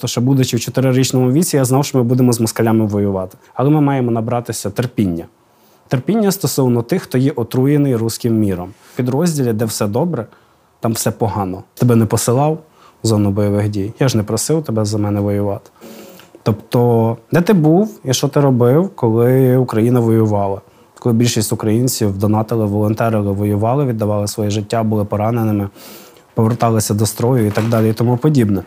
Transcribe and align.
То, 0.00 0.06
що, 0.06 0.20
будучи 0.20 0.56
в 0.56 0.60
чотирирічному 0.60 1.32
віці, 1.32 1.56
я 1.56 1.64
знав, 1.64 1.84
що 1.84 1.98
ми 1.98 2.04
будемо 2.04 2.32
з 2.32 2.40
москалями 2.40 2.86
воювати. 2.86 3.38
Але 3.54 3.70
ми 3.70 3.80
маємо 3.80 4.10
набратися 4.10 4.70
терпіння. 4.70 5.24
Терпіння 5.88 6.32
стосовно 6.32 6.82
тих, 6.82 7.02
хто 7.02 7.18
є 7.18 7.32
отруєний 7.36 7.96
руським 7.96 8.38
міром. 8.38 8.70
В 8.92 8.96
підрозділі, 8.96 9.52
де 9.52 9.64
все 9.64 9.86
добре, 9.86 10.26
там 10.80 10.92
все 10.92 11.10
погано. 11.10 11.62
Тебе 11.74 11.96
не 11.96 12.06
посилав 12.06 12.58
в 13.02 13.06
зону 13.06 13.30
бойових 13.30 13.68
дій. 13.68 13.92
Я 13.98 14.08
ж 14.08 14.16
не 14.16 14.22
просив 14.22 14.64
тебе 14.64 14.84
за 14.84 14.98
мене 14.98 15.20
воювати. 15.20 15.70
Тобто, 16.42 17.16
де 17.32 17.40
ти 17.40 17.52
був 17.52 18.00
і 18.04 18.12
що 18.12 18.28
ти 18.28 18.40
робив, 18.40 18.90
коли 18.94 19.56
Україна 19.56 20.00
воювала? 20.00 20.60
Коли 20.98 21.14
більшість 21.14 21.52
українців 21.52 22.18
донатили, 22.18 22.64
волонтерили, 22.64 23.32
воювали, 23.32 23.84
віддавали 23.84 24.28
своє 24.28 24.50
життя, 24.50 24.82
були 24.82 25.04
пораненими, 25.04 25.68
поверталися 26.34 26.94
до 26.94 27.06
строю 27.06 27.46
і 27.46 27.50
так 27.50 27.68
далі, 27.68 27.90
і 27.90 27.92
тому 27.92 28.16
подібне. 28.16 28.62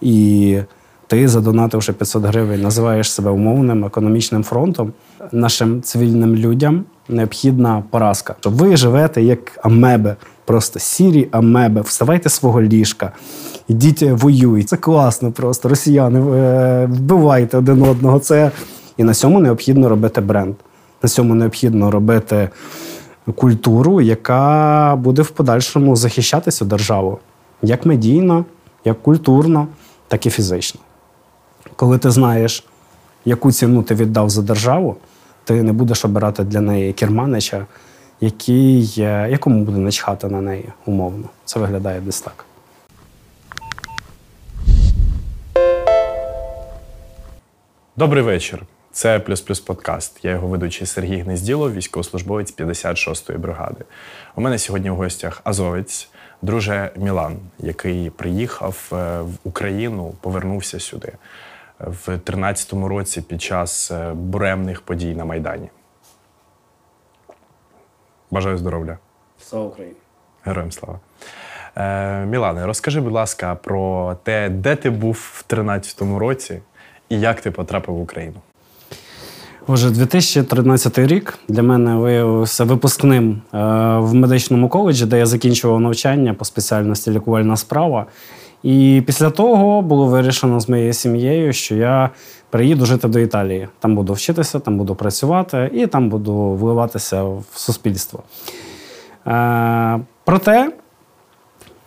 І 0.00 0.58
ти, 1.06 1.28
задонативши 1.28 1.92
500 1.92 2.24
гривень, 2.24 2.62
називаєш 2.62 3.12
себе 3.12 3.30
умовним 3.30 3.84
економічним 3.84 4.44
фронтом. 4.44 4.92
Нашим 5.32 5.82
цивільним 5.82 6.36
людям 6.36 6.84
необхідна 7.08 7.82
поразка. 7.90 8.34
Що 8.40 8.50
ви 8.50 8.76
живете 8.76 9.22
як 9.22 9.58
амеби, 9.62 10.16
просто 10.44 10.78
сірі 10.78 11.28
амеби. 11.30 11.80
Вставайте 11.80 12.28
свого 12.28 12.62
ліжка, 12.62 13.12
ідіть 13.68 14.02
воюйте. 14.02 14.68
Це 14.68 14.76
класно 14.76 15.32
просто. 15.32 15.68
Росіяни 15.68 16.36
е, 16.36 16.86
вбивайте 16.86 17.58
один 17.58 17.82
одного. 17.82 18.18
Це 18.18 18.50
і 18.96 19.04
на 19.04 19.14
цьому 19.14 19.40
необхідно 19.40 19.88
робити 19.88 20.20
бренд. 20.20 20.54
На 21.02 21.08
цьому 21.08 21.34
необхідно 21.34 21.90
робити 21.90 22.48
культуру, 23.34 24.00
яка 24.00 24.96
буде 24.96 25.22
в 25.22 25.30
подальшому 25.30 25.96
захищати 25.96 26.50
цю 26.50 26.64
державу 26.64 27.18
як 27.62 27.86
медійно, 27.86 28.44
як 28.84 29.02
культурно, 29.02 29.66
так 30.10 30.26
і 30.26 30.30
фізично. 30.30 30.80
Коли 31.76 31.98
ти 31.98 32.10
знаєш, 32.10 32.64
яку 33.24 33.52
ціну 33.52 33.82
ти 33.82 33.94
віддав 33.94 34.30
за 34.30 34.42
державу, 34.42 34.96
ти 35.44 35.62
не 35.62 35.72
будеш 35.72 36.04
обирати 36.04 36.44
для 36.44 36.60
неї 36.60 36.92
керманича, 36.92 37.66
який, 38.20 38.94
е, 38.98 39.28
якому 39.30 39.64
буде 39.64 39.78
начхати 39.78 40.28
на 40.28 40.40
неї 40.40 40.68
умовно. 40.86 41.28
Це 41.44 41.60
виглядає 41.60 42.00
десь 42.00 42.20
так. 42.20 42.44
Добрий 47.96 48.22
вечір. 48.22 48.62
Це 48.92 49.20
плюс 49.20 49.40
плюс 49.40 49.60
подкаст. 49.60 50.18
Я 50.22 50.30
його 50.30 50.48
ведучий 50.48 50.86
Сергій 50.86 51.20
Гнезділов, 51.20 51.72
військовослужбовець 51.72 52.56
56-ї 52.56 53.38
бригади. 53.38 53.84
У 54.36 54.40
мене 54.40 54.58
сьогодні 54.58 54.90
в 54.90 54.96
гостях 54.96 55.40
Азовець, 55.44 56.08
друже 56.42 56.90
Мілан, 56.96 57.36
який 57.58 58.10
приїхав 58.10 58.90
е, 58.92 59.20
в 59.20 59.34
Україну, 59.44 60.14
повернувся 60.20 60.80
сюди 60.80 61.12
в 61.80 62.08
13-му 62.08 62.88
році 62.88 63.22
під 63.22 63.42
час 63.42 63.90
е, 63.90 64.12
буремних 64.12 64.82
подій 64.82 65.14
на 65.14 65.24
Майдані. 65.24 65.68
Бажаю 68.30 68.58
здоров'я. 68.58 68.98
Слава 69.38 69.66
Україні! 69.66 69.96
Героям 70.44 70.72
слава. 70.72 71.00
Е, 71.76 72.26
Мілане, 72.26 72.66
розкажи, 72.66 73.00
будь 73.00 73.12
ласка, 73.12 73.54
про 73.54 74.14
те, 74.22 74.48
де 74.48 74.76
ти 74.76 74.90
був 74.90 75.14
в 75.14 75.44
13-му 75.48 76.18
році 76.18 76.60
і 77.08 77.20
як 77.20 77.40
ти 77.40 77.50
потрапив 77.50 77.94
в 77.94 78.00
Україну. 78.00 78.40
Отже, 79.72 79.90
2013 79.90 80.98
рік 80.98 81.38
для 81.48 81.62
мене 81.62 81.94
виявився 81.94 82.64
випускним 82.64 83.30
е, 83.54 83.58
в 83.98 84.14
медичному 84.14 84.68
коледжі, 84.68 85.06
де 85.06 85.18
я 85.18 85.26
закінчував 85.26 85.80
навчання 85.80 86.34
по 86.34 86.44
спеціальності 86.44 87.10
лікувальна 87.10 87.56
справа. 87.56 88.06
І 88.62 89.02
після 89.06 89.30
того 89.30 89.82
було 89.82 90.06
вирішено 90.06 90.60
з 90.60 90.68
моєю 90.68 90.92
сім'єю, 90.92 91.52
що 91.52 91.74
я 91.74 92.10
приїду 92.50 92.86
жити 92.86 93.08
до 93.08 93.18
Італії. 93.18 93.68
Там 93.78 93.96
буду 93.96 94.12
вчитися, 94.12 94.58
там 94.58 94.78
буду 94.78 94.94
працювати 94.94 95.70
і 95.74 95.86
там 95.86 96.08
буду 96.08 96.34
вливатися 96.34 97.22
в 97.22 97.44
суспільство. 97.54 98.22
Е, 99.26 100.00
проте 100.24 100.72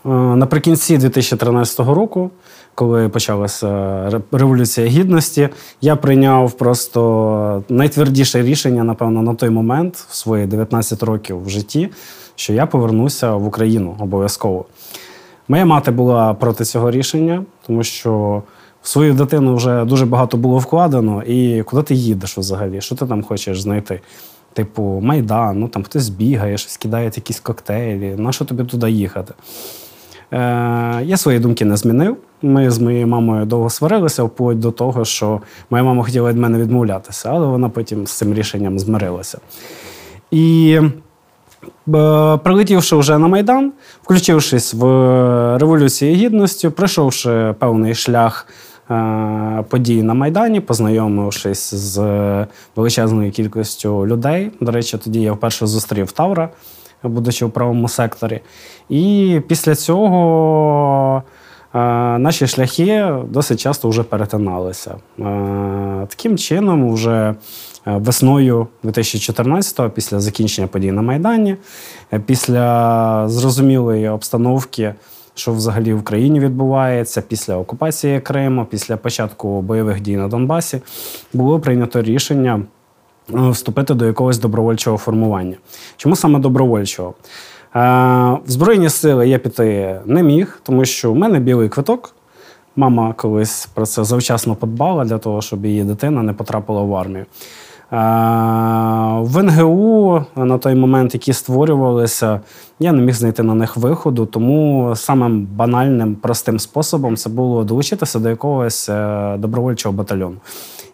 наприкінці 0.05 0.97
2013 0.97 1.79
року 1.79 2.31
коли 2.75 3.09
почалася 3.09 4.21
революція 4.31 4.87
гідності, 4.87 5.49
я 5.81 5.95
прийняв 5.95 6.51
просто 6.51 7.63
найтвердіше 7.69 8.41
рішення, 8.41 8.83
напевно, 8.83 9.21
на 9.21 9.35
той 9.35 9.49
момент, 9.49 9.95
в 9.95 10.15
свої 10.15 10.45
19 10.45 11.03
років 11.03 11.45
в 11.45 11.49
житті, 11.49 11.89
що 12.35 12.53
я 12.53 12.65
повернуся 12.65 13.35
в 13.35 13.47
Україну 13.47 13.95
обов'язково. 13.99 14.65
Моя 15.47 15.65
мати 15.65 15.91
була 15.91 16.33
проти 16.33 16.65
цього 16.65 16.91
рішення, 16.91 17.43
тому 17.67 17.83
що 17.83 18.43
в 18.81 18.87
свою 18.87 19.13
дитину 19.13 19.55
вже 19.55 19.85
дуже 19.85 20.05
багато 20.05 20.37
було 20.37 20.57
вкладено. 20.57 21.23
І 21.23 21.63
куди 21.63 21.83
ти 21.83 21.95
їдеш 21.95 22.37
взагалі? 22.37 22.81
Що 22.81 22.95
ти 22.95 23.05
там 23.05 23.23
хочеш 23.23 23.61
знайти? 23.61 23.99
Типу, 24.53 24.99
майдан, 25.03 25.59
ну 25.59 25.67
там 25.67 25.83
хтось 25.83 26.09
бігає, 26.09 26.57
щось 26.57 26.77
кидає 26.77 27.05
якісь 27.05 27.39
коктейлі. 27.39 28.15
На 28.17 28.31
що 28.31 28.45
тобі 28.45 28.63
туди 28.63 28.91
їхати? 28.91 29.33
Е, 30.33 31.03
Я 31.03 31.17
свої 31.17 31.39
думки 31.39 31.65
не 31.65 31.77
змінив. 31.77 32.17
Ми 32.41 32.71
з 32.71 32.79
моєю 32.79 33.07
мамою 33.07 33.45
довго 33.45 33.69
сварилися, 33.69 34.23
вплоть 34.23 34.59
до 34.59 34.71
того, 34.71 35.05
що 35.05 35.41
моя 35.69 35.83
мама 35.83 36.03
хотіла 36.03 36.29
від 36.29 36.37
мене 36.37 36.57
відмовлятися, 36.57 37.29
але 37.29 37.47
вона 37.47 37.69
потім 37.69 38.07
з 38.07 38.11
цим 38.11 38.33
рішенням 38.33 38.79
змирилася. 38.79 39.37
І 40.31 40.79
е, 41.95 42.37
прилетівши 42.37 42.95
вже 42.95 43.17
на 43.17 43.27
Майдан, 43.27 43.71
включившись 44.03 44.73
в 44.73 44.83
Революцію 45.57 46.15
Гідності, 46.15 46.69
пройшовши 46.69 47.55
певний 47.59 47.95
шлях. 47.95 48.47
Е, 48.91 49.63
подій 49.69 50.03
на 50.03 50.13
Майдані, 50.13 50.59
познайомившись 50.59 51.73
з 51.73 51.97
величезною 52.75 53.31
кількістю 53.31 54.07
людей. 54.07 54.51
До 54.61 54.71
речі, 54.71 54.97
тоді 54.97 55.21
я 55.21 55.33
вперше 55.33 55.67
зустрів 55.67 56.11
Тавра, 56.11 56.49
будучи 57.03 57.45
в 57.45 57.51
правому 57.51 57.87
секторі. 57.87 58.41
І 58.89 59.41
після 59.47 59.75
цього 59.75 61.23
е, 61.73 61.79
наші 62.17 62.47
шляхи 62.47 63.13
досить 63.29 63.59
часто 63.59 63.89
вже 63.89 64.03
перетиналися. 64.03 64.95
Е, 65.19 66.07
таким 66.09 66.37
чином, 66.37 66.93
вже 66.93 67.11
е, 67.11 67.35
весною 67.85 68.67
2014-го, 68.83 69.89
після 69.89 70.19
закінчення 70.19 70.67
подій 70.67 70.91
на 70.91 71.01
Майдані, 71.01 71.55
після 72.25 73.29
зрозумілої 73.29 74.09
обстановки. 74.09 74.93
Що 75.35 75.53
взагалі 75.53 75.93
в 75.93 76.03
країні 76.03 76.39
відбувається 76.39 77.21
після 77.21 77.57
окупації 77.57 78.19
Криму, 78.19 78.65
після 78.65 78.97
початку 78.97 79.61
бойових 79.61 80.01
дій 80.01 80.15
на 80.15 80.27
Донбасі, 80.27 80.81
було 81.33 81.59
прийнято 81.59 82.01
рішення 82.01 82.61
вступити 83.29 83.93
до 83.93 84.05
якогось 84.05 84.37
добровольчого 84.37 84.97
формування. 84.97 85.55
Чому 85.97 86.15
саме 86.15 86.39
добровольчого? 86.39 87.13
В 87.75 88.41
Збройні 88.45 88.89
сили 88.89 89.27
я 89.27 89.39
піти 89.39 89.99
не 90.05 90.23
міг, 90.23 90.59
тому 90.63 90.85
що 90.85 91.11
в 91.11 91.15
мене 91.15 91.39
білий 91.39 91.69
квиток. 91.69 92.15
Мама 92.75 93.13
колись 93.13 93.69
про 93.73 93.85
це 93.85 94.03
завчасно 94.03 94.55
подбала 94.55 95.05
для 95.05 95.17
того, 95.17 95.41
щоб 95.41 95.65
її 95.65 95.83
дитина 95.83 96.23
не 96.23 96.33
потрапила 96.33 96.81
в 96.81 96.95
армію. 96.95 97.25
В 99.21 99.43
НГУ 99.43 100.25
на 100.35 100.57
той 100.57 100.75
момент, 100.75 101.13
які 101.13 101.33
створювалися, 101.33 102.41
я 102.79 102.91
не 102.91 103.01
міг 103.01 103.15
знайти 103.15 103.43
на 103.43 103.53
них 103.53 103.77
виходу, 103.77 104.25
тому 104.25 104.93
самим 104.95 105.45
банальним, 105.45 106.15
простим 106.15 106.59
способом 106.59 107.17
це 107.17 107.29
було 107.29 107.63
долучитися 107.63 108.19
до 108.19 108.29
якогось 108.29 108.89
е, 108.89 109.37
добровольчого 109.37 109.93
батальйону. 109.93 110.35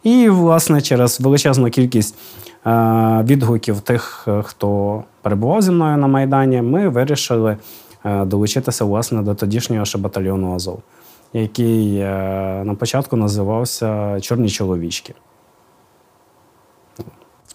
І, 0.03 0.29
власне, 0.29 0.81
через 0.81 1.21
величезну 1.21 1.69
кількість 1.69 2.15
Е, 2.65 3.23
відгуків 3.23 3.81
тих, 3.81 4.25
е, 4.27 4.41
хто 4.41 5.03
перебував 5.21 5.61
зі 5.61 5.71
мною 5.71 5.97
на 5.97 6.07
Майдані, 6.07 6.61
ми 6.61 6.89
вирішили 6.89 7.57
е, 8.05 8.25
долучитися 8.25 8.85
власне 8.85 9.21
до 9.21 9.35
тодішнього 9.35 9.85
ще 9.85 9.97
батальйону 9.97 10.55
Азов, 10.55 10.79
який 11.33 11.99
на 12.63 12.75
початку 12.79 13.15
називався 13.15 14.19
Чорні 14.21 14.49
чоловічки. 14.49 15.13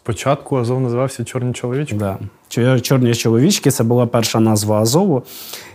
Спочатку 0.05 0.57
Азов 0.57 0.81
називався 0.81 1.25
Чорні 1.25 1.53
чоловічки? 1.53 1.97
Да. 1.97 2.19
Чорні 2.81 3.15
чоловічки 3.15 3.71
це 3.71 3.85
була 3.85 4.07
перша 4.07 4.41
назва 4.41 4.81
Азову, 4.81 5.23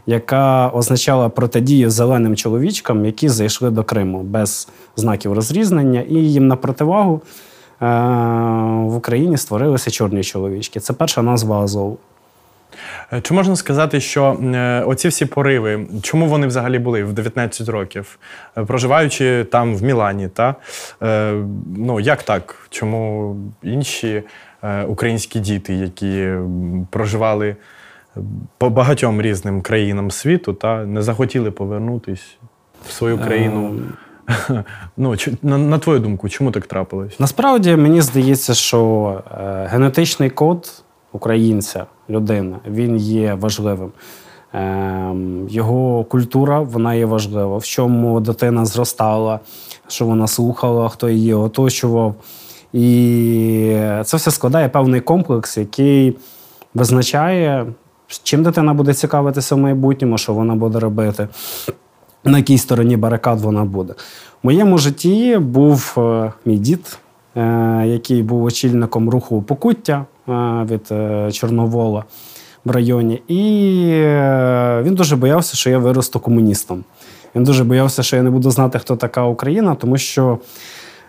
яка 0.06 0.70
означала 0.70 1.30
протидію 1.30 1.90
зеленим 1.90 2.36
чоловічкам, 2.36 3.06
які 3.06 3.30
зайшли 3.30 3.70
до 3.70 3.84
Криму 3.84 4.24
без 4.24 4.68
знаків 4.96 5.34
розрізнення, 5.34 6.02
і 6.02 6.16
їм 6.16 6.48
на 6.48 6.56
противагу 6.56 7.22
Е, 7.82 7.86
в 8.86 8.96
Україні 8.96 9.38
створилися 9.38 9.92
чорні 9.92 10.24
чоловічки. 10.24 10.80
Це 10.80 10.94
перша 10.94 11.22
назва 11.22 11.60
Азову. 11.60 11.98
Е, 13.14 13.22
чи 13.22 13.34
можна 13.34 13.56
сказати, 13.56 14.00
що 14.00 14.34
е, 14.34 14.84
оці 14.88 15.08
всі 15.08 15.26
пориви, 15.26 15.88
чому 16.02 16.26
вони 16.28 16.48
взагалі 16.48 16.80
були 16.80 17.04
в 17.04 17.14
19 17.14 17.70
років, 17.70 18.20
проживаючи 18.68 19.44
там 19.52 19.76
в 19.76 19.84
Мілані, 19.84 20.28
та 20.28 20.56
ну 21.78 22.00
як 22.00 22.24
так? 22.24 22.68
Чому 22.70 23.36
інші 23.64 24.24
українські 24.88 25.40
діти, 25.40 25.74
які 25.74 26.30
проживали 26.90 27.56
по 28.58 28.70
багатьом 28.70 29.22
різним 29.22 29.62
країнам 29.62 30.12
світу, 30.12 30.54
та 30.54 30.86
не 30.86 31.02
захотіли 31.02 31.52
повернутись 31.52 32.38
в 32.88 32.92
свою 32.92 33.18
країну 33.18 33.80
Ну, 34.98 35.16
на, 35.42 35.58
на 35.58 35.80
твою 35.80 36.00
думку, 36.00 36.30
чому 36.30 36.52
так 36.52 36.68
трапилось? 36.68 37.20
Насправді 37.20 37.76
мені 37.76 38.02
здається, 38.02 38.54
що 38.54 39.22
е, 39.32 39.68
генетичний 39.72 40.30
код 40.30 40.84
українця, 41.12 41.86
людини, 42.10 42.56
він 42.68 42.98
є 42.98 43.34
важливим. 43.34 43.92
Е, 44.54 45.14
його 45.50 46.04
культура 46.04 46.60
вона 46.60 46.94
є 46.94 47.06
важлива. 47.06 47.58
В 47.58 47.64
чому 47.64 48.20
дитина 48.20 48.66
зростала, 48.66 49.40
що 49.88 50.06
вона 50.06 50.28
слухала, 50.28 50.90
хто 50.90 51.10
її 51.10 51.34
оточував. 51.34 52.16
І 52.74 53.78
це 54.06 54.18
все 54.18 54.32
складає 54.32 54.70
певний 54.70 55.02
комплекс, 55.02 55.58
який 55.58 56.18
визначає, 56.74 57.66
чим 58.24 58.44
дитина 58.44 58.74
буде 58.74 58.94
цікавитися 58.94 59.56
в 59.56 59.58
майбутньому, 59.58 60.18
що 60.18 60.34
вона 60.34 60.56
буде 60.56 60.80
робити, 60.80 61.28
на 62.24 62.38
якій 62.38 62.58
стороні 62.58 62.98
барикад 62.98 63.42
вона 63.42 63.66
буде. 63.66 63.94
В 64.44 64.46
моєму 64.46 64.78
житті 64.78 65.38
був 65.38 65.96
е, 65.98 66.34
мій 66.46 66.58
дід, 66.58 67.00
е, 67.36 67.84
який 67.86 68.24
був 68.24 68.44
очільником 68.44 69.10
руху 69.10 69.42
покуття 69.42 70.06
від 70.66 70.88
Чорновола 71.34 72.04
в 72.66 72.72
районі. 72.72 73.22
І 73.28 73.42
він 74.84 74.96
дуже 74.96 75.16
боявся, 75.16 75.58
що 75.58 75.70
я 75.70 75.78
виросту 75.78 76.20
комуністом. 76.20 76.84
Він 77.36 77.44
дуже 77.44 77.64
боявся, 77.64 78.04
що 78.04 78.16
я 78.16 78.22
не 78.22 78.30
буду 78.30 78.52
знати, 78.52 78.80
хто 78.80 78.96
така 78.96 79.26
Україна, 79.26 79.76
тому 79.76 79.98
що. 79.98 80.40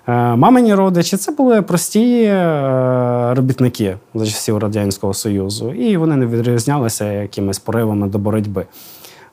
Мамині 0.07 0.75
родичі 0.75 1.17
це 1.17 1.33
були 1.33 1.63
прості 1.63 2.33
робітники 3.37 3.97
за 4.15 4.27
часів 4.27 4.59
Радянського 4.59 5.15
Союзу, 5.15 5.73
і 5.73 5.97
вони 5.97 6.17
не 6.17 6.27
відрізнялися 6.27 7.13
якимись 7.13 7.59
поривами 7.59 8.09
до 8.09 8.19
боротьби. 8.19 8.67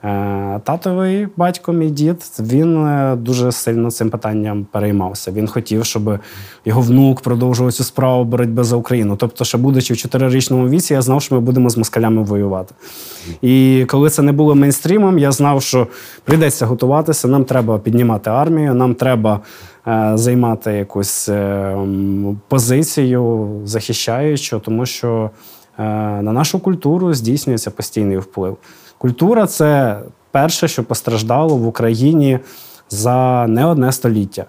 Е, 0.03 0.59
татовий 0.63 1.27
батько, 1.37 1.73
мій 1.73 1.89
дід, 1.89 2.17
він 2.39 2.85
е, 2.85 3.15
дуже 3.15 3.51
сильно 3.51 3.91
цим 3.91 4.09
питанням 4.09 4.67
переймався. 4.71 5.31
Він 5.31 5.47
хотів, 5.47 5.85
щоб 5.85 6.19
його 6.65 6.81
внук 6.81 7.21
продовжував 7.21 7.73
цю 7.73 7.83
справу 7.83 8.23
боротьби 8.23 8.63
за 8.63 8.75
Україну. 8.75 9.15
Тобто, 9.15 9.45
ще 9.45 9.57
будучи 9.57 9.93
в 9.93 9.97
чотирирічному 9.97 10.69
віці, 10.69 10.93
я 10.93 11.01
знав, 11.01 11.21
що 11.21 11.35
ми 11.35 11.41
будемо 11.41 11.69
з 11.69 11.77
москалями 11.77 12.23
воювати. 12.23 12.75
І 13.41 13.85
коли 13.87 14.09
це 14.09 14.21
не 14.21 14.31
було 14.31 14.55
мейнстрімом, 14.55 15.19
я 15.19 15.31
знав, 15.31 15.61
що 15.61 15.87
прийдеться 16.23 16.65
готуватися. 16.65 17.27
Нам 17.27 17.45
треба 17.45 17.79
піднімати 17.79 18.29
армію, 18.29 18.73
нам 18.73 18.95
треба 18.95 19.39
е, 19.87 20.11
займати 20.15 20.71
якусь 20.71 21.29
позицію, 22.47 23.49
захищаючу, 23.65 24.59
тому 24.59 24.85
що 24.85 25.29
на 25.77 26.21
нашу 26.21 26.59
культуру 26.59 27.13
здійснюється 27.13 27.71
постійний 27.71 28.17
вплив. 28.17 28.57
Культура 28.97 29.47
це 29.47 29.99
перше, 30.31 30.67
що 30.67 30.83
постраждало 30.83 31.55
в 31.55 31.67
Україні 31.67 32.39
за 32.89 33.45
не 33.47 33.65
одне 33.65 33.91
століття, 33.91 34.45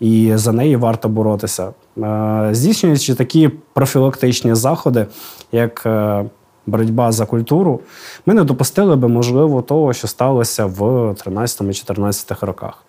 і 0.00 0.32
за 0.34 0.52
неї 0.52 0.76
варто 0.76 1.08
боротися. 1.08 1.72
Е, 1.98 2.48
здійснюючи 2.52 3.14
такі 3.14 3.48
профілактичні 3.48 4.54
заходи, 4.54 5.06
як 5.52 5.82
е, 5.86 6.24
боротьба 6.66 7.12
за 7.12 7.26
культуру, 7.26 7.80
ми 8.26 8.34
не 8.34 8.44
допустили 8.44 8.96
би, 8.96 9.08
можливо, 9.08 9.62
того, 9.62 9.92
що 9.92 10.08
сталося 10.08 10.66
в 10.66 10.80
13-14 10.80 12.46
роках. 12.46 12.84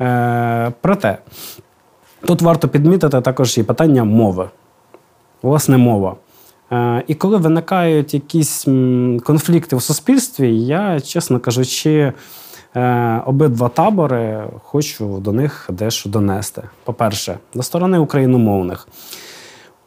Е, 0.00 0.72
проте, 0.80 1.18
тут 2.26 2.42
варто 2.42 2.68
підмітити 2.68 3.20
також 3.20 3.58
і 3.58 3.62
питання 3.62 4.04
мови. 4.04 4.48
Власне, 5.42 5.78
мова. 5.78 6.16
Е, 6.72 7.04
і 7.06 7.14
коли 7.14 7.36
виникають 7.36 8.14
якісь 8.14 8.64
конфлікти 9.24 9.76
в 9.76 9.82
суспільстві, 9.82 10.58
я, 10.58 11.00
чесно 11.00 11.40
кажучи, 11.40 12.12
е, 12.76 13.22
обидва 13.26 13.68
табори 13.68 14.44
хочу 14.62 15.18
до 15.18 15.32
них 15.32 15.68
дещо 15.72 16.08
донести. 16.08 16.62
По-перше, 16.84 17.38
до 17.54 17.62
сторони 17.62 17.98
україномовних. 17.98 18.88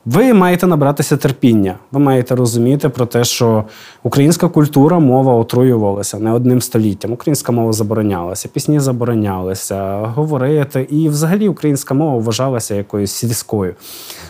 Ви 0.05 0.33
маєте 0.33 0.67
набратися 0.67 1.17
терпіння. 1.17 1.75
Ви 1.91 1.99
маєте 1.99 2.35
розуміти 2.35 2.89
про 2.89 3.05
те, 3.05 3.23
що 3.23 3.63
українська 4.03 4.49
культура, 4.49 4.99
мова 4.99 5.33
отруювалася 5.33 6.19
не 6.19 6.31
одним 6.31 6.61
століттям. 6.61 7.11
Українська 7.11 7.51
мова 7.51 7.73
заборонялася, 7.73 8.47
пісні 8.47 8.79
заборонялися, 8.79 9.97
говорити. 9.97 10.87
І 10.89 11.09
взагалі 11.09 11.47
українська 11.47 11.93
мова 11.93 12.17
вважалася 12.17 12.75
якоюсь 12.75 13.11
сільською. 13.11 13.75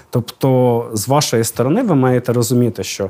Тобто, 0.10 0.86
з 0.94 1.08
вашої 1.08 1.44
сторони, 1.44 1.84
ви 1.84 1.96
маєте 1.96 2.34
розуміти, 2.34 2.84
що 2.84 3.10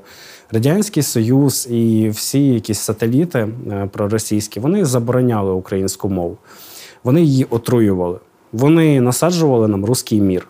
Радянський 0.51 1.03
Союз 1.03 1.67
і 1.71 2.09
всі 2.09 2.47
якісь 2.47 2.79
сателіти 2.79 3.39
е, 3.39 3.89
проросійські 3.91 4.59
вони 4.59 4.85
забороняли 4.85 5.51
українську 5.51 6.09
мову, 6.09 6.37
вони 7.03 7.21
її 7.21 7.45
отруювали, 7.49 8.17
вони 8.51 9.01
насаджували 9.01 9.67
нам 9.67 9.85
руський 9.85 10.21
мір. 10.21 10.47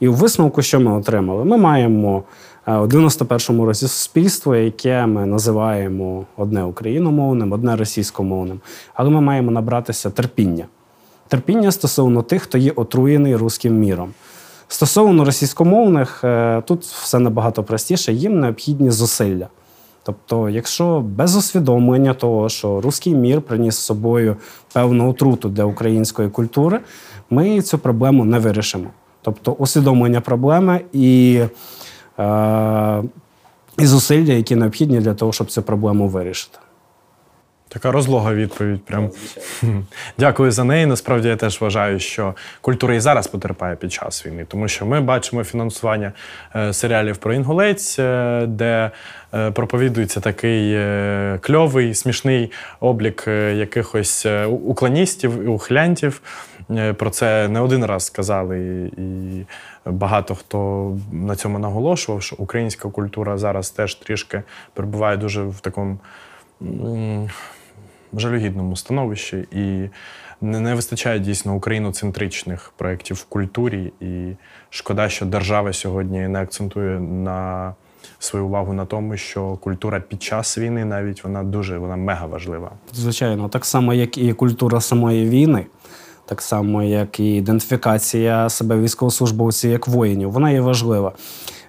І 0.00 0.08
у 0.08 0.12
висновку, 0.12 0.62
що 0.62 0.80
ми 0.80 0.92
отримали? 0.92 1.44
Ми 1.44 1.56
маємо 1.56 2.22
е, 2.66 2.76
у 2.76 2.86
91-му 2.86 3.66
році 3.66 3.88
суспільство, 3.88 4.56
яке 4.56 5.06
ми 5.06 5.26
називаємо 5.26 6.24
одне 6.36 6.64
україномовним, 6.64 7.52
одне 7.52 7.76
російськомовним, 7.76 8.60
але 8.94 9.10
ми 9.10 9.20
маємо 9.20 9.50
набратися 9.50 10.10
терпіння. 10.10 10.66
Терпіння 11.28 11.72
стосовно 11.72 12.22
тих, 12.22 12.42
хто 12.42 12.58
є 12.58 12.72
отруєний 12.76 13.36
руським 13.36 13.78
міром. 13.78 14.10
Стосовно 14.68 15.24
російськомовних, 15.24 16.24
е, 16.24 16.62
тут 16.66 16.84
все 16.84 17.18
набагато 17.18 17.62
простіше, 17.62 18.12
їм 18.12 18.40
необхідні 18.40 18.90
зусилля. 18.90 19.48
Тобто, 20.02 20.48
якщо 20.48 21.00
без 21.00 21.36
усвідомлення 21.36 22.14
того, 22.14 22.48
що 22.48 22.80
руський 22.80 23.14
мір 23.14 23.42
приніс 23.42 23.74
з 23.74 23.78
собою 23.78 24.36
певну 24.72 25.10
отруту 25.10 25.48
для 25.48 25.64
української 25.64 26.28
культури, 26.28 26.80
ми 27.30 27.62
цю 27.62 27.78
проблему 27.78 28.24
не 28.24 28.38
вирішимо. 28.38 28.90
Тобто 29.24 29.52
усвідомлення 29.52 30.20
проблеми 30.20 30.80
і 30.92 31.40
е, 32.18 33.02
і 33.78 33.86
зусилля, 33.86 34.32
які 34.32 34.56
необхідні 34.56 35.00
для 35.00 35.14
того, 35.14 35.32
щоб 35.32 35.50
цю 35.50 35.62
проблему 35.62 36.08
вирішити. 36.08 36.58
Така 37.68 37.92
розлога 37.92 38.34
відповідь. 38.34 38.84
Прям 38.84 39.10
дякую 40.18 40.50
за 40.50 40.64
неї. 40.64 40.86
Насправді 40.86 41.28
я 41.28 41.36
теж 41.36 41.60
вважаю, 41.60 42.00
що 42.00 42.34
культура 42.60 42.94
і 42.94 43.00
зараз 43.00 43.26
потерпає 43.26 43.76
під 43.76 43.92
час 43.92 44.26
війни, 44.26 44.46
тому 44.48 44.68
що 44.68 44.86
ми 44.86 45.00
бачимо 45.00 45.44
фінансування 45.44 46.12
е, 46.56 46.72
серіалів 46.72 47.16
про 47.16 47.34
інгулець, 47.34 47.98
е, 47.98 48.44
де 48.48 48.90
е, 49.34 49.50
проповідується 49.50 50.20
такий 50.20 50.78
кльовий, 51.40 51.94
смішний 51.94 52.52
облік 52.80 53.24
якихось 53.54 54.26
уклоністів 54.46 55.42
і 55.44 55.46
ухилянтів. 55.46 56.20
Про 56.96 57.10
це 57.10 57.48
не 57.48 57.60
один 57.60 57.84
раз 57.84 58.04
сказали, 58.04 58.90
і 58.96 59.44
багато 59.86 60.34
хто 60.34 60.90
на 61.12 61.36
цьому 61.36 61.58
наголошував, 61.58 62.22
що 62.22 62.36
українська 62.38 62.88
культура 62.88 63.38
зараз 63.38 63.70
теж 63.70 63.94
трішки 63.94 64.42
перебуває 64.74 65.16
дуже 65.16 65.42
в 65.42 65.60
такому 65.60 65.98
жалюгідному 68.12 68.76
становищі, 68.76 69.46
і 69.52 69.88
не, 70.40 70.60
не 70.60 70.74
вистачає 70.74 71.18
дійсно 71.18 71.54
україноцентричних 71.54 72.72
проєктів 72.76 73.16
в 73.16 73.24
культурі. 73.24 73.92
І 74.00 74.36
шкода, 74.70 75.08
що 75.08 75.26
держава 75.26 75.72
сьогодні 75.72 76.28
не 76.28 76.42
акцентує 76.42 77.00
на 77.00 77.74
свою 78.18 78.46
увагу 78.46 78.72
на 78.72 78.86
тому, 78.86 79.16
що 79.16 79.56
культура 79.56 80.00
під 80.00 80.22
час 80.22 80.58
війни 80.58 80.84
навіть 80.84 81.24
вона 81.24 81.42
дуже 81.42 81.78
вона 81.78 81.96
мега 81.96 82.26
важлива. 82.26 82.70
Звичайно, 82.92 83.48
так 83.48 83.64
само, 83.64 83.94
як 83.94 84.18
і 84.18 84.32
культура 84.32 84.80
самої 84.80 85.28
війни. 85.28 85.66
Так 86.26 86.42
само, 86.42 86.82
як 86.82 87.20
і 87.20 87.34
ідентифікація 87.34 88.48
себе 88.48 88.78
військовослужбовців 88.78 89.70
як 89.70 89.88
воїнів, 89.88 90.30
вона 90.30 90.50
є 90.50 90.60
важлива. 90.60 91.12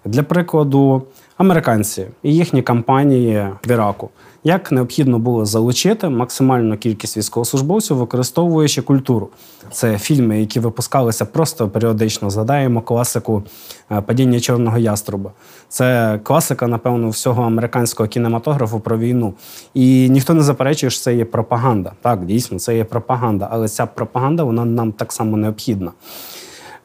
Для 0.06 0.24
прикладу, 0.24 1.02
американці 1.38 2.08
і 2.24 2.36
їхні 2.36 2.62
кампанії 2.62 3.48
в 3.68 3.72
Іраку 3.72 4.10
як 4.46 4.72
необхідно 4.72 5.20
було 5.20 5.46
залучити 5.46 6.10
максимальну 6.10 6.77
кількість 6.77 7.18
військовослужбовців, 7.18 7.98
використовуючи 7.98 8.82
культуру. 8.82 9.30
Це 9.72 9.98
фільми, 9.98 10.39
які 10.39 10.60
випускалися 10.60 11.25
просто 11.25 11.70
періодично. 11.70 12.30
Згадаємо 12.30 12.82
класику 12.82 13.44
е, 13.92 14.01
падіння 14.01 14.39
чорного 14.39 14.77
яструба. 14.77 15.32
Це 15.70 16.20
класика, 16.24 16.68
напевно, 16.68 17.10
всього 17.10 17.44
американського 17.44 18.10
кінематографу 18.10 18.80
про 18.80 18.98
війну. 18.98 19.34
І 19.74 20.10
ніхто 20.10 20.34
не 20.34 20.44
заперечує, 20.44 20.89
що 20.89 21.01
це 21.01 21.15
є 21.15 21.25
пропаганда. 21.25 21.92
Так, 22.01 22.25
дійсно, 22.25 22.60
це 22.60 22.77
є 22.77 22.84
пропаганда, 22.84 23.48
але 23.51 23.68
ця 23.68 23.86
пропаганда 23.86 24.44
вона 24.44 24.65
нам 24.65 24.92
так 24.92 25.13
само 25.13 25.38
необхідна. 25.38 25.92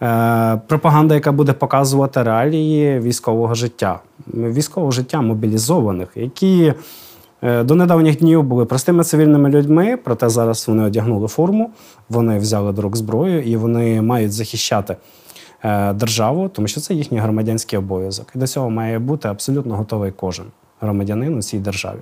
Е, 0.03 0.61
пропаганда, 0.67 1.15
яка 1.15 1.33
буде 1.33 1.53
показувати 1.53 2.23
реалії 2.23 3.01
військового 3.01 3.55
життя, 3.55 4.01
військового 4.27 4.93
життя 4.93 5.21
мобілізованих, 5.21 6.09
які 6.15 6.75
Е, 7.43 7.63
до 7.63 7.75
недавніх 7.75 8.19
днів 8.19 8.43
були 8.43 8.65
простими 8.65 9.05
цивільними 9.05 9.49
людьми, 9.49 9.99
проте 10.05 10.29
зараз 10.29 10.69
вони 10.69 10.85
одягнули 10.85 11.29
форму, 11.29 11.71
вони 12.09 12.39
взяли 12.39 12.73
до 12.73 12.83
рук 12.83 12.97
зброю 12.97 13.43
і 13.43 13.57
вони 13.57 14.03
мають 14.03 14.33
захищати 14.33 14.97
е, 15.65 15.93
державу, 15.93 16.49
тому 16.49 16.69
що 16.69 16.81
це 16.81 16.95
їхній 16.95 17.19
громадянський 17.19 17.79
обов'язок. 17.79 18.27
І 18.35 18.39
до 18.39 18.47
цього 18.47 18.71
має 18.71 18.99
бути 18.99 19.29
абсолютно 19.29 19.77
готовий 19.77 20.13
кожен 20.13 20.47
громадянин 20.81 21.39
у 21.39 21.43
цій 21.43 21.59
державі. 21.59 21.99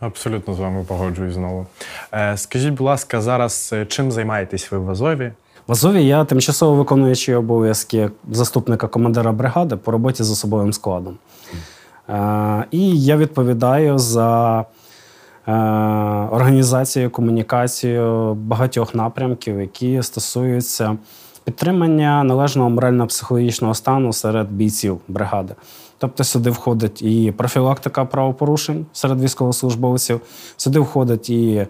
Абсолютно 0.00 0.54
з 0.54 0.58
вами 0.58 0.84
погоджуюсь 0.88 1.34
знову. 1.34 1.66
Скажіть, 2.36 2.70
будь 2.70 2.86
ласка, 2.86 3.20
зараз 3.20 3.74
чим 3.88 4.12
займаєтесь 4.12 4.72
ви 4.72 4.78
в 4.78 4.90
Азові? 4.90 5.32
В 5.66 5.72
Азові 5.72 6.06
я 6.06 6.24
тимчасово 6.24 6.76
виконуючий 6.76 7.34
обов'язки 7.34 8.10
заступника 8.30 8.86
командира 8.86 9.32
бригади 9.32 9.76
по 9.76 9.90
роботі 9.90 10.22
з 10.22 10.30
особовим 10.30 10.72
складом. 10.72 11.18
Е, 12.08 12.64
і 12.70 13.02
я 13.02 13.16
відповідаю 13.16 13.98
за 13.98 14.60
е, 15.46 15.52
організацію, 16.30 17.10
комунікацію 17.10 18.34
багатьох 18.34 18.94
напрямків, 18.94 19.60
які 19.60 20.02
стосуються 20.02 20.96
підтримання 21.44 22.24
належного 22.24 22.70
морально-психологічного 22.70 23.74
стану 23.74 24.12
серед 24.12 24.52
бійців 24.52 25.00
бригади. 25.08 25.54
Тобто 25.98 26.24
сюди 26.24 26.50
входить 26.50 27.02
і 27.02 27.32
профілактика 27.36 28.04
правопорушень 28.04 28.86
серед 28.92 29.20
військовослужбовців, 29.20 30.20
сюди 30.56 30.78
входить 30.78 31.30
і 31.30 31.66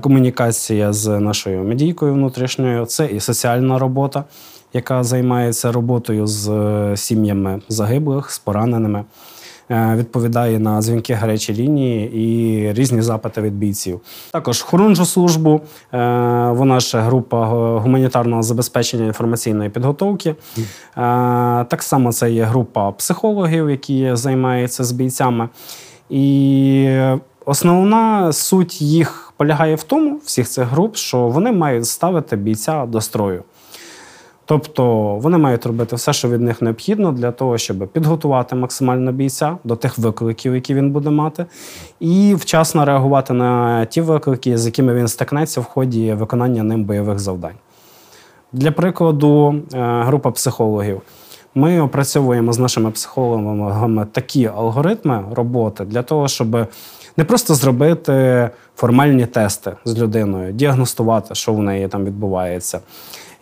комунікація 0.00 0.92
з 0.92 1.20
нашою 1.20 1.64
медійкою 1.64 2.12
внутрішньою, 2.12 2.86
це 2.86 3.06
і 3.06 3.20
соціальна 3.20 3.78
робота, 3.78 4.24
яка 4.72 5.04
займається 5.04 5.72
роботою 5.72 6.26
з 6.26 6.48
е, 6.48 6.96
сім'ями 6.96 7.62
загиблих, 7.68 8.30
з 8.30 8.38
пораненими. 8.38 9.04
Е, 9.70 9.94
відповідає 9.98 10.58
на 10.58 10.82
дзвінки 10.82 11.14
гарячі 11.14 11.54
лінії 11.54 12.16
і 12.16 12.72
різні 12.72 13.02
запити 13.02 13.40
від 13.40 13.54
бійців. 13.54 14.00
Також 14.30 14.62
хорунжу 14.62 15.04
службу, 15.04 15.60
е, 15.92 15.98
вона 16.50 16.80
ж 16.80 16.98
група 16.98 17.46
гуманітарного 17.78 18.42
забезпечення 18.42 19.04
інформаційної 19.04 19.70
підготовки. 19.70 20.30
Е, 20.30 20.34
так 21.64 21.82
само 21.82 22.12
це 22.12 22.30
є 22.30 22.44
група 22.44 22.92
психологів, 22.92 23.70
які 23.70 24.10
займаються 24.16 24.84
з 24.84 24.92
бійцями. 24.92 25.48
І 26.10 26.98
основна 27.44 28.32
суть 28.32 28.82
їх 28.82 29.32
полягає 29.36 29.74
в 29.74 29.82
тому, 29.82 30.20
всіх 30.24 30.48
цих 30.48 30.64
груп, 30.64 30.96
що 30.96 31.18
вони 31.18 31.52
мають 31.52 31.86
ставити 31.86 32.36
бійця 32.36 32.86
до 32.86 33.00
строю. 33.00 33.42
Тобто 34.46 34.84
вони 35.22 35.38
мають 35.38 35.66
робити 35.66 35.96
все, 35.96 36.12
що 36.12 36.28
від 36.28 36.40
них 36.40 36.62
необхідно, 36.62 37.12
для 37.12 37.30
того, 37.30 37.58
щоб 37.58 37.88
підготувати 37.88 38.56
максимально 38.56 39.12
бійця 39.12 39.56
до 39.64 39.76
тих 39.76 39.98
викликів, 39.98 40.54
які 40.54 40.74
він 40.74 40.90
буде 40.90 41.10
мати, 41.10 41.46
і 42.00 42.34
вчасно 42.34 42.84
реагувати 42.84 43.32
на 43.32 43.84
ті 43.84 44.00
виклики, 44.00 44.58
з 44.58 44.66
якими 44.66 44.94
він 44.94 45.08
стикнеться 45.08 45.60
в 45.60 45.64
ході 45.64 46.12
виконання 46.12 46.62
ним 46.62 46.84
бойових 46.84 47.18
завдань. 47.18 47.54
Для 48.52 48.70
прикладу, 48.70 49.54
е, 49.74 50.02
група 50.02 50.30
психологів. 50.30 51.00
Ми 51.54 51.80
опрацьовуємо 51.80 52.52
з 52.52 52.58
нашими 52.58 52.90
психологами 52.90 54.06
такі 54.12 54.46
алгоритми 54.46 55.24
роботи 55.34 55.84
для 55.84 56.02
того, 56.02 56.28
щоб 56.28 56.66
не 57.16 57.24
просто 57.24 57.54
зробити 57.54 58.50
формальні 58.76 59.26
тести 59.26 59.72
з 59.84 59.98
людиною, 59.98 60.52
діагностувати, 60.52 61.34
що 61.34 61.54
в 61.54 61.62
неї 61.62 61.88
там 61.88 62.04
відбувається 62.04 62.80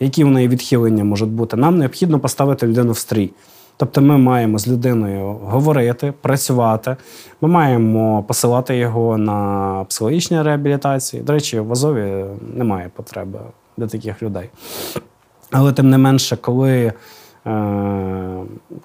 які 0.02 0.24
в 0.24 0.30
неї 0.30 0.48
відхилення 0.48 1.04
можуть 1.04 1.30
бути, 1.30 1.56
нам 1.56 1.78
необхідно 1.78 2.20
поставити 2.20 2.66
людину 2.66 2.92
в 2.92 2.98
стрій. 2.98 3.30
Тобто 3.76 4.00
ми 4.00 4.18
маємо 4.18 4.58
з 4.58 4.68
людиною 4.68 5.38
говорити, 5.44 6.12
працювати, 6.20 6.96
ми 7.40 7.48
маємо 7.48 8.22
посилати 8.22 8.76
його 8.76 9.18
на 9.18 9.86
психологічні 9.88 10.42
реабілітації. 10.42 11.22
До 11.22 11.32
речі, 11.32 11.60
в 11.60 11.72
Азові 11.72 12.24
немає 12.54 12.90
потреби 12.96 13.38
для 13.76 13.86
таких 13.86 14.22
людей. 14.22 14.50
Але 15.50 15.72
тим 15.72 15.90
не 15.90 15.98
менше, 15.98 16.36
коли 16.36 16.92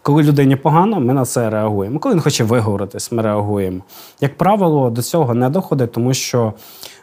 коли 0.02 0.24
людині 0.24 0.56
погано, 0.56 1.00
ми 1.00 1.14
на 1.14 1.26
це 1.26 1.50
реагуємо. 1.50 2.00
Коли 2.00 2.16
він 2.16 2.22
хоче 2.22 2.44
виговоритись, 2.44 3.12
ми 3.12 3.22
реагуємо. 3.22 3.80
Як 4.22 4.38
правило, 4.38 4.90
до 4.90 5.02
цього 5.02 5.34
не 5.34 5.50
доходить, 5.50 5.92
тому 5.92 6.14
що 6.14 6.54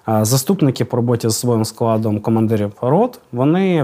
Заступники 0.07 0.85
по 0.85 0.97
роботі 0.97 1.29
з 1.29 1.37
своїм 1.37 1.65
складом 1.65 2.21
командирів 2.21 2.73
рот 2.81 3.21
вони 3.33 3.83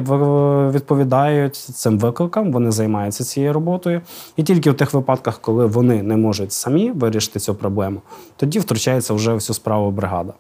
відповідають 0.71 1.57
цим 1.57 1.99
викликам, 1.99 2.53
вони 2.53 2.71
займаються 2.71 3.25
цією 3.25 3.53
роботою. 3.53 4.00
І 4.37 4.43
тільки 4.43 4.71
в 4.71 4.75
тих 4.75 4.95
випадках, 4.95 5.39
коли 5.39 5.67
вони 5.67 6.03
не 6.03 6.17
можуть 6.17 6.53
самі 6.53 6.91
вирішити 6.91 7.41
цю 7.41 7.55
проблему, 7.55 8.00
тоді 8.37 8.59
втручається 8.59 9.15
вже 9.15 9.35
всю 9.35 9.55
справу 9.55 9.91
бригада. 9.91 10.33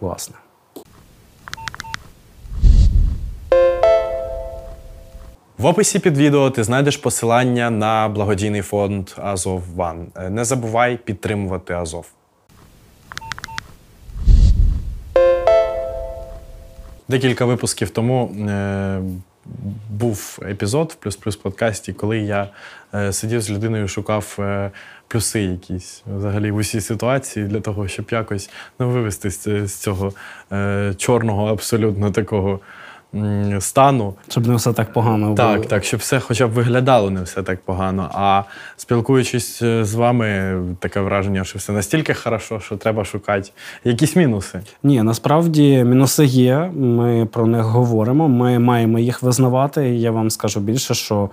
Власне. 0.00 0.36
В 5.58 5.66
описі 5.66 5.98
під 5.98 6.16
відео 6.16 6.50
ти 6.50 6.64
знайдеш 6.64 6.96
посилання 6.96 7.70
на 7.70 8.08
благодійний 8.08 8.62
фонд 8.62 9.10
Азов 9.16 9.62
Ван. 9.74 10.06
Не 10.30 10.44
забувай 10.44 10.96
підтримувати 10.96 11.74
Азов. 11.74 12.06
Декілька 17.08 17.44
випусків 17.44 17.90
тому 17.90 18.26
е, 18.48 19.00
був 19.90 20.38
епізод 20.48 20.92
в 20.92 21.02
плюс-плюс 21.02 21.36
подкасті, 21.36 21.92
коли 21.92 22.18
я 22.18 22.48
е, 22.94 23.12
сидів 23.12 23.40
з 23.40 23.50
людиною, 23.50 23.88
шукав 23.88 24.36
е, 24.38 24.70
плюси 25.08 25.42
якісь 25.42 26.02
взагалі 26.16 26.50
в 26.50 26.56
усій 26.56 26.80
ситуації 26.80 27.46
для 27.46 27.60
того, 27.60 27.88
щоб 27.88 28.06
якось 28.10 28.50
ну, 28.78 28.90
вивести 28.90 29.30
з, 29.30 29.66
з 29.66 29.74
цього 29.76 30.12
е, 30.52 30.94
чорного, 30.98 31.46
абсолютно 31.46 32.10
такого 32.10 32.60
стану. 33.60 34.14
Щоб 34.28 34.46
не 34.46 34.54
все 34.54 34.72
так 34.72 34.92
погано 34.92 35.24
було. 35.24 35.36
Так, 35.36 35.66
так, 35.66 35.84
щоб 35.84 36.00
все 36.00 36.20
хоча 36.20 36.46
б 36.46 36.50
виглядало 36.50 37.10
не 37.10 37.22
все 37.22 37.42
так 37.42 37.60
погано. 37.60 38.10
А 38.14 38.42
спілкуючись 38.76 39.62
е, 39.62 39.84
з 39.84 39.94
вами, 39.94 40.58
таке 40.80 41.00
враження, 41.00 41.44
що 41.44 41.58
все 41.58 41.72
настільки 41.72 42.14
хорошо, 42.14 42.60
що 42.60 42.76
треба 42.76 43.04
шукати 43.04 43.50
якісь 43.84 44.16
мінуси. 44.16 44.60
Ні, 44.82 45.02
насправді 45.02 45.84
мінуси 45.84 46.24
є. 46.24 46.70
Ми 46.74 47.26
про 47.32 47.46
них 47.46 47.64
говоримо. 47.64 48.28
Ми 48.28 48.58
маємо 48.58 48.98
їх 48.98 49.22
визнавати. 49.22 49.88
Я 49.88 50.10
вам 50.10 50.30
скажу 50.30 50.60
більше, 50.60 50.94
що 50.94 51.30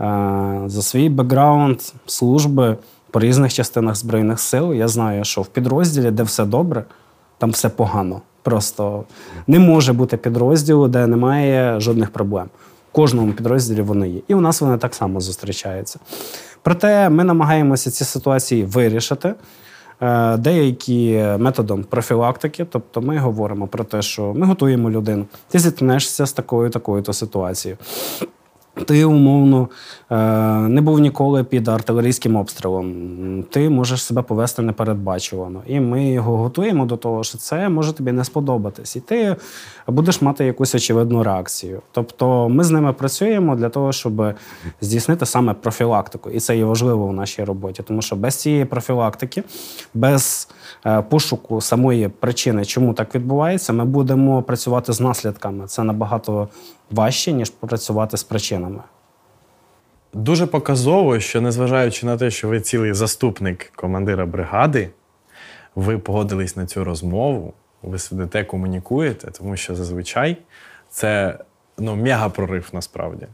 е, 0.00 0.62
за 0.66 0.82
свій 0.82 1.08
бекграунд 1.08 1.80
служби 2.06 2.76
по 3.10 3.20
різних 3.20 3.54
частинах 3.54 3.96
Збройних 3.96 4.40
сил 4.40 4.74
я 4.74 4.88
знаю, 4.88 5.24
що 5.24 5.42
в 5.42 5.46
підрозділі, 5.46 6.10
де 6.10 6.22
все 6.22 6.44
добре, 6.44 6.84
там 7.38 7.50
все 7.50 7.68
погано. 7.68 8.20
Просто 8.46 9.04
не 9.46 9.58
може 9.58 9.92
бути 9.92 10.16
підрозділу, 10.16 10.88
де 10.88 11.06
немає 11.06 11.80
жодних 11.80 12.10
проблем. 12.10 12.46
В 12.90 12.92
кожному 12.92 13.32
підрозділі 13.32 13.82
вони 13.82 14.08
є. 14.08 14.20
І 14.28 14.34
у 14.34 14.40
нас 14.40 14.60
вони 14.60 14.78
так 14.78 14.94
само 14.94 15.20
зустрічаються. 15.20 15.98
Проте 16.62 17.08
ми 17.08 17.24
намагаємося 17.24 17.90
ці 17.90 18.04
ситуації 18.04 18.64
вирішити. 18.64 19.34
Е, 20.00 20.36
деякі 20.36 21.24
методом 21.38 21.84
профілактики, 21.84 22.66
тобто 22.70 23.00
ми 23.00 23.18
говоримо 23.18 23.66
про 23.66 23.84
те, 23.84 24.02
що 24.02 24.34
ми 24.34 24.46
готуємо 24.46 24.90
людину, 24.90 25.26
ти 25.48 25.58
зіткнешся 25.58 26.26
з 26.26 26.32
такою 26.32 26.70
такою 26.70 27.02
то 27.02 27.12
ситуацією. 27.12 27.78
Ти 28.84 29.04
умовно 29.04 29.68
е, 30.10 30.16
не 30.68 30.80
був 30.80 30.98
ніколи 30.98 31.44
під 31.44 31.68
артилерійським 31.68 32.36
обстрілом. 32.36 33.42
Ти 33.50 33.70
можеш 33.70 34.02
себе 34.02 34.22
повести 34.22 34.62
непередбачувано. 34.62 35.62
І 35.66 35.80
ми 35.80 36.08
його 36.10 36.36
готуємо 36.36 36.86
до 36.86 36.96
того, 36.96 37.24
що 37.24 37.38
це 37.38 37.68
може 37.68 37.92
тобі 37.92 38.12
не 38.12 38.24
сподобатись. 38.24 38.96
І 38.96 39.00
ти 39.00 39.36
будеш 39.86 40.22
мати 40.22 40.44
якусь 40.44 40.74
очевидну 40.74 41.22
реакцію. 41.22 41.82
Тобто 41.92 42.48
ми 42.48 42.64
з 42.64 42.70
ними 42.70 42.92
працюємо 42.92 43.56
для 43.56 43.68
того, 43.68 43.92
щоб 43.92 44.34
здійснити 44.80 45.26
саме 45.26 45.54
профілактику. 45.54 46.30
І 46.30 46.40
це 46.40 46.56
є 46.56 46.64
важливо 46.64 47.04
у 47.04 47.12
нашій 47.12 47.44
роботі, 47.44 47.82
тому 47.82 48.02
що 48.02 48.16
без 48.16 48.34
цієї 48.34 48.64
профілактики, 48.64 49.42
без 49.94 50.48
е, 50.86 51.02
пошуку 51.02 51.60
самої 51.60 52.08
причини, 52.08 52.64
чому 52.64 52.94
так 52.94 53.14
відбувається, 53.14 53.72
ми 53.72 53.84
будемо 53.84 54.42
працювати 54.42 54.92
з 54.92 55.00
наслідками. 55.00 55.66
Це 55.66 55.82
набагато 55.82 56.48
важче, 56.90 57.32
ніж 57.32 57.50
працювати 57.50 58.16
з 58.16 58.24
причинами. 58.24 58.82
Дуже 60.12 60.46
показово, 60.46 61.20
що 61.20 61.40
незважаючи 61.40 62.06
на 62.06 62.16
те, 62.16 62.30
що 62.30 62.48
ви 62.48 62.60
цілий 62.60 62.92
заступник 62.92 63.72
командира 63.76 64.26
бригади, 64.26 64.90
ви 65.74 65.98
погодились 65.98 66.56
на 66.56 66.66
цю 66.66 66.84
розмову, 66.84 67.54
ви 67.82 67.98
сидите, 67.98 68.44
комунікуєте, 68.44 69.30
тому 69.30 69.56
що 69.56 69.74
зазвичай 69.74 70.36
це 70.90 71.38
ну, 71.78 71.96
мега-прорив 71.96 72.64
насправді. 72.72 73.26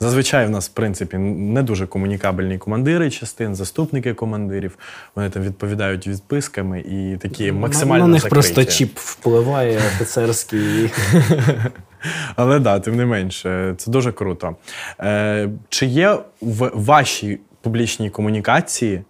Зазвичай 0.00 0.46
в 0.46 0.50
нас, 0.50 0.68
в 0.68 0.72
принципі, 0.72 1.18
не 1.18 1.62
дуже 1.62 1.86
комунікабельні 1.86 2.58
командири 2.58 3.10
частин, 3.10 3.54
заступники 3.54 4.14
командирів. 4.14 4.78
Вони 5.14 5.30
там 5.30 5.42
відповідають 5.42 6.06
відписками 6.06 6.80
і 6.80 7.16
такі 7.16 7.52
максимально. 7.52 8.06
На 8.06 8.12
них 8.12 8.22
закриті. 8.22 8.30
просто 8.30 8.64
чіп 8.64 8.98
впливає 8.98 9.76
офіцерський. 9.76 10.90
Але 12.36 12.58
да, 12.58 12.80
тим 12.80 12.96
не 12.96 13.06
менше, 13.06 13.74
це 13.78 13.90
дуже 13.90 14.12
круто. 14.12 14.56
Е, 15.00 15.48
Чи 15.68 15.86
є 15.86 16.18
в 16.40 16.70
вашій 16.74 17.40
публічній 17.60 18.10
комунікації 18.10 19.02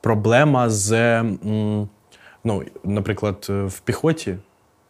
проблема 0.00 0.70
з, 0.70 1.22
ну, 2.44 2.62
наприклад, 2.84 3.46
в 3.48 3.80
піхоті? 3.80 4.36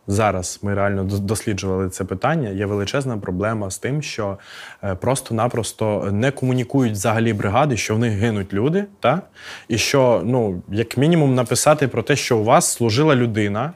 Зараз 0.07 0.59
ми 0.63 0.75
реально 0.75 1.05
досліджували 1.05 1.89
це 1.89 2.05
питання. 2.05 2.49
Є 2.49 2.67
величезна 2.67 3.19
проблема 3.19 3.71
з 3.71 3.79
тим, 3.79 4.03
що 4.03 4.39
е, 4.85 4.95
просто-напросто 4.95 6.09
не 6.13 6.31
комунікують 6.31 6.93
взагалі 6.93 7.33
бригади, 7.33 7.77
що 7.77 7.95
в 7.95 7.99
них 7.99 8.13
гинуть 8.13 8.53
люди, 8.53 8.85
та? 9.01 9.23
і 9.69 9.79
що, 9.79 10.23
ну, 10.25 10.63
як 10.69 10.97
мінімум, 10.97 11.35
написати 11.35 11.89
про 11.89 12.03
те, 12.03 12.17
що 12.17 12.39
у 12.39 12.45
вас 12.45 12.73
служила 12.73 13.17
людина 13.17 13.73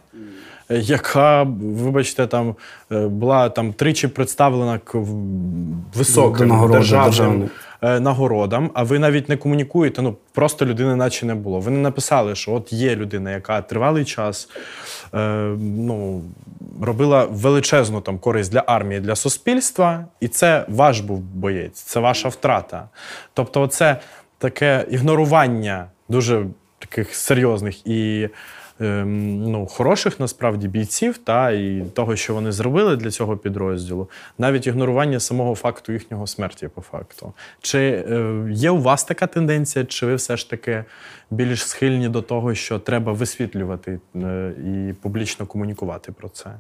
яка, 0.69 1.43
вибачте, 1.61 2.27
там 2.27 2.55
була 2.91 3.49
там 3.49 3.73
тричі 3.73 4.09
представлена 4.09 4.79
к 4.79 4.99
високим 5.95 6.71
державним 6.71 7.51
нагородам, 7.83 8.71
а 8.75 8.83
ви 8.83 8.99
навіть 8.99 9.29
не 9.29 9.37
комунікуєте. 9.37 10.03
Ну 10.03 10.17
просто 10.33 10.67
людини, 10.67 10.97
наче 10.97 11.27
не 11.27 11.35
було. 11.35 11.61
Ви 11.61 11.71
не 11.71 11.79
написали, 11.79 12.35
що 12.35 12.53
от 12.53 12.73
є 12.73 12.97
людина, 12.97 13.31
яка 13.31 13.63
тривалий 13.63 14.05
час 14.05 14.49
е, 15.15 15.19
ну, 15.59 16.23
робила 16.83 17.25
величезну 17.25 18.01
там 18.01 18.19
користь 18.19 18.53
для 18.53 18.65
армії, 18.67 19.01
для 19.01 19.17
суспільства, 19.17 20.05
і 20.21 20.29
це 20.29 20.65
ваш 20.69 21.01
був 21.01 21.21
боєць, 21.21 21.81
це 21.81 22.01
ваша 22.01 22.29
втрата. 22.29 22.89
Тобто, 23.35 23.67
це 23.67 23.97
таке 24.39 24.87
ігнорування 24.91 25.87
дуже 26.09 26.47
таких 26.79 27.15
серйозних 27.15 27.87
і 27.87 28.29
ем, 28.81 29.43
ну, 29.43 29.67
хороших 29.67 30.21
насправді 30.21 30.69
бійців, 30.69 31.19
та 31.19 31.51
і 31.51 31.85
того, 31.95 32.17
що 32.17 32.35
вони 32.35 32.53
зробили 32.53 32.97
для 32.97 33.11
цього 33.11 33.37
підрозділу, 33.37 34.11
навіть 34.39 34.67
ігнорування 34.67 35.21
самого 35.21 35.55
факту 35.55 35.93
їхнього 35.93 36.27
смерті, 36.27 36.69
по 36.75 36.81
факту. 36.81 37.33
Чи 37.61 37.79
е, 37.79 38.49
є 38.51 38.71
у 38.71 38.81
вас 38.81 39.05
така 39.05 39.27
тенденція, 39.27 39.85
чи 39.85 40.07
ви 40.07 40.15
все 40.15 40.37
ж 40.37 40.51
таки 40.51 40.85
більш 41.31 41.67
схильні 41.67 42.09
до 42.09 42.23
того, 42.23 42.55
що 42.55 42.79
треба 42.79 43.13
висвітлювати 43.13 44.01
е, 44.17 44.53
і 44.65 44.93
публічно 44.93 45.47
комунікувати 45.47 46.13
про 46.13 46.29
це? 46.29 46.51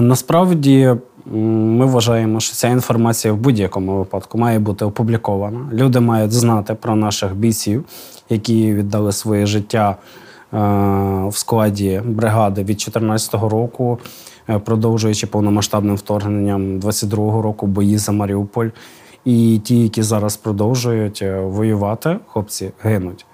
Насправді 0.00 0.94
ми 1.26 1.86
вважаємо, 1.86 2.40
що 2.40 2.54
ця 2.54 2.68
інформація 2.68 3.34
в 3.34 3.36
будь-якому 3.36 3.98
випадку 3.98 4.38
має 4.38 4.58
бути 4.58 4.84
опублікована. 4.84 5.68
Люди 5.72 6.00
мають 6.00 6.32
знати 6.32 6.74
про 6.74 6.96
наших 6.96 7.36
бійців, 7.36 7.84
які 8.28 8.74
віддали 8.74 9.12
своє 9.12 9.46
життя 9.46 9.96
Е, 10.52 10.58
в 11.28 11.36
складі 11.36 12.02
бригади 12.04 12.60
від 12.60 12.66
2014 12.66 13.34
року, 13.34 13.98
е, 14.48 14.58
продовжуючи 14.58 15.26
повномасштабним 15.26 15.96
вторгненням 15.96 16.80
22-го 16.80 17.42
року 17.42 17.66
бої 17.66 17.98
за 17.98 18.12
Маріуполь. 18.12 18.68
І 19.24 19.60
ті, 19.64 19.82
які 19.82 20.02
зараз 20.02 20.36
продовжують 20.36 21.22
е, 21.22 21.40
воювати, 21.40 22.16
хлопці 22.26 22.70
гинуть. 22.82 23.26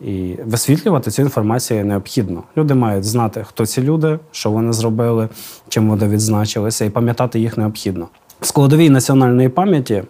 І 0.00 0.36
висвітлювати 0.46 1.10
цю 1.10 1.22
інформацію 1.22 1.84
необхідно. 1.84 2.42
Люди 2.56 2.74
мають 2.74 3.04
знати, 3.04 3.44
хто 3.48 3.66
ці 3.66 3.82
люди, 3.82 4.18
що 4.30 4.50
вони 4.50 4.72
зробили, 4.72 5.28
чим 5.68 5.88
вони 5.88 6.08
відзначилися, 6.08 6.84
і 6.84 6.90
пам'ятати 6.90 7.40
їх 7.40 7.58
необхідно. 7.58 8.08
В 8.40 8.46
складовій 8.46 8.90
національної 8.90 9.48
пам'яті 9.48 9.94
е, 9.94 10.04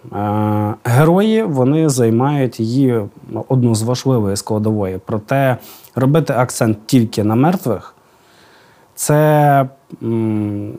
герої 0.85 1.43
вони 1.43 1.89
займають 1.89 2.61
її 2.61 3.01
одну 3.49 3.75
з 3.75 3.83
важливої 3.83 4.37
складової. 4.37 4.99
Проте 5.07 5.57
робити 5.95 6.33
акцент 6.37 6.79
тільки 6.87 7.25
на 7.25 7.35
мертвих, 7.35 7.95
це, 8.95 9.69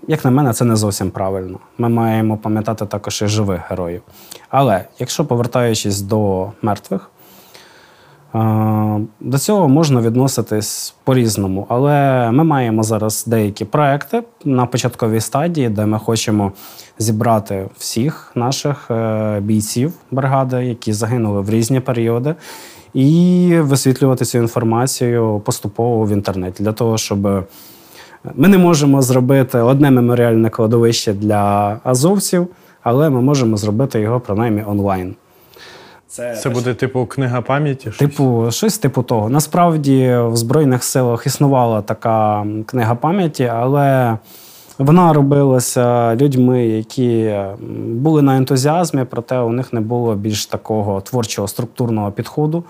як 0.08 0.26
на 0.26 0.32
мене, 0.32 0.54
це 0.54 0.66
не 0.66 0.76
зовсім 0.76 1.12
правильно. 1.12 1.60
Ми 1.78 1.90
маємо 1.90 2.38
пам'ятати 2.38 2.86
також 2.86 3.22
і 3.22 3.28
живих 3.28 3.62
героїв. 3.70 4.02
Але 4.50 4.86
якщо 5.00 5.26
повертаючись 5.26 6.02
до 6.02 6.52
мертвих, 6.62 7.12
до 9.20 9.38
цього 9.38 9.70
можна 9.70 10.02
відноситись 10.02 10.96
по-різному, 11.04 11.66
але 11.70 12.32
ми 12.32 12.44
маємо 12.44 12.84
зараз 12.84 13.24
деякі 13.28 13.66
проекти 13.66 14.24
на 14.46 14.66
початковій 14.66 15.22
стадії, 15.22 15.70
де 15.70 15.86
ми 15.86 16.00
хочемо 16.00 16.52
зібрати 17.00 17.70
всіх 17.78 18.32
наших 18.36 18.92
е, 18.92 19.40
бійців 19.40 19.94
бригади, 20.12 20.66
які 20.66 20.94
загинули 20.94 21.42
в 21.42 21.50
різні 21.50 21.80
періоди, 21.80 22.36
і 22.94 23.58
висвітлювати 23.60 24.26
цю 24.26 24.38
інформацію 24.38 25.42
поступово 25.46 26.06
в 26.06 26.10
інтернеті 26.10 26.64
для 26.64 26.72
того, 26.74 26.98
щоб 26.98 27.22
ми 28.36 28.48
не 28.48 28.58
можемо 28.58 29.02
зробити 29.02 29.60
одне 29.60 29.92
меморіальне 29.92 30.50
кладовище 30.50 31.14
для 31.14 31.78
азовців, 31.84 32.48
але 32.84 33.10
ми 33.10 33.22
можемо 33.22 33.58
зробити 33.58 34.00
його 34.00 34.20
принаймні 34.20 34.64
онлайн. 34.68 35.16
Це 36.12 36.36
Це 36.36 36.50
буде 36.50 36.74
типу 36.74 37.06
книга 37.06 37.42
пам'яті? 37.42 37.90
Типу, 37.90 38.48
щось 38.50 38.78
типу 38.78 39.04
того. 39.04 39.30
Насправді 39.30 40.16
в 40.16 40.36
Збройних 40.36 40.84
силах 40.84 41.28
існувала 41.28 41.82
така 41.82 42.46
книга 42.66 42.96
пам'яті, 42.96 43.44
але 43.44 44.18
вона 44.78 45.14
робилася 45.14 46.16
людьми, 46.16 46.68
які 46.68 47.36
були 47.88 48.22
на 48.22 48.38
ентузіазмі, 48.38 49.06
проте 49.10 49.38
у 49.38 49.50
них 49.50 49.74
не 49.74 49.82
було 49.82 50.16
більш 50.16 50.46
такого 50.46 51.02
творчого 51.02 51.48
структурного 51.48 52.12
підходу. 52.12 52.64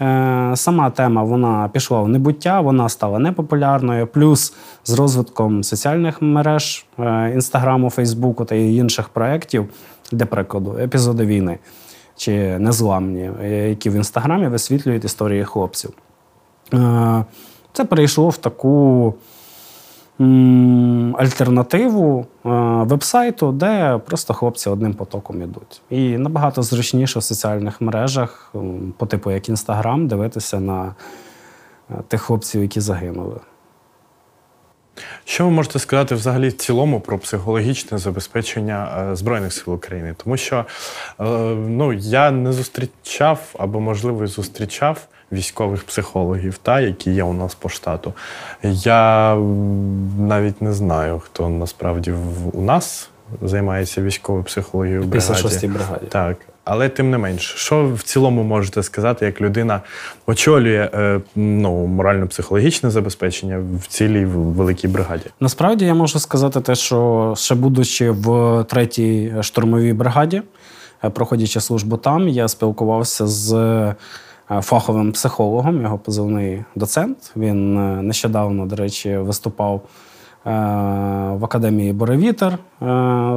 Е, 0.00 0.52
сама 0.54 0.90
тема 0.90 1.22
вона 1.22 1.70
пішла 1.72 2.00
в 2.00 2.08
небуття, 2.08 2.60
вона 2.60 2.88
стала 2.88 3.18
непопулярною. 3.18 4.06
Плюс 4.06 4.54
з 4.84 4.92
розвитком 4.92 5.64
соціальних 5.64 6.22
мереж 6.22 6.86
е, 6.98 7.30
інстаграму, 7.34 7.90
Фейсбуку 7.90 8.44
та 8.44 8.54
інших 8.54 9.08
проєктів, 9.08 9.68
для 10.12 10.26
прикладу, 10.26 10.78
епізоди 10.78 11.26
війни 11.26 11.58
чи 12.20 12.58
незламні, 12.58 13.30
е, 13.42 13.68
які 13.68 13.90
в 13.90 13.94
інстаграмі 13.94 14.48
висвітлюють 14.48 15.04
історії 15.04 15.44
хлопців. 15.44 15.92
Е, 16.74 17.24
це 17.72 17.84
перейшло 17.84 18.28
в 18.28 18.36
таку 18.36 19.14
альтернативу 21.18 22.20
е, 22.20 22.48
вебсайту, 22.84 23.52
де 23.52 24.00
просто 24.06 24.34
хлопці 24.34 24.68
одним 24.68 24.94
потоком 24.94 25.42
йдуть. 25.42 25.82
І 25.90 26.18
набагато 26.18 26.62
зручніше 26.62 27.18
в 27.18 27.22
соціальних 27.22 27.80
мережах, 27.80 28.54
по 28.96 29.06
типу 29.06 29.30
як 29.30 29.48
Інстаграм, 29.48 30.08
дивитися 30.08 30.60
на 30.60 30.94
тих 32.08 32.20
хлопців, 32.20 32.62
які 32.62 32.80
загинули. 32.80 33.40
Що 35.24 35.44
ви 35.44 35.50
можете 35.50 35.78
сказати 35.78 36.14
взагалі 36.14 36.48
в 36.48 36.52
цілому 36.52 37.00
про 37.00 37.18
психологічне 37.18 37.98
забезпечення 37.98 39.06
е, 39.12 39.16
Збройних 39.16 39.52
сил 39.52 39.74
України? 39.74 40.14
Тому 40.24 40.36
що 40.36 40.56
е, 41.20 41.24
ну, 41.68 41.92
я 41.92 42.30
не 42.30 42.52
зустрічав 42.52 43.40
або, 43.58 43.80
можливо, 43.80 44.26
зустрічав 44.26 45.06
військових 45.32 45.84
психологів, 45.84 46.58
та, 46.58 46.80
які 46.80 47.10
є 47.10 47.22
у 47.22 47.32
нас 47.32 47.54
по 47.54 47.68
штату. 47.68 48.12
Я 48.62 49.34
навіть 50.18 50.62
не 50.62 50.72
знаю, 50.72 51.18
хто 51.18 51.48
насправді 51.48 52.14
у 52.52 52.62
нас 52.62 53.10
займається 53.42 54.02
військовою 54.02 54.44
психологією 54.44 55.02
в 55.02 55.06
бригаді. 55.06 55.42
56-й 55.42 55.66
бригаді. 55.66 56.06
Так. 56.06 56.36
Але 56.72 56.88
тим 56.88 57.10
не 57.10 57.18
менш, 57.18 57.54
що 57.56 57.92
в 57.94 58.02
цілому 58.02 58.42
можете 58.42 58.82
сказати, 58.82 59.26
як 59.26 59.40
людина 59.40 59.80
очолює 60.26 60.90
е, 60.94 61.20
ну, 61.36 61.86
морально-психологічне 61.86 62.90
забезпечення 62.90 63.62
в 63.82 63.86
цілій 63.86 64.24
великій 64.24 64.88
бригаді? 64.88 65.24
Насправді 65.40 65.84
я 65.84 65.94
можу 65.94 66.18
сказати 66.18 66.60
те, 66.60 66.74
що 66.74 67.34
ще 67.38 67.54
будучи 67.54 68.10
в 68.10 68.64
третій 68.64 69.34
штурмовій 69.40 69.92
бригаді, 69.92 70.42
е, 71.04 71.10
проходячи 71.10 71.60
службу 71.60 71.96
там, 71.96 72.28
я 72.28 72.48
спілкувався 72.48 73.26
з 73.26 73.52
е, 73.54 73.94
фаховим 74.60 75.12
психологом, 75.12 75.82
його 75.82 75.98
позивний 75.98 76.64
доцент. 76.74 77.32
Він 77.36 77.74
нещодавно, 78.06 78.66
до 78.66 78.76
речі, 78.76 79.16
виступав. 79.16 79.82
Е, 80.46 80.50
в 81.34 81.44
академії 81.44 81.92
Боревітер 81.92 82.52
е, 82.52 82.58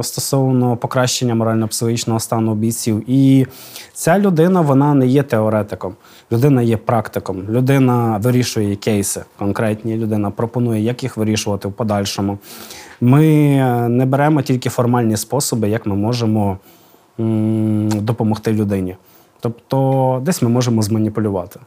стосовно 0.02 0.76
покращення 0.76 1.34
морально-психологічного 1.34 2.20
стану 2.20 2.54
бійців. 2.54 3.04
І 3.06 3.46
ця 3.92 4.18
людина 4.18 4.60
вона 4.60 4.94
не 4.94 5.06
є 5.06 5.22
теоретиком, 5.22 5.94
людина 6.32 6.62
є 6.62 6.76
практиком. 6.76 7.42
Людина 7.48 8.16
вирішує 8.22 8.76
кейси 8.76 9.24
конкретні. 9.38 9.96
Людина 9.96 10.30
пропонує, 10.30 10.82
як 10.82 11.02
їх 11.02 11.16
вирішувати 11.16 11.68
в 11.68 11.72
подальшому. 11.72 12.38
Ми 13.00 13.26
не 13.88 14.06
беремо 14.06 14.42
тільки 14.42 14.68
формальні 14.70 15.16
способи, 15.16 15.68
як 15.68 15.86
ми 15.86 15.94
можемо 15.96 16.58
допомогти 17.88 18.52
людині. 18.52 18.96
Тобто, 19.40 20.20
десь 20.24 20.42
ми 20.42 20.48
можемо 20.48 20.82
зманіпулювати, 20.82 21.60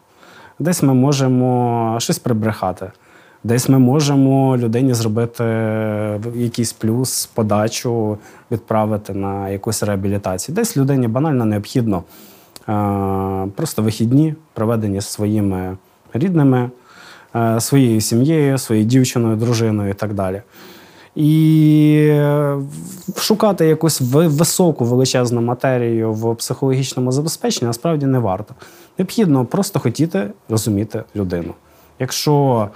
десь 0.60 0.84
ми 0.84 0.94
можемо 0.94 1.96
щось 2.00 2.20
прибрехати. 2.20 2.92
Десь 3.48 3.70
ми 3.70 3.80
можемо 3.80 4.58
людині 4.58 4.94
зробити 4.94 5.44
якийсь 6.36 6.74
плюс, 6.74 7.26
подачу, 7.26 8.18
відправити 8.52 9.14
на 9.14 9.50
якусь 9.50 9.84
реабілітацію. 9.84 10.56
Десь 10.56 10.78
людині 10.78 11.08
банально 11.08 11.46
необхідно 11.46 12.04
просто 13.56 13.82
вихідні, 13.82 14.36
проведені 14.54 15.02
зі 15.02 15.08
своїми 15.08 15.78
рідними, 16.14 16.70
своєю 17.60 18.02
сім'єю, 18.02 18.58
своєю 18.58 18.88
дівчиною, 18.88 19.36
дружиною 19.36 19.90
і 19.90 19.94
так 19.94 20.14
далі. 20.14 20.42
І 21.16 22.22
шукати 23.16 23.66
якусь 23.66 24.02
високу 24.12 24.86
величезну 24.86 25.42
матерію 25.42 26.14
в 26.14 26.36
психологічному 26.36 27.12
забезпеченні 27.12 27.68
насправді 27.68 28.06
не 28.06 28.20
варто. 28.20 28.54
Необхідно 28.98 29.46
просто 29.46 29.80
хотіти 29.80 30.28
розуміти 30.50 31.04
людину. 31.16 31.54
Якщо 32.00 32.68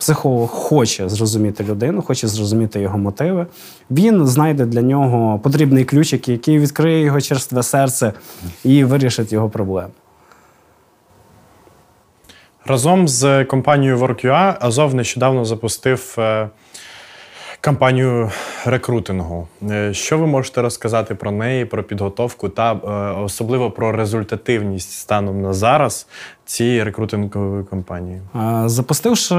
Психолог 0.00 0.48
хоче 0.48 1.08
зрозуміти 1.08 1.64
людину, 1.64 2.02
хоче 2.02 2.28
зрозуміти 2.28 2.80
його 2.80 2.98
мотиви. 2.98 3.46
Він 3.90 4.26
знайде 4.26 4.66
для 4.66 4.82
нього 4.82 5.38
потрібний 5.38 5.84
ключик, 5.84 6.28
який 6.28 6.58
відкриє 6.58 7.00
його 7.04 7.20
черстве 7.20 7.62
серце 7.62 8.12
і 8.64 8.84
вирішить 8.84 9.32
його 9.32 9.48
проблему. 9.48 9.90
Разом 12.66 13.08
з 13.08 13.44
компанією 13.44 13.98
WorkUA 13.98 14.56
Азов 14.60 14.94
нещодавно 14.94 15.44
запустив 15.44 16.14
е, 16.18 16.48
кампанію 17.60 18.30
рекрутингу. 18.64 19.48
Е, 19.70 19.94
що 19.94 20.18
ви 20.18 20.26
можете 20.26 20.62
розказати 20.62 21.14
про 21.14 21.30
неї, 21.30 21.64
про 21.64 21.82
підготовку 21.82 22.48
та 22.48 22.72
е, 22.72 22.76
особливо 23.20 23.70
про 23.70 23.92
результативність 23.92 24.92
станом 24.92 25.42
на 25.42 25.52
зараз 25.52 26.06
цієї 26.44 26.82
рекрутингової 26.82 27.64
кампанії? 27.64 28.20
Запустивши 28.66 29.34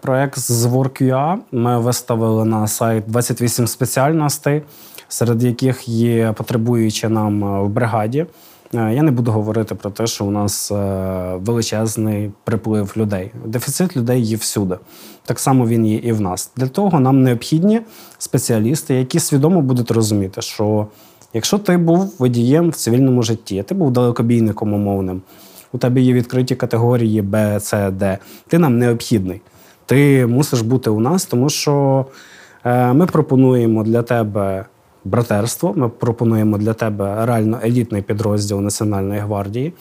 проект 0.00 0.38
з 0.38 0.66
WorkUA, 0.66 1.36
ми 1.52 1.80
виставили 1.80 2.44
на 2.44 2.66
сайт 2.66 3.04
28 3.06 3.66
спеціальностей, 3.66 4.62
серед 5.08 5.42
яких 5.42 5.88
є 5.88 6.32
потребуючі 6.32 7.08
нам 7.08 7.62
в 7.64 7.68
бригаді. 7.68 8.26
Е, 8.74 8.94
я 8.94 9.02
не 9.02 9.10
буду 9.10 9.30
говорити 9.30 9.74
про 9.74 9.90
те, 9.90 10.06
що 10.06 10.24
у 10.24 10.30
нас 10.30 10.72
е, 10.72 10.74
величезний 11.36 12.30
приплив 12.44 12.94
людей. 12.96 13.30
Дефіцит 13.44 13.96
людей 13.96 14.22
є 14.22 14.36
всюди. 14.36 14.76
Так 15.24 15.38
само 15.38 15.66
він 15.66 15.86
є 15.86 15.96
і 15.96 16.12
в 16.12 16.20
нас. 16.20 16.52
Для 16.56 16.66
того 16.66 17.00
нам 17.00 17.22
необхідні 17.22 17.80
спеціалісти, 18.18 18.94
які 18.94 19.20
свідомо 19.20 19.62
будуть 19.62 19.90
розуміти, 19.90 20.42
що 20.42 20.86
якщо 21.34 21.58
ти 21.58 21.76
був 21.76 22.14
водієм 22.18 22.70
в 22.70 22.74
цивільному 22.74 23.22
житті, 23.22 23.62
ти 23.62 23.74
був 23.74 23.90
далекобійником 23.90 24.72
умовним, 24.74 25.22
у 25.72 25.78
тебе 25.78 26.00
є 26.00 26.12
відкриті 26.12 26.54
категорії 26.54 27.22
Б, 27.22 27.60
С, 27.60 27.90
Д, 27.90 28.18
ти 28.48 28.58
нам 28.58 28.78
необхідний. 28.78 29.40
Ти 29.86 30.26
мусиш 30.26 30.60
бути 30.60 30.90
у 30.90 31.00
нас, 31.00 31.24
тому 31.24 31.50
що 31.50 32.06
е, 32.64 32.92
ми 32.92 33.06
пропонуємо 33.06 33.82
для 33.82 34.02
тебе 34.02 34.64
братерство. 35.04 35.72
Ми 35.76 35.88
пропонуємо 35.88 36.58
для 36.58 36.72
тебе 36.72 37.26
реально 37.26 37.60
елітний 37.64 38.02
підрозділ 38.02 38.60
Національної 38.60 39.20
гвардії. 39.20 39.72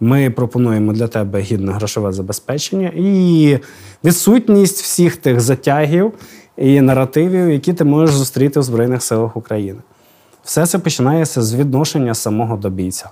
Ми 0.00 0.30
пропонуємо 0.30 0.92
для 0.92 1.08
тебе 1.08 1.40
гідне 1.40 1.72
грошове 1.72 2.12
забезпечення 2.12 2.92
і 2.96 3.58
відсутність 4.04 4.82
всіх 4.82 5.16
тих 5.16 5.40
затягів 5.40 6.12
і 6.56 6.80
наративів, 6.80 7.50
які 7.50 7.72
ти 7.72 7.84
можеш 7.84 8.16
зустріти 8.16 8.60
в 8.60 8.62
Збройних 8.62 9.02
силах 9.02 9.36
України. 9.36 9.80
Все 10.44 10.66
це 10.66 10.78
починається 10.78 11.42
з 11.42 11.54
відношення 11.54 12.14
самого 12.14 12.56
до 12.56 12.70
бійця. 12.70 13.10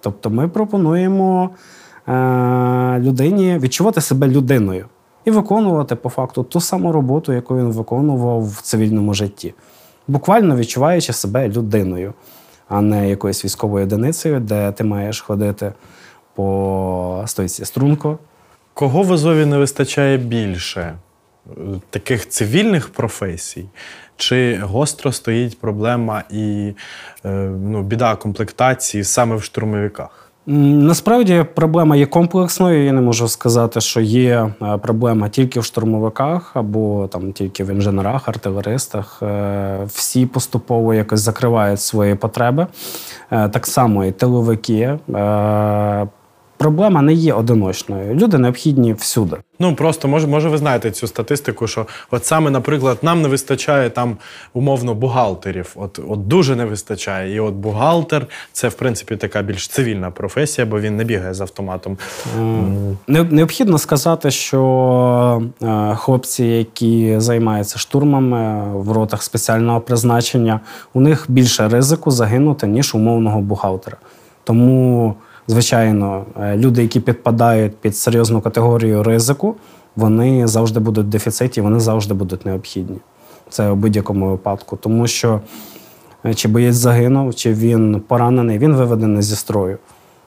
Тобто 0.00 0.30
ми 0.30 0.48
пропонуємо 0.48 1.50
е- 2.08 2.98
людині 2.98 3.58
відчувати 3.58 4.00
себе 4.00 4.28
людиною 4.28 4.86
і 5.24 5.30
виконувати 5.30 5.96
по 5.96 6.08
факту 6.08 6.42
ту 6.42 6.60
саму 6.60 6.92
роботу, 6.92 7.32
яку 7.32 7.56
він 7.56 7.72
виконував 7.72 8.48
в 8.48 8.60
цивільному 8.62 9.14
житті 9.14 9.54
буквально 10.08 10.56
відчуваючи 10.56 11.12
себе 11.12 11.48
людиною, 11.48 12.14
а 12.68 12.80
не 12.80 13.08
якоюсь 13.08 13.44
військовою 13.44 13.84
одиницею, 13.84 14.40
де 14.40 14.72
ти 14.72 14.84
маєш 14.84 15.20
ходити 15.20 15.72
по 16.34 17.24
стойці 17.26 17.64
струнко. 17.64 18.18
Кого 18.74 19.02
в 19.02 19.12
Азові 19.12 19.46
не 19.46 19.58
вистачає 19.58 20.16
більше? 20.16 20.94
Таких 21.90 22.28
цивільних 22.28 22.88
професій? 22.88 23.68
Чи 24.16 24.58
гостро 24.62 25.12
стоїть 25.12 25.60
проблема 25.60 26.24
і 26.30 26.74
е, 27.24 27.30
ну, 27.62 27.82
біда 27.82 28.16
комплектації 28.16 29.04
саме 29.04 29.36
в 29.36 29.42
штурмовиках? 29.42 30.21
Насправді 30.46 31.44
проблема 31.54 31.96
є 31.96 32.06
комплексною. 32.06 32.84
Я 32.84 32.92
не 32.92 33.00
можу 33.00 33.28
сказати, 33.28 33.80
що 33.80 34.00
є 34.00 34.50
е, 34.62 34.78
проблема 34.78 35.28
тільки 35.28 35.60
в 35.60 35.64
штурмовиках 35.64 36.56
або 36.56 37.08
там 37.08 37.32
тільки 37.32 37.64
в 37.64 37.70
інженерах, 37.70 38.28
артилеристах. 38.28 39.22
Е, 39.22 39.78
всі 39.86 40.26
поступово 40.26 40.94
якось 40.94 41.20
закривають 41.20 41.80
свої 41.80 42.14
потреби. 42.14 42.66
Е, 43.30 43.48
так 43.48 43.66
само 43.66 44.04
і 44.04 44.12
тиловики 44.12 44.98
проблема 46.62 47.02
не 47.02 47.12
є 47.12 47.32
одиночною. 47.32 48.14
Люди 48.14 48.38
необхідні 48.38 48.92
всюди. 48.92 49.36
Ну 49.58 49.74
просто 49.74 50.08
може, 50.08 50.26
може, 50.26 50.48
ви 50.48 50.58
знаєте 50.58 50.90
цю 50.90 51.06
статистику, 51.06 51.66
що 51.66 51.86
от 52.10 52.24
саме, 52.24 52.50
наприклад, 52.50 52.98
нам 53.02 53.22
не 53.22 53.28
вистачає 53.28 53.90
там 53.90 54.16
умовно 54.52 54.94
бухгалтерів. 54.94 55.72
От 55.76 56.00
от 56.08 56.28
дуже 56.28 56.56
не 56.56 56.64
вистачає. 56.64 57.34
І 57.34 57.40
от 57.40 57.54
бухгалтер 57.54 58.26
це 58.52 58.68
в 58.68 58.74
принципі 58.74 59.16
така 59.16 59.42
більш 59.42 59.68
цивільна 59.68 60.10
професія, 60.10 60.66
бо 60.66 60.80
він 60.80 60.96
не 60.96 61.04
бігає 61.04 61.34
з 61.34 61.40
автоматом. 61.40 61.98
Необхідно 63.08 63.78
сказати, 63.78 64.30
що 64.30 65.42
е, 65.62 65.94
хлопці, 65.96 66.44
які 66.44 67.20
займаються 67.20 67.78
штурмами 67.78 68.72
в 68.74 68.92
ротах 68.92 69.22
спеціального 69.22 69.80
призначення, 69.80 70.60
у 70.94 71.00
них 71.00 71.24
більше 71.28 71.68
ризику 71.68 72.10
загинути 72.10 72.66
ніж 72.66 72.94
умовного 72.94 73.40
бухгалтера. 73.40 73.96
Тому 74.44 75.14
Звичайно, 75.46 76.24
е, 76.40 76.56
люди, 76.56 76.82
які 76.82 77.00
підпадають 77.00 77.76
під 77.76 77.96
серйозну 77.96 78.40
категорію 78.40 79.02
ризику, 79.02 79.56
вони 79.96 80.46
завжди 80.46 80.80
будуть 80.80 81.06
в 81.06 81.08
дефіциті, 81.08 81.60
вони 81.60 81.80
завжди 81.80 82.14
будуть 82.14 82.46
необхідні. 82.46 82.96
Це 83.48 83.70
у 83.70 83.76
будь-якому 83.76 84.30
випадку. 84.30 84.76
Тому 84.76 85.06
що 85.06 85.40
е, 86.24 86.34
чи 86.34 86.48
боєць 86.48 86.76
загинув, 86.76 87.34
чи 87.34 87.52
він 87.52 88.02
поранений, 88.08 88.58
він 88.58 88.74
виведений 88.74 89.22
зі 89.22 89.36
строю. 89.36 89.78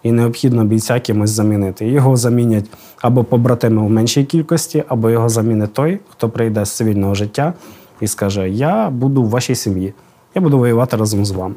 І 0.04 0.12
необхідно 0.12 0.66
бійця 0.66 1.00
кимось 1.00 1.30
замінити. 1.30 1.88
Його 1.88 2.18
замінять 2.18 2.66
або 3.02 3.24
побратими 3.24 3.82
в 3.82 3.90
меншій 3.90 4.24
кількості, 4.24 4.84
або 4.88 5.10
його 5.10 5.30
замінить 5.30 5.74
той, 5.74 6.00
хто 6.10 6.30
прийде 6.30 6.66
з 6.66 6.72
цивільного 6.72 7.16
життя 7.16 7.54
і 8.02 8.08
скаже: 8.08 8.50
Я 8.50 8.90
буду 8.90 9.24
в 9.24 9.30
вашій 9.30 9.56
сім'ї, 9.56 9.94
я 10.36 10.42
буду 10.42 10.58
воювати 10.58 10.98
разом 10.98 11.26
з 11.26 11.32
вами. 11.32 11.56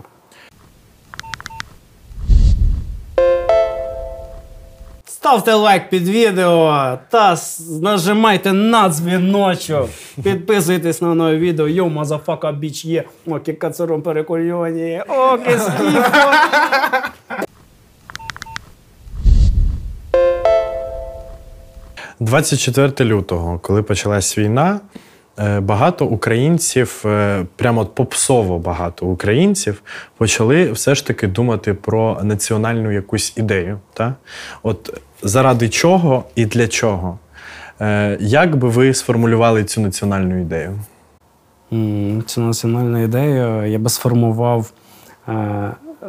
Ставте 5.21 5.55
лайк 5.55 5.91
під 5.91 6.09
відео 6.09 6.99
та 7.11 7.37
нажимайте 7.83 8.53
на 8.53 8.89
дзвіночок. 8.89 9.89
Підписуйтесь 10.23 11.03
на 11.03 11.15
нове 11.15 11.37
відео. 11.37 11.69
Йо, 11.69 11.89
мазафака 11.89 12.53
біч 12.53 12.85
є. 12.85 13.05
Окі 13.27 13.53
кацуром 13.53 14.03
перекульоні. 14.03 15.03
Окі 15.09 15.51
скіфо. 15.51 16.33
24 22.21 23.11
лютого, 23.11 23.59
коли 23.59 23.83
почалась 23.83 24.39
війна, 24.39 24.81
Е, 25.41 25.61
багато 25.61 26.07
українців, 26.07 27.03
е, 27.05 27.45
прямо 27.57 27.87
попсово 27.87 28.59
багато 28.59 29.07
українців, 29.07 29.83
почали 30.17 30.73
все 30.73 30.95
ж 30.95 31.07
таки 31.07 31.27
думати 31.27 31.75
про 31.75 32.21
національну 32.23 32.93
якусь 32.93 33.33
ідею. 33.37 33.79
Та? 33.95 34.15
От 34.63 35.01
заради 35.23 35.69
чого 35.69 36.25
і 36.35 36.47
для 36.47 36.69
чого? 36.69 37.19
Е, 37.81 38.17
як 38.21 38.57
би 38.57 38.69
ви 38.69 38.95
сформулювали 38.95 39.65
цю 39.65 39.81
національну 39.81 40.41
ідею? 40.41 40.79
Цю 42.27 42.41
національну 42.41 43.05
ідею 43.05 43.67
я 43.67 43.79
би 43.79 43.91
сформував 43.91 44.73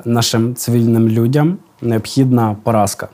нашим 0.06 0.56
цивільним 0.56 1.10
людям 1.10 1.58
необхідна 1.82 2.56
поразка. 2.64 3.08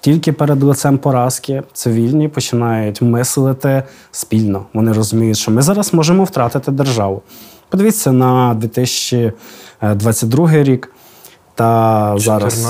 Тільки 0.00 0.32
перед 0.32 0.62
лицем 0.62 0.98
поразки 0.98 1.62
цивільні 1.72 2.28
починають 2.28 3.02
мислити 3.02 3.82
спільно. 4.10 4.66
Вони 4.74 4.92
розуміють, 4.92 5.36
що 5.36 5.50
ми 5.50 5.62
зараз 5.62 5.94
можемо 5.94 6.24
втратити 6.24 6.70
державу. 6.70 7.22
Подивіться 7.68 8.12
на 8.12 8.54
2022 8.54 10.52
рік. 10.52 10.92
Та 11.54 12.14
зараз 12.18 12.66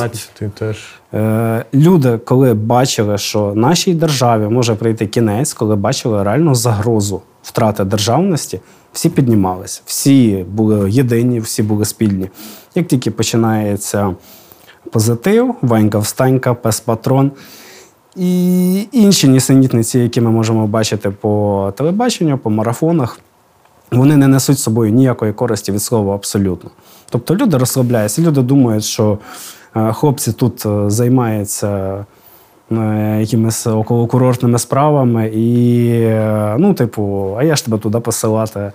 теж. 0.58 0.97
Е, 1.14 1.64
люди, 1.74 2.18
коли 2.18 2.54
бачили, 2.54 3.18
що 3.18 3.52
нашій 3.54 3.94
державі 3.94 4.48
може 4.48 4.74
прийти 4.74 5.06
кінець, 5.06 5.52
коли 5.52 5.76
бачили 5.76 6.22
реальну 6.22 6.54
загрозу 6.54 7.22
втрати 7.42 7.84
державності, 7.84 8.60
всі 8.92 9.08
піднімалися, 9.08 9.82
всі 9.86 10.46
були 10.50 10.90
єдині, 10.90 11.40
всі 11.40 11.62
були 11.62 11.84
спільні. 11.84 12.30
Як 12.74 12.86
тільки 12.86 13.10
починається 13.10 14.14
позитив, 14.90 15.54
Ванька 15.62 15.98
встанька, 15.98 16.54
пес 16.54 16.80
патрон. 16.80 17.30
І 18.16 18.88
інші 18.92 19.28
нісенітниці, 19.28 19.98
які 19.98 20.20
ми 20.20 20.30
можемо 20.30 20.66
бачити 20.66 21.10
по 21.10 21.72
телебаченню, 21.76 22.38
по 22.38 22.50
марафонах, 22.50 23.18
вони 23.92 24.16
не 24.16 24.28
несуть 24.28 24.58
з 24.58 24.62
собою 24.62 24.92
ніякої 24.92 25.32
користі 25.32 25.72
від 25.72 25.82
слова 25.82 26.14
абсолютно. 26.14 26.70
Тобто 27.10 27.36
люди 27.36 27.56
розслабляються, 27.56 28.22
люди 28.22 28.42
думають, 28.42 28.84
що 28.84 29.18
хлопці 29.72 30.32
тут 30.32 30.66
е, 30.66 30.90
займаються 30.90 32.04
е, 32.72 33.16
якимись 33.20 33.66
околокурортними 33.66 34.58
справами, 34.58 35.30
і, 35.34 36.00
ну, 36.58 36.74
типу, 36.74 37.36
а 37.38 37.42
я 37.42 37.56
ж 37.56 37.64
тебе 37.64 37.78
туди 37.78 38.00
посилати. 38.00 38.72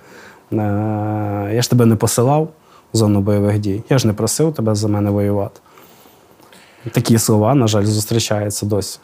Я 1.52 1.62
ж 1.62 1.70
тебе 1.70 1.86
не 1.86 1.96
посилав 1.96 2.48
в 2.92 2.96
зону 2.96 3.20
бойових 3.20 3.58
дій. 3.58 3.82
Я 3.88 3.98
ж 3.98 4.06
не 4.06 4.12
просив 4.12 4.54
тебе 4.54 4.74
за 4.74 4.88
мене 4.88 5.10
воювати. 5.10 5.60
Такі 6.92 7.18
слова, 7.18 7.54
на 7.54 7.66
жаль, 7.66 7.84
зустрічаються 7.84 8.66
досі. 8.66 8.98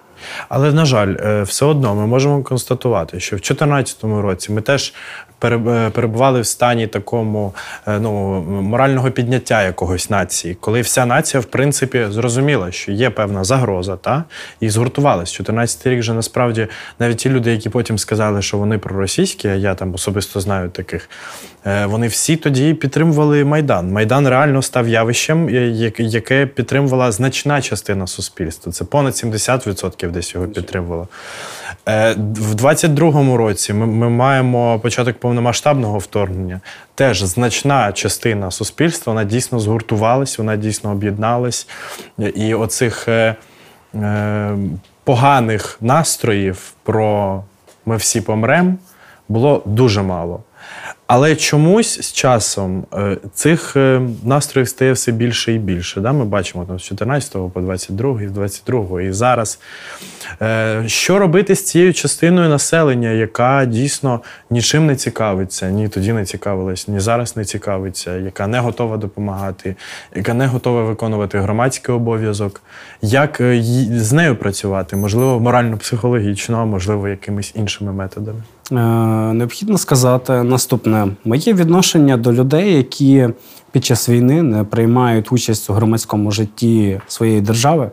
Але, 0.49 0.73
на 0.73 0.85
жаль, 0.85 1.17
е, 1.21 1.43
все 1.43 1.65
одно 1.65 1.95
ми 1.95 2.07
можемо 2.07 2.43
констатувати, 2.43 3.21
що 3.21 3.37
в 3.37 3.39
2014 3.39 4.05
році 4.05 4.53
ми 4.53 4.61
теж 4.61 4.95
е, 5.45 5.91
перебували 5.91 6.41
в 6.41 6.47
стані 6.47 6.87
такому 6.87 7.55
е, 7.87 7.99
ну, 8.01 8.41
морального 8.63 9.11
підняття 9.11 9.63
якогось 9.63 10.11
нації, 10.11 10.57
коли 10.61 10.81
вся 10.81 11.07
нація, 11.07 11.41
в 11.41 11.45
принципі, 11.45 12.07
зрозуміла, 12.11 12.73
що 12.73 12.93
є 12.93 13.11
певна 13.11 13.45
загроза, 13.45 13.97
та 13.97 14.25
і 14.61 14.71
згуртувалась. 14.71 15.33
14 15.33 15.87
рік 15.87 16.01
вже 16.01 16.13
насправді 16.13 16.67
навіть 16.99 17.17
ті 17.17 17.31
люди, 17.31 17.51
які 17.51 17.69
потім 17.69 17.99
сказали, 17.99 18.43
що 18.43 18.59
вони 18.59 18.79
проросійські, 18.79 19.49
а 19.49 19.55
я 19.55 19.75
там 19.75 19.95
особисто 19.95 20.41
знаю 20.41 20.69
таких, 20.69 21.11
вони 21.85 22.07
всі 22.07 22.37
тоді 22.37 22.75
підтримували 22.75 23.45
Майдан. 23.45 23.93
Майдан 23.93 24.29
реально 24.29 24.63
став 24.63 24.89
явищем, 24.89 25.51
яке 25.99 26.47
підтримувала 26.47 27.13
значна 27.13 27.63
частина 27.63 28.07
суспільства. 28.07 28.73
Це 28.73 28.85
понад 28.85 29.13
70% 29.13 30.10
десь 30.11 30.35
його 30.35 30.47
підтримувало. 30.47 31.09
Е, 31.89 32.13
в 32.19 32.55
22-му 32.55 33.37
році 33.37 33.73
ми, 33.73 33.87
ми 33.87 34.09
маємо 34.09 34.79
початок 34.79 35.19
повномасштабного 35.19 35.99
вторгнення. 35.99 36.61
Теж 36.95 37.23
значна 37.23 37.93
частина 37.93 38.51
суспільства 38.51 39.13
вона 39.13 39.25
дійсно 39.25 39.61
згуртувалась, 39.61 40.39
вона 40.39 40.57
дійсно 40.57 40.91
об'єдналась. 40.91 41.69
І 42.35 42.55
оцих 42.55 43.09
е, 43.09 43.37
е, 43.95 44.57
поганих 45.05 45.79
настроїв 45.81 46.73
про 46.83 47.43
ми 47.87 47.97
всі 47.97 48.21
помремо 48.21 48.75
було 49.29 49.63
дуже 49.67 50.03
мало. 50.03 50.43
Але 51.13 51.37
чомусь 51.37 52.01
з 52.01 52.13
часом 52.13 52.85
е, 52.95 53.17
цих 53.35 53.77
е, 53.77 54.01
настроїв 54.25 54.69
стає 54.69 54.93
все 54.93 55.13
більше 55.13 55.53
і 55.53 55.59
більше. 55.59 56.01
Да? 56.01 56.13
Ми 56.13 56.25
бачимо 56.25 56.65
там 56.65 56.79
з 56.79 56.83
14 56.83 57.33
по 57.53 57.61
22, 57.61 58.21
з 58.29 58.31
22 58.31 59.03
і 59.03 59.13
зараз. 59.13 59.61
Е, 60.43 60.83
що 60.87 61.19
робити 61.19 61.55
з 61.55 61.65
цією 61.65 61.95
частиною 61.95 62.49
населення, 62.49 63.11
яка 63.11 63.65
дійсно 63.65 64.21
нічим 64.51 64.87
не 64.87 64.97
цікавиться, 64.97 65.71
ні 65.71 65.89
тоді 65.89 66.13
не 66.13 66.25
цікавилась, 66.25 66.89
ні 66.89 67.01
зараз 67.01 67.37
не 67.37 67.45
цікавиться, 67.45 68.17
яка 68.17 68.47
не 68.47 68.59
готова 68.59 68.97
допомагати, 68.97 69.77
яка 70.15 70.35
не 70.35 70.47
готова 70.47 70.83
виконувати 70.83 71.39
громадський 71.39 71.95
обов'язок? 71.95 72.63
Як 73.03 73.37
з 73.91 74.13
нею 74.13 74.37
працювати? 74.37 74.97
Можливо, 74.97 75.41
морально-психологічно, 75.41 76.67
можливо, 76.67 77.09
якимись 77.09 77.53
іншими 77.57 77.93
методами? 77.93 78.43
Необхідно 78.71 79.79
сказати 79.79 80.43
наступне. 80.43 81.09
Моє 81.25 81.55
відношення 81.55 82.17
до 82.17 82.33
людей, 82.33 82.77
які 82.77 83.29
під 83.73 83.85
час 83.85 84.09
війни 84.09 84.43
не 84.43 84.65
приймають 84.65 85.33
участь 85.33 85.71
у 85.71 85.73
громадському 85.73 86.31
житті 86.31 87.01
своєї 87.07 87.41
держави, 87.41 87.91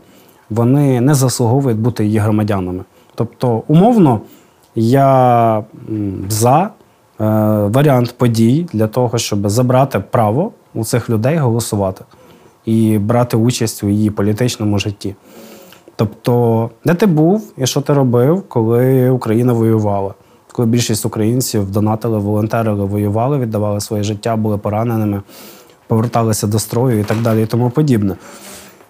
вони 0.49 1.01
не 1.01 1.13
заслуговують 1.13 1.77
бути 1.79 2.05
її 2.05 2.17
громадянами. 2.17 2.83
Тобто, 3.15 3.63
умовно, 3.67 4.21
я 4.75 5.63
за 6.29 6.61
е, 6.61 6.69
варіант 7.67 8.15
подій 8.17 8.67
для 8.73 8.87
того, 8.87 9.17
щоб 9.17 9.49
забрати 9.49 9.99
право 9.99 10.51
у 10.73 10.83
цих 10.83 11.09
людей 11.09 11.37
голосувати 11.37 12.05
і 12.65 12.97
брати 12.97 13.37
участь 13.37 13.83
у 13.83 13.89
її 13.89 14.09
політичному 14.09 14.79
житті. 14.79 15.15
Тобто, 15.95 16.69
де 16.85 16.93
ти 16.93 17.05
був 17.05 17.53
і 17.57 17.65
що 17.65 17.81
ти 17.81 17.93
робив, 17.93 18.43
коли 18.47 19.09
Україна 19.09 19.53
воювала? 19.53 20.13
Коли 20.57 20.67
більшість 20.69 21.05
українців 21.05 21.71
донатили, 21.71 22.19
волонтерили, 22.19 22.85
воювали, 22.85 23.37
віддавали 23.37 23.81
своє 23.81 24.03
життя, 24.03 24.35
були 24.35 24.57
пораненими, 24.57 25.21
поверталися 25.87 26.47
до 26.47 26.59
строю 26.59 26.99
і 26.99 27.03
так 27.03 27.21
далі, 27.21 27.43
і 27.43 27.45
тому 27.45 27.69
подібне. 27.69 28.15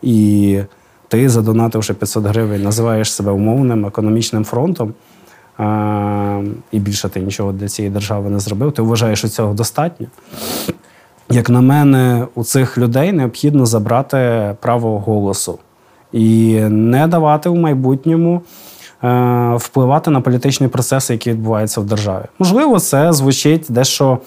І 0.02 0.60
ти, 1.08 1.30
задонативши 1.30 1.94
500 1.94 2.26
гривень, 2.26 2.64
називаєш 2.64 3.14
себе 3.14 3.32
умовним 3.32 3.86
економічним 3.86 4.46
фронтом, 4.46 4.94
і 6.72 6.80
більше 6.80 7.10
ти 7.10 7.20
нічого 7.20 7.52
для 7.52 7.68
цієї 7.68 7.94
держави 7.94 8.30
не 8.30 8.40
зробив. 8.40 8.72
Ти 8.72 8.82
вважаєш, 8.82 9.20
що 9.20 9.28
цього 9.28 9.54
достатньо. 9.54 10.08
Як 11.30 11.50
на 11.50 11.62
мене, 11.62 12.28
у 12.36 12.44
цих 12.44 12.78
людей 12.78 13.12
необхідно 13.12 13.66
забрати 13.66 14.56
право 14.62 15.00
голосу 15.00 15.60
і 16.12 16.60
не 16.70 17.08
давати 17.08 17.50
в 17.50 17.56
майбутньому 17.56 18.42
впливати 19.56 20.12
на 20.12 20.22
політичні 20.22 20.68
процеси, 20.68 21.14
які 21.14 21.32
відбуваються 21.32 21.82
в 21.82 21.86
державі. 21.86 22.24
Можливо, 22.40 22.80
це 22.80 23.14
звучить 23.14 23.66
дещо 23.70 24.18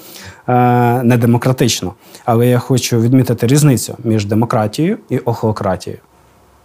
е, 0.48 1.02
недемократично, 1.02 1.92
але 2.24 2.46
я 2.46 2.58
хочу 2.58 3.00
відмітити 3.00 3.46
різницю 3.46 3.94
між 4.04 4.24
демократією 4.24 4.98
і 5.08 5.18
охлократією. 5.18 6.00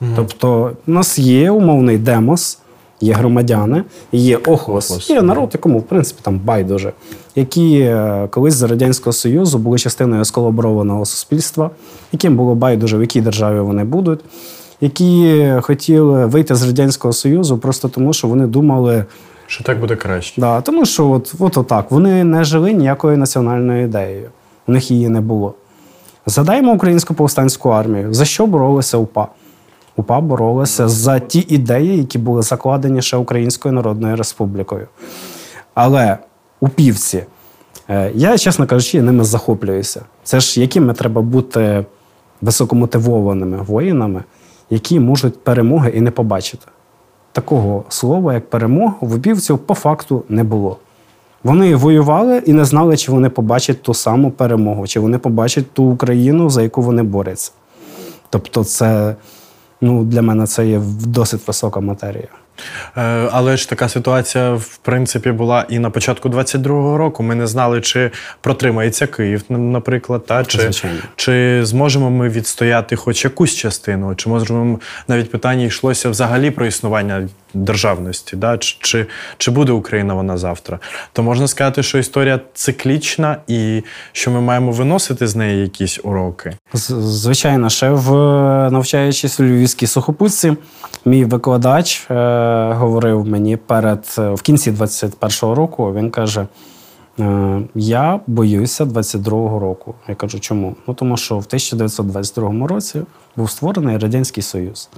Mm. 0.02 0.08
Тобто, 0.16 0.72
у 0.88 0.92
нас 0.92 1.20
є 1.20 1.52
умовний 1.52 1.98
демос. 1.98 2.60
Є 3.02 3.14
громадяни, 3.14 3.84
є 4.12 4.38
охос, 4.38 5.10
є 5.10 5.22
народ, 5.22 5.50
якому 5.54 5.80
в 5.80 5.84
принципі 5.84 6.20
там 6.24 6.40
байдуже, 6.40 6.94
які 7.36 7.80
е, 7.80 8.28
колись 8.32 8.54
за 8.54 8.68
радянського 8.68 9.14
союзу 9.14 9.58
були 9.58 9.78
частиною 9.78 10.26
сколаборованого 10.26 11.06
суспільства, 11.06 11.70
яким 12.12 12.36
було 12.38 12.56
байдуже, 12.56 12.98
в 12.98 13.02
якій 13.02 13.22
державі 13.22 13.60
вони 13.60 13.84
будуть 13.84 14.20
які 14.82 15.52
хотіли 15.62 16.26
вийти 16.26 16.56
з 16.56 16.64
радянського 16.64 17.14
союзу, 17.14 17.58
просто 17.58 17.90
тому, 17.90 18.14
що 18.14 18.28
вони 18.28 18.48
думали. 18.48 19.06
Що 19.48 19.64
так 19.64 19.80
буде 19.80 19.96
краще. 19.96 20.42
Да, 20.42 20.62
Тому 20.62 20.86
що 20.86 21.10
от, 21.10 21.34
от 21.40 21.58
отак. 21.58 21.92
Вони 21.92 22.24
не 22.24 22.44
жили 22.44 22.74
ніякою 22.74 23.18
національною 23.18 23.84
ідеєю. 23.84 24.30
У 24.68 24.72
них 24.72 24.92
її 24.92 25.10
не 25.10 25.22
було. 25.22 25.54
Згадаємо 26.26 26.74
українську 26.74 27.14
повстанську 27.14 27.70
армію. 27.70 28.14
За 28.14 28.26
що 28.26 28.46
боролися 28.46 28.98
УПА? 28.98 29.28
УПА 29.96 30.22
боролася 30.22 30.88
за 30.88 31.20
ті 31.20 31.46
ідеї, 31.50 31.98
які 31.98 32.18
були 32.18 32.42
закладені 32.42 33.02
ще 33.02 33.18
Українською 33.18 33.74
Народною 33.74 34.16
Республікою. 34.16 34.88
Але 35.74 36.18
упівці, 36.60 37.24
е, 37.90 38.12
я, 38.16 38.38
чесно 38.38 38.68
кажучи, 38.68 39.02
ними 39.02 39.24
захоплююся. 39.24 40.02
Це 40.24 40.40
ж 40.40 40.62
якими 40.62 40.94
треба 40.94 41.22
бути 41.22 41.86
високомотивованими 42.42 43.58
воїнами, 43.58 44.24
які 44.70 45.00
можуть 45.00 45.44
перемоги 45.44 45.92
і 45.96 46.02
не 46.02 46.12
побачити. 46.12 46.66
Такого 47.32 47.84
слова, 47.90 48.34
як 48.34 48.50
перемога, 48.50 48.96
в 49.02 49.14
убівців 49.14 49.60
по 49.60 49.74
факту 49.74 50.24
не 50.30 50.44
було. 50.44 50.78
Вони 51.44 51.76
воювали 51.76 52.38
і 52.46 52.54
не 52.54 52.66
знали, 52.66 52.98
чи 52.98 53.12
вони 53.12 53.30
побачать 53.30 53.82
ту 53.82 53.94
саму 53.94 54.32
перемогу, 54.32 54.88
чи 54.88 55.00
вони 55.00 55.18
побачать 55.18 55.72
ту 55.72 55.84
Україну, 55.84 56.50
за 56.50 56.62
яку 56.62 56.82
вони 56.82 57.04
борються. 57.04 57.52
Тобто, 58.30 58.64
це 58.64 59.16
ну, 59.82 60.04
для 60.04 60.22
мене 60.22 60.48
це 60.48 60.68
є 60.68 60.82
досить 61.06 61.48
висока 61.48 61.80
матерія. 61.80 62.28
Е, 62.98 63.30
але 63.32 63.58
ж 63.58 63.70
така 63.70 63.90
ситуація, 63.90 64.54
в 64.54 64.78
принципі, 64.78 65.32
була 65.32 65.66
і 65.70 65.80
на 65.80 65.90
початку 65.90 66.30
22-го 66.30 66.98
року. 66.98 67.24
Ми 67.24 67.36
не 67.36 67.48
знали, 67.48 67.82
чи 67.82 68.12
протримається 68.42 69.08
Київ, 69.08 69.44
наприклад, 69.50 70.26
та 70.26 70.46
чи 70.46 70.70
чи 71.16 71.66
зможемо 71.66 72.10
ми 72.10 72.30
відстояти 72.30 72.96
хоч 72.96 73.24
якусь 73.24 73.56
частину, 73.56 74.16
чи 74.16 74.30
можемо 74.30 74.80
навіть 75.08 75.32
питання 75.32 75.66
йшлося 75.66 76.10
взагалі 76.10 76.52
про 76.52 76.66
існування 76.66 77.28
державності, 77.56 78.36
да? 78.36 78.58
чи, 78.58 78.78
чи 78.82 79.08
чи, 79.38 79.52
буде 79.52 79.72
Україна 79.72 80.14
вона 80.14 80.38
завтра. 80.38 80.80
То 81.14 81.24
можна 81.24 81.48
сказати, 81.48 81.84
що 81.84 81.98
історія 81.98 82.40
циклічна 82.54 83.38
і 83.48 83.84
що 84.12 84.32
ми 84.32 84.42
маємо 84.42 84.72
виносити 84.72 85.28
з 85.28 85.36
неї 85.36 85.62
якісь 85.62 86.00
уроки. 86.04 86.58
Звичайно, 86.74 87.70
ще 87.70 87.90
в 87.90 88.12
навчаючись 88.70 89.40
у 89.40 89.44
Львівській 89.44 89.88
сухопутці, 89.88 90.58
мій 91.06 91.26
викладач 91.26 92.08
е, 92.12 92.14
говорив 92.74 93.28
мені 93.28 93.58
перед 93.58 94.06
в 94.18 94.42
кінці 94.42 94.72
21-го 94.72 95.56
року. 95.56 95.94
Він 95.94 96.10
каже. 96.10 96.48
Е, 97.20 97.62
я 97.76 98.20
боюся 98.28 98.86
22-го 98.86 99.60
року. 99.60 99.96
Я 100.08 100.16
кажу, 100.16 100.40
чому? 100.40 100.76
Ну 100.88 100.94
тому 100.94 101.18
що 101.18 101.36
в 101.36 101.46
1922 101.48 102.68
році 102.68 103.02
був 103.36 103.52
створений 103.52 103.98
Радянський 103.98 104.44
Союз. 104.44 104.90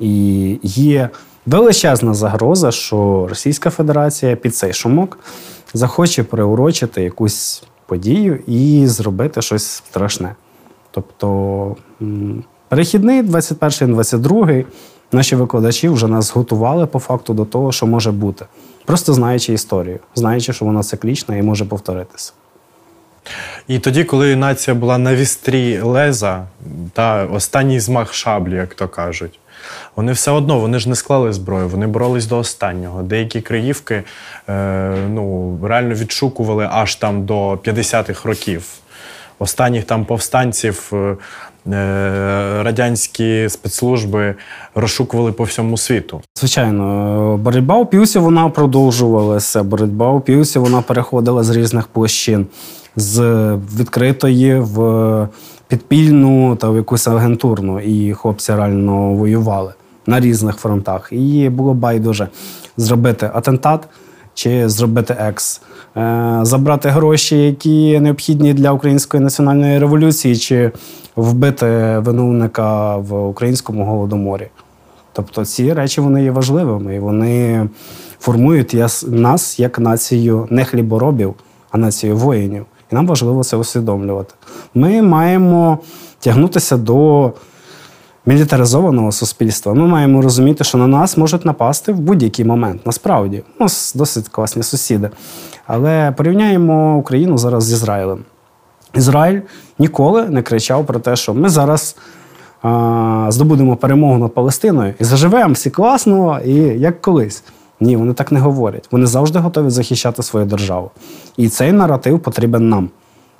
І 0.00 0.58
є 0.62 1.10
величезна 1.46 2.14
загроза, 2.14 2.70
що 2.70 3.26
Російська 3.28 3.70
Федерація 3.70 4.36
під 4.36 4.56
цей 4.56 4.72
шумок 4.72 5.18
захоче 5.74 6.22
приурочити 6.22 7.02
якусь 7.02 7.62
подію 7.86 8.38
і 8.46 8.86
зробити 8.86 9.42
щось 9.42 9.64
страшне. 9.66 10.34
Тобто 10.90 11.76
перехідний 12.68 13.22
21-й, 13.22 13.92
22-й, 13.92 14.64
наші 15.12 15.36
викладачі 15.36 15.88
вже 15.88 16.08
нас 16.08 16.30
готували 16.30 16.86
по 16.86 16.98
факту 16.98 17.34
до 17.34 17.44
того, 17.44 17.72
що 17.72 17.86
може 17.86 18.12
бути. 18.12 18.44
Просто 18.84 19.12
знаючи 19.12 19.52
історію, 19.52 19.98
знаючи, 20.14 20.52
що 20.52 20.64
вона 20.64 20.82
циклічна 20.82 21.36
і 21.36 21.42
може 21.42 21.64
повторитися. 21.64 22.32
І 23.68 23.78
тоді, 23.78 24.04
коли 24.04 24.36
нація 24.36 24.74
була 24.74 24.98
на 24.98 25.14
вістрі 25.14 25.80
леза, 25.80 26.46
та 26.92 27.24
останній 27.24 27.80
змах 27.80 28.14
шаблі, 28.14 28.54
як 28.54 28.74
то 28.74 28.88
кажуть, 28.88 29.38
вони 29.96 30.12
все 30.12 30.30
одно 30.30 30.58
вони 30.58 30.78
ж 30.78 30.88
не 30.88 30.94
склали 30.94 31.32
зброю, 31.32 31.68
вони 31.68 31.86
боролись 31.86 32.26
до 32.26 32.38
останнього. 32.38 33.02
Деякі 33.02 33.40
краївки 33.40 34.02
е, 34.48 34.94
ну, 35.10 35.58
реально 35.62 35.94
відшукували 35.94 36.68
аж 36.72 36.94
там 36.94 37.24
до 37.24 37.52
50-х 37.52 38.28
років. 38.28 38.64
останніх 39.38 39.84
там 39.84 40.04
повстанців 40.04 40.90
е, 40.92 40.96
е, 40.96 41.16
радянські 42.62 43.48
спецслужби 43.48 44.34
розшукували 44.74 45.32
по 45.32 45.44
всьому 45.44 45.76
світу. 45.76 46.20
Звичайно, 46.38 47.36
боротьба 47.36 47.76
у 47.76 47.86
Пілсі 47.86 48.18
вона 48.18 48.48
продовжувалася. 48.48 49.62
Боротьба 49.62 50.10
у 50.10 50.20
Пілсі 50.20 50.58
вона 50.58 50.82
переходила 50.82 51.42
з 51.42 51.50
різних 51.50 51.86
площин, 51.86 52.46
з 52.96 53.20
відкритої 53.78 54.60
в 54.60 55.28
підпільну 55.68 56.56
та 56.56 56.70
в 56.70 56.76
якусь 56.76 57.08
агентурну. 57.08 57.80
І 57.80 58.12
хлопці 58.12 58.54
реально 58.54 59.12
воювали 59.12 59.72
на 60.06 60.20
різних 60.20 60.56
фронтах. 60.56 61.08
І 61.12 61.48
було 61.48 61.74
байдуже 61.74 62.28
зробити 62.76 63.30
атентат 63.34 63.88
чи 64.34 64.68
зробити 64.68 65.16
екс. 65.20 65.62
Е, 65.96 66.38
забрати 66.42 66.88
гроші, 66.88 67.36
які 67.36 68.00
необхідні 68.00 68.54
для 68.54 68.72
української 68.72 69.22
національної 69.22 69.78
революції, 69.78 70.36
чи 70.36 70.72
вбити 71.16 71.66
виновника 71.98 72.96
в 72.96 73.28
українському 73.28 73.84
голодоморі. 73.84 74.48
Тобто 75.12 75.44
ці 75.44 75.72
речі 75.72 76.00
вони 76.00 76.24
є 76.24 76.30
важливими 76.30 76.96
і 76.96 76.98
вони 76.98 77.68
формують 78.20 78.76
нас 79.08 79.60
як 79.60 79.78
націю 79.78 80.46
не 80.50 80.64
хліборобів, 80.64 81.34
а 81.70 81.78
націю 81.78 82.16
воїнів. 82.16 82.66
І 82.92 82.94
нам 82.94 83.06
важливо 83.06 83.44
це 83.44 83.56
усвідомлювати. 83.56 84.34
Ми 84.74 85.02
маємо 85.02 85.78
тягнутися 86.20 86.76
до 86.76 87.32
мілітаризованого 88.26 89.12
суспільства. 89.12 89.74
Ми 89.74 89.86
маємо 89.86 90.22
розуміти, 90.22 90.64
що 90.64 90.78
на 90.78 90.86
нас 90.86 91.16
можуть 91.16 91.44
напасти 91.44 91.92
в 91.92 92.00
будь-який 92.00 92.44
момент. 92.44 92.86
Насправді, 92.86 93.42
у 93.58 93.62
нас 93.62 93.92
досить 93.96 94.28
класні 94.28 94.62
сусіди. 94.62 95.10
Але 95.66 96.12
порівняємо 96.16 96.96
Україну 96.96 97.38
зараз 97.38 97.64
з 97.64 97.72
Ізраїлем. 97.72 98.24
Ізраїль 98.94 99.40
ніколи 99.78 100.28
не 100.28 100.42
кричав 100.42 100.86
про 100.86 100.98
те, 101.00 101.16
що 101.16 101.34
ми 101.34 101.48
зараз 101.48 101.96
здобудемо 103.28 103.76
перемогу 103.76 104.18
над 104.18 104.34
Палестиною 104.34 104.94
і 105.00 105.04
заживемо 105.04 105.54
всі 105.54 105.70
класно 105.70 106.40
і 106.44 106.54
як 106.54 107.02
колись. 107.02 107.42
Ні, 107.80 107.96
вони 107.96 108.12
так 108.12 108.32
не 108.32 108.40
говорять. 108.40 108.88
Вони 108.90 109.06
завжди 109.06 109.38
готові 109.38 109.70
захищати 109.70 110.22
свою 110.22 110.46
державу. 110.46 110.90
І 111.36 111.48
цей 111.48 111.72
наратив 111.72 112.20
потрібен 112.20 112.68
нам. 112.68 112.88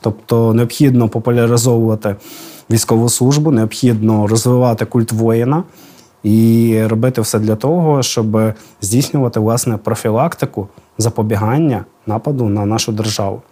Тобто 0.01 0.55
необхідно 0.55 1.09
популяризовувати 1.09 2.17
військову 2.71 3.09
службу, 3.09 3.51
необхідно 3.51 4.27
розвивати 4.27 4.85
культ 4.85 5.13
воїна 5.13 5.63
і 6.23 6.83
робити 6.87 7.21
все 7.21 7.39
для 7.39 7.57
того, 7.57 8.03
щоб 8.03 8.55
здійснювати 8.81 9.41
власне 9.41 9.77
профілактику 9.77 10.69
запобігання 10.99 11.85
нападу 12.07 12.49
на 12.49 12.67
нашу 12.67 12.93
державу. 12.93 13.43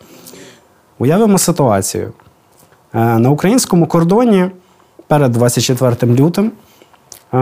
Уявимо 0.99 1.39
ситуацію. 1.39 2.13
Е, 2.95 3.19
на 3.19 3.31
українському 3.31 3.87
кордоні 3.87 4.51
перед 5.07 5.33
24 5.33 6.13
лютим 6.15 6.53
е, 7.33 7.39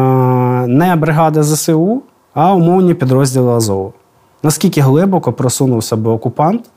не 0.67 0.97
бригади 0.97 1.43
ЗСУ, 1.43 2.03
а 2.35 2.55
умовні 2.55 2.95
підрозділи 2.95 3.53
Азову. 3.53 3.93
Наскільки 4.43 4.81
глибоко 4.81 5.33
просунувся 5.33 5.97
би 5.97 6.11
окупант, 6.11 6.71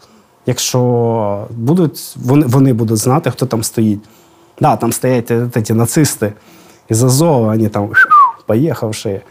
якщо 0.45 1.47
будуть, 1.49 2.15
вони 2.15 2.45
вони 2.45 2.73
будуть 2.73 2.97
знати, 2.97 3.31
хто 3.31 3.45
там 3.45 3.63
стоїть. 3.63 4.03
Да, 4.61 4.75
там 4.75 4.91
стоять 4.91 5.31
ті 5.63 5.73
нацисти 5.73 6.33
із 6.89 7.03
Азова, 7.03 7.47
вони 7.47 7.69
там 7.69 7.89
поїхавши. 8.45 9.21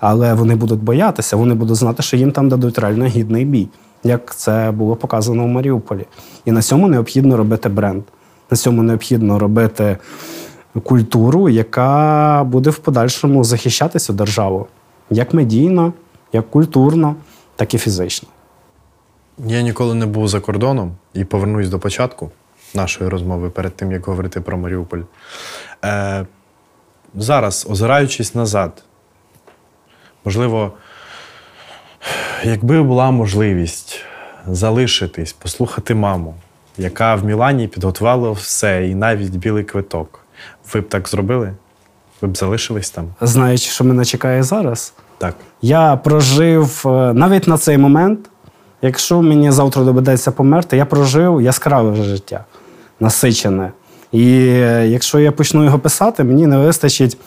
Але 0.00 0.34
вони 0.34 0.56
будуть 0.56 0.82
боятися, 0.82 1.36
вони 1.36 1.54
будуть 1.54 1.76
знати, 1.76 2.02
що 2.02 2.16
їм 2.16 2.32
там 2.32 2.48
дадуть 2.48 2.78
реально 2.78 3.06
гідний 3.06 3.44
бій, 3.44 3.68
як 4.04 4.34
це 4.34 4.70
було 4.70 4.96
показано 4.96 5.44
в 5.44 5.48
Маріуполі. 5.48 6.06
І 6.44 6.52
на 6.52 6.62
цьому 6.62 6.88
необхідно 6.88 7.36
робити 7.36 7.68
бренд. 7.68 8.02
На 8.50 8.56
цьому 8.56 8.82
необхідно 8.82 9.38
робити 9.38 9.96
культуру, 10.82 11.48
яка 11.48 12.44
буде 12.46 12.70
в 12.70 12.78
подальшому 12.78 13.44
захищати 13.44 13.98
цю 13.98 14.12
державу 14.12 14.66
як 15.10 15.34
медійно, 15.34 15.92
як 16.32 16.50
культурно, 16.50 17.16
так 17.56 17.74
і 17.74 17.78
фізично. 17.78 18.28
Я 19.38 19.62
ніколи 19.62 19.94
не 19.94 20.06
був 20.06 20.28
за 20.28 20.40
кордоном 20.40 20.96
і 21.14 21.24
повернусь 21.24 21.68
до 21.68 21.78
початку 21.78 22.30
нашої 22.74 23.10
розмови 23.10 23.50
перед 23.50 23.76
тим, 23.76 23.92
як 23.92 24.06
говорити 24.06 24.40
про 24.40 24.58
Маріуполь. 24.58 25.00
Е, 25.84 26.26
Зараз, 27.14 27.66
озираючись 27.70 28.34
назад, 28.34 28.82
можливо, 30.24 30.72
якби 32.44 32.82
була 32.82 33.10
можливість 33.10 34.04
залишитись, 34.46 35.32
послухати 35.32 35.94
маму, 35.94 36.34
яка 36.78 37.14
в 37.14 37.24
Мілані 37.24 37.68
підготувала 37.68 38.30
все, 38.30 38.88
і 38.88 38.94
навіть 38.94 39.36
білий 39.36 39.64
квиток, 39.64 40.20
ви 40.72 40.80
б 40.80 40.88
так 40.88 41.08
зробили? 41.08 41.54
Ви 42.20 42.28
б 42.28 42.36
залишились 42.36 42.90
там? 42.90 43.04
Знаючи, 43.20 43.70
що 43.70 43.84
мене 43.84 44.04
чекає 44.04 44.42
зараз, 44.42 44.92
так. 45.18 45.34
Я 45.62 45.96
прожив 45.96 46.82
е, 46.86 46.88
навіть 47.12 47.48
на 47.48 47.58
цей 47.58 47.78
момент. 47.78 48.18
Якщо 48.82 49.22
мені 49.22 49.50
завтра 49.50 49.84
доведеться 49.84 50.30
померти, 50.30 50.76
я 50.76 50.86
прожив 50.86 51.42
яскраве 51.42 52.02
життя, 52.02 52.44
насичене. 53.00 53.72
І 54.12 54.36
е, 54.38 54.86
якщо 54.88 55.18
я 55.18 55.32
почну 55.32 55.64
його 55.64 55.78
писати, 55.78 56.24
мені 56.24 56.46
не 56.46 56.58
вистачить 56.58 57.18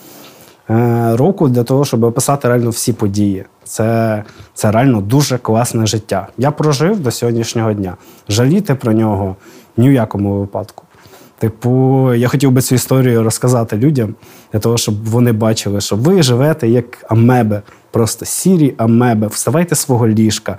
е, 0.70 1.16
року 1.16 1.48
для 1.48 1.64
того, 1.64 1.84
щоб 1.84 2.04
описати 2.04 2.48
реально 2.48 2.70
всі 2.70 2.92
події. 2.92 3.44
Це 3.64 4.24
це 4.54 4.70
реально 4.70 5.00
дуже 5.00 5.38
класне 5.38 5.86
життя. 5.86 6.28
Я 6.38 6.50
прожив 6.50 7.00
до 7.00 7.10
сьогоднішнього 7.10 7.72
дня. 7.72 7.96
Жаліти 8.28 8.74
про 8.74 8.92
нього 8.92 9.36
ні 9.76 9.88
в 9.88 9.92
якому 9.92 10.40
випадку. 10.40 10.84
Типу, 11.40 12.14
я 12.14 12.28
хотів 12.28 12.50
би 12.50 12.60
цю 12.60 12.74
історію 12.74 13.22
розказати 13.22 13.76
людям 13.76 14.14
для 14.52 14.58
того, 14.58 14.76
щоб 14.76 15.04
вони 15.04 15.32
бачили, 15.32 15.80
що 15.80 15.96
ви 15.96 16.22
живете 16.22 16.68
як 16.68 17.04
амеби, 17.08 17.62
просто 17.90 18.24
сірі 18.24 18.74
амеби. 18.76 19.26
Вставайте 19.26 19.74
з 19.74 19.78
свого 19.78 20.08
ліжка, 20.08 20.58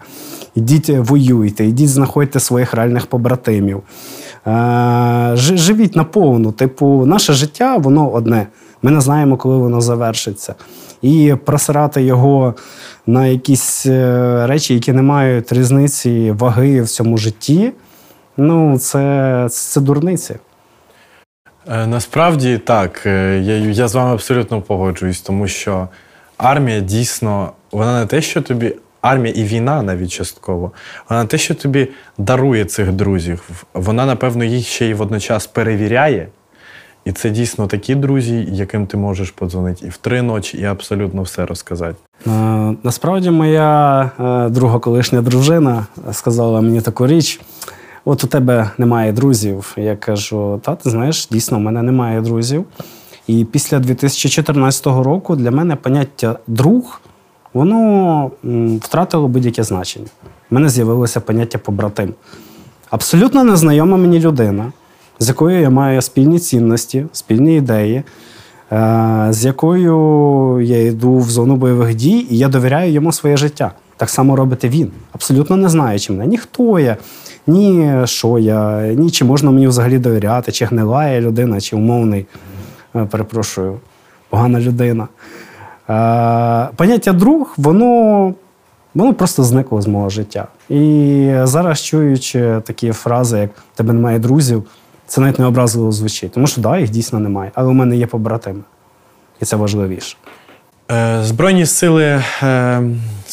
ідіть 0.56 0.90
воюйте, 0.90 1.66
ідіть, 1.66 1.90
знаходьте 1.90 2.40
своїх 2.40 2.74
реальних 2.74 3.06
побратимів. 3.06 3.82
Е, 4.48 5.32
живіть 5.36 5.96
наповну. 5.96 6.52
Типу, 6.52 7.06
наше 7.06 7.34
життя, 7.34 7.78
воно 7.78 8.12
одне. 8.12 8.48
Ми 8.82 8.92
не 8.92 9.02
знаємо, 9.02 9.38
коли 9.38 9.58
воно 9.58 9.82
завершиться. 9.82 10.56
І 11.02 11.36
просирати 11.46 12.04
його 12.04 12.56
на 13.08 13.28
якісь 13.28 13.86
е, 13.86 14.48
речі, 14.48 14.74
які 14.74 14.94
не 14.94 15.02
мають 15.02 15.54
різниці 15.54 16.32
ваги 16.32 16.82
в 16.82 16.88
цьому 16.88 17.18
житті. 17.18 17.72
Ну, 18.38 18.80
це, 18.80 19.48
це 19.52 19.82
дурниці. 19.82 20.36
Е, 21.68 21.88
насправді 21.88 22.58
так, 22.58 23.06
е, 23.06 23.40
я 23.44 23.58
я 23.58 23.88
з 23.88 23.96
вами 23.96 24.14
абсолютно 24.14 24.62
погоджуюсь, 24.62 25.22
тому 25.22 25.48
що 25.48 25.88
армія 26.38 26.80
дійсно, 26.80 27.52
вона 27.72 28.00
не 28.00 28.06
те, 28.06 28.22
що 28.22 28.42
тобі, 28.42 28.76
армія 29.02 29.34
і 29.38 29.44
війна 29.44 29.82
навіть 29.82 30.12
частково, 30.12 30.72
вона 31.10 31.22
не 31.22 31.28
те, 31.28 31.38
що 31.38 31.56
тобі 31.56 31.88
дарує 32.18 32.66
цих 32.66 32.92
друзів, 32.92 33.64
вона, 33.74 34.06
напевно, 34.06 34.44
їх 34.44 34.68
ще 34.68 34.86
й 34.86 34.94
водночас 34.94 35.48
перевіряє. 35.48 36.28
І 37.06 37.12
це 37.12 37.30
дійсно 37.30 37.68
такі 37.68 37.96
друзі, 37.96 38.48
яким 38.52 38.88
ти 38.88 38.98
можеш 38.98 39.32
подзвонити 39.32 39.86
і 39.86 39.90
в 39.90 39.98
три 39.98 40.22
ночі, 40.22 40.58
і 40.58 40.66
абсолютно 40.66 41.22
все 41.22 41.46
розказати. 41.46 41.96
Е, 42.28 42.30
насправді, 42.84 43.30
моя 43.30 44.12
друга 44.50 44.80
колишня 44.80 45.22
дружина 45.22 45.86
сказала 46.12 46.62
мені 46.62 46.82
таку 46.82 47.08
річ. 47.08 47.40
От 48.06 48.24
у 48.24 48.28
тебе 48.28 48.72
немає 48.78 49.12
друзів. 49.12 49.74
Я 49.78 49.96
кажу, 49.96 50.60
та 50.64 50.76
ти 50.76 50.90
знаєш, 50.90 51.28
дійсно, 51.32 51.58
у 51.58 51.62
мене 51.62 51.82
немає 51.82 52.22
друзів. 52.22 52.66
І 53.28 53.46
після 53.46 53.80
2014 53.80 54.86
року 54.86 55.36
для 55.36 55.52
мене 55.52 55.76
поняття 55.76 56.40
друг 56.48 57.02
воно 57.54 58.32
втратило 58.82 59.28
будь-яке 59.28 59.64
значення. 59.64 60.06
У 60.52 60.56
мене 60.56 60.70
з'явилося 60.70 61.20
поняття 61.20 61.58
побратим. 61.58 62.14
Абсолютно 62.90 63.44
незнайома 63.44 63.98
мені 63.98 64.20
людина, 64.20 64.72
з 65.20 65.28
якою 65.28 65.62
я 65.62 65.70
маю 65.70 66.02
спільні 66.02 66.40
цінності, 66.40 67.06
спільні 67.12 67.56
ідеї, 67.56 68.04
е, 68.72 69.28
з 69.30 69.46
якою 69.46 70.62
я 70.62 70.86
йду 70.86 71.18
в 71.18 71.30
зону 71.30 71.56
бойових 71.56 71.96
дій, 71.96 72.28
і 72.30 72.38
я 72.38 72.48
довіряю 72.48 72.92
йому 72.92 73.12
своє 73.12 73.38
життя. 73.38 73.72
Так 73.98 74.10
само 74.10 74.36
робить 74.36 74.64
він, 74.64 74.92
абсолютно 75.12 75.58
не 75.58 75.70
знаючи 75.70 76.14
мене. 76.14 76.28
Ніхто 76.28 76.80
я, 76.80 76.98
ні 77.48 77.92
що 78.06 78.40
я, 78.40 78.88
ні 78.88 79.12
чи 79.12 79.26
можна 79.26 79.52
мені 79.52 79.68
взагалі 79.68 80.00
довіряти, 80.00 80.52
чи 80.52 80.66
гнила 80.66 81.08
я 81.08 81.22
людина, 81.22 81.62
чи 81.62 81.76
умовний, 81.76 82.26
е, 82.96 83.06
перепрошую, 83.06 83.80
погана 84.30 84.60
людина. 84.60 85.08
Е, 85.90 86.70
поняття 86.76 87.14
друг, 87.14 87.54
воно 87.58 88.34
воно 88.94 89.14
просто 89.14 89.44
зникло 89.44 89.82
з 89.82 89.88
мого 89.88 90.10
життя. 90.10 90.48
І 90.70 91.34
зараз, 91.44 91.84
чуючи 91.84 92.62
такі 92.64 92.92
фрази, 92.92 93.40
як 93.40 93.50
тебе 93.76 93.94
немає 93.94 94.20
друзів, 94.20 94.64
це 95.08 95.22
навіть 95.22 95.40
не 95.40 95.46
образливо 95.46 95.92
звучить. 95.92 96.32
Тому 96.32 96.48
що 96.48 96.62
да, 96.62 96.78
їх 96.78 96.90
дійсно 96.90 97.20
немає. 97.20 97.52
Але 97.56 97.70
у 97.70 97.74
мене 97.74 97.98
є 97.98 98.08
побратими. 98.08 98.62
І 99.42 99.46
це 99.46 99.56
важливіше. 99.56 100.18
Е, 100.92 101.20
Збройні 101.24 101.66
сили 101.66 102.24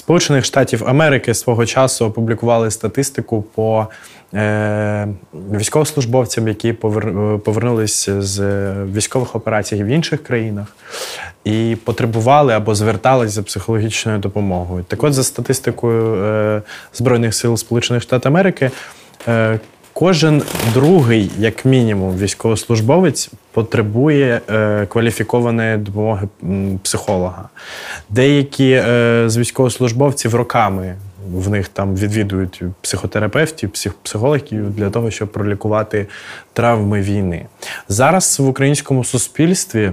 Сполучених 0.08 0.44
Штатів 0.44 0.88
Америки 0.88 1.34
свого 1.34 1.66
часу 1.66 2.06
опублікували 2.06 2.70
статистику 2.70 3.42
по 3.54 3.86
е, 4.34 5.08
військовослужбовцям, 5.52 6.48
які 6.48 6.72
повер, 6.72 7.38
повернулися 7.38 8.22
з 8.22 8.40
військових 8.84 9.36
операцій 9.36 9.84
в 9.84 9.86
інших 9.86 10.22
країнах 10.22 10.76
і 11.44 11.76
потребували 11.84 12.52
або 12.54 12.74
звертались 12.74 13.32
за 13.32 13.42
психологічною 13.42 14.18
допомогою. 14.18 14.84
Так 14.88 15.04
от, 15.04 15.14
за 15.14 15.24
статистикою 15.24 16.24
е, 16.24 16.62
Збройних 16.94 17.34
сил 17.34 17.56
Сполучених 17.56 18.02
Штатів 18.02 18.28
Америки, 18.28 18.70
е, 19.28 19.60
кожен 19.98 20.42
другий, 20.74 21.30
як 21.38 21.64
мінімум, 21.64 22.18
військовослужбовець 22.18 23.30
потребує 23.52 24.40
е, 24.50 24.86
кваліфікованої 24.86 25.76
допомоги 25.76 26.28
психолога. 26.82 27.48
Деякі 28.08 28.70
е, 28.70 29.24
з 29.26 29.36
військовослужбовців 29.36 30.34
роками 30.34 30.96
в 31.32 31.50
них 31.50 31.68
там 31.68 31.96
відвідують 31.96 32.62
психотерапевтів, 32.80 33.70
псих, 33.70 33.94
психологів 33.94 34.70
для 34.70 34.90
того, 34.90 35.10
щоб 35.10 35.32
пролікувати 35.32 36.06
травми 36.52 37.00
війни. 37.00 37.46
Зараз 37.88 38.40
в 38.40 38.48
українському 38.48 39.04
суспільстві. 39.04 39.92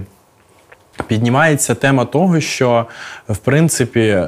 Піднімається 1.06 1.74
тема 1.74 2.04
того, 2.04 2.40
що 2.40 2.86
в 3.28 3.36
принципі, 3.36 4.00
е, 4.00 4.26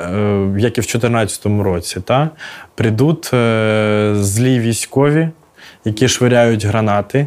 як 0.59 0.79
і 0.79 0.81
в 0.81 0.85
2014 0.85 1.47
році, 1.47 2.01
та, 2.01 2.31
прийдуть 2.75 3.31
е, 3.35 4.15
злі 4.17 4.61
військові, 4.61 5.29
які 5.85 6.09
швиряють 6.09 6.65
гранати. 6.65 7.27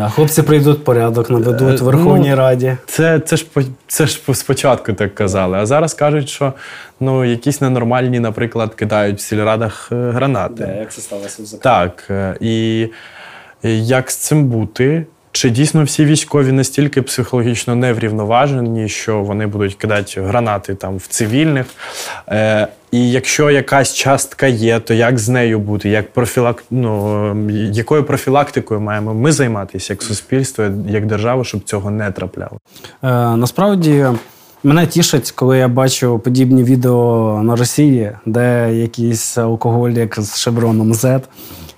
А 0.00 0.08
хлопці 0.08 0.42
прийдуть 0.42 0.84
порядок, 0.84 1.30
наведуть 1.30 1.80
в 1.80 1.84
Верховній 1.84 2.30
ну, 2.30 2.36
Раді. 2.36 2.76
Це 2.86 3.20
це, 3.20 3.36
ж 3.36 3.46
це 3.86 4.06
ж 4.06 4.20
спочатку 4.34 4.92
так 4.92 5.14
казали. 5.14 5.58
А 5.58 5.66
зараз 5.66 5.94
кажуть, 5.94 6.28
що 6.28 6.52
ну, 7.00 7.24
якісь 7.24 7.60
ненормальні, 7.60 8.20
наприклад, 8.20 8.74
кидають 8.74 9.18
в 9.18 9.20
сільрадах 9.20 9.88
е, 9.92 10.10
гранати. 10.10 10.54
Да, 10.54 10.74
як 10.74 10.92
це 10.92 11.00
сталося 11.00 11.56
в 11.56 11.60
Так. 11.60 12.10
І 12.40 12.88
як 13.62 14.10
з 14.10 14.16
цим 14.16 14.46
бути? 14.46 15.06
Чи 15.32 15.50
дійсно 15.50 15.84
всі 15.84 16.04
військові 16.04 16.52
настільки 16.52 17.02
психологічно 17.02 17.74
неврівноважені, 17.74 18.88
що 18.88 19.20
вони 19.20 19.46
будуть 19.46 19.74
кидати 19.74 20.20
гранати 20.22 20.74
там 20.74 20.96
в 20.96 21.06
цивільних? 21.06 21.66
Е, 22.28 22.68
І 22.90 23.10
якщо 23.10 23.50
якась 23.50 23.94
частка 23.94 24.46
є, 24.46 24.80
то 24.80 24.94
як 24.94 25.18
з 25.18 25.28
нею 25.28 25.58
бути? 25.58 25.88
Як 25.88 26.12
профілак... 26.12 26.64
ну, 26.70 27.50
Якою 27.72 28.04
профілактикою 28.04 28.80
маємо 28.80 29.14
ми 29.14 29.32
займатися 29.32 29.92
як 29.92 30.02
суспільство, 30.02 30.64
як 30.88 31.06
держава, 31.06 31.44
щоб 31.44 31.64
цього 31.64 31.90
не 31.90 32.10
трапляло? 32.10 32.58
Е, 33.02 33.08
Насправді. 33.36 34.06
Мене 34.64 34.86
тішить, 34.86 35.30
коли 35.30 35.58
я 35.58 35.68
бачу 35.68 36.18
подібні 36.18 36.64
відео 36.64 37.40
на 37.44 37.56
Росії, 37.56 38.12
де 38.26 38.74
якийсь 38.74 39.38
алкоголік 39.38 40.20
з 40.20 40.38
шевроном 40.38 40.92
Z 40.92 41.20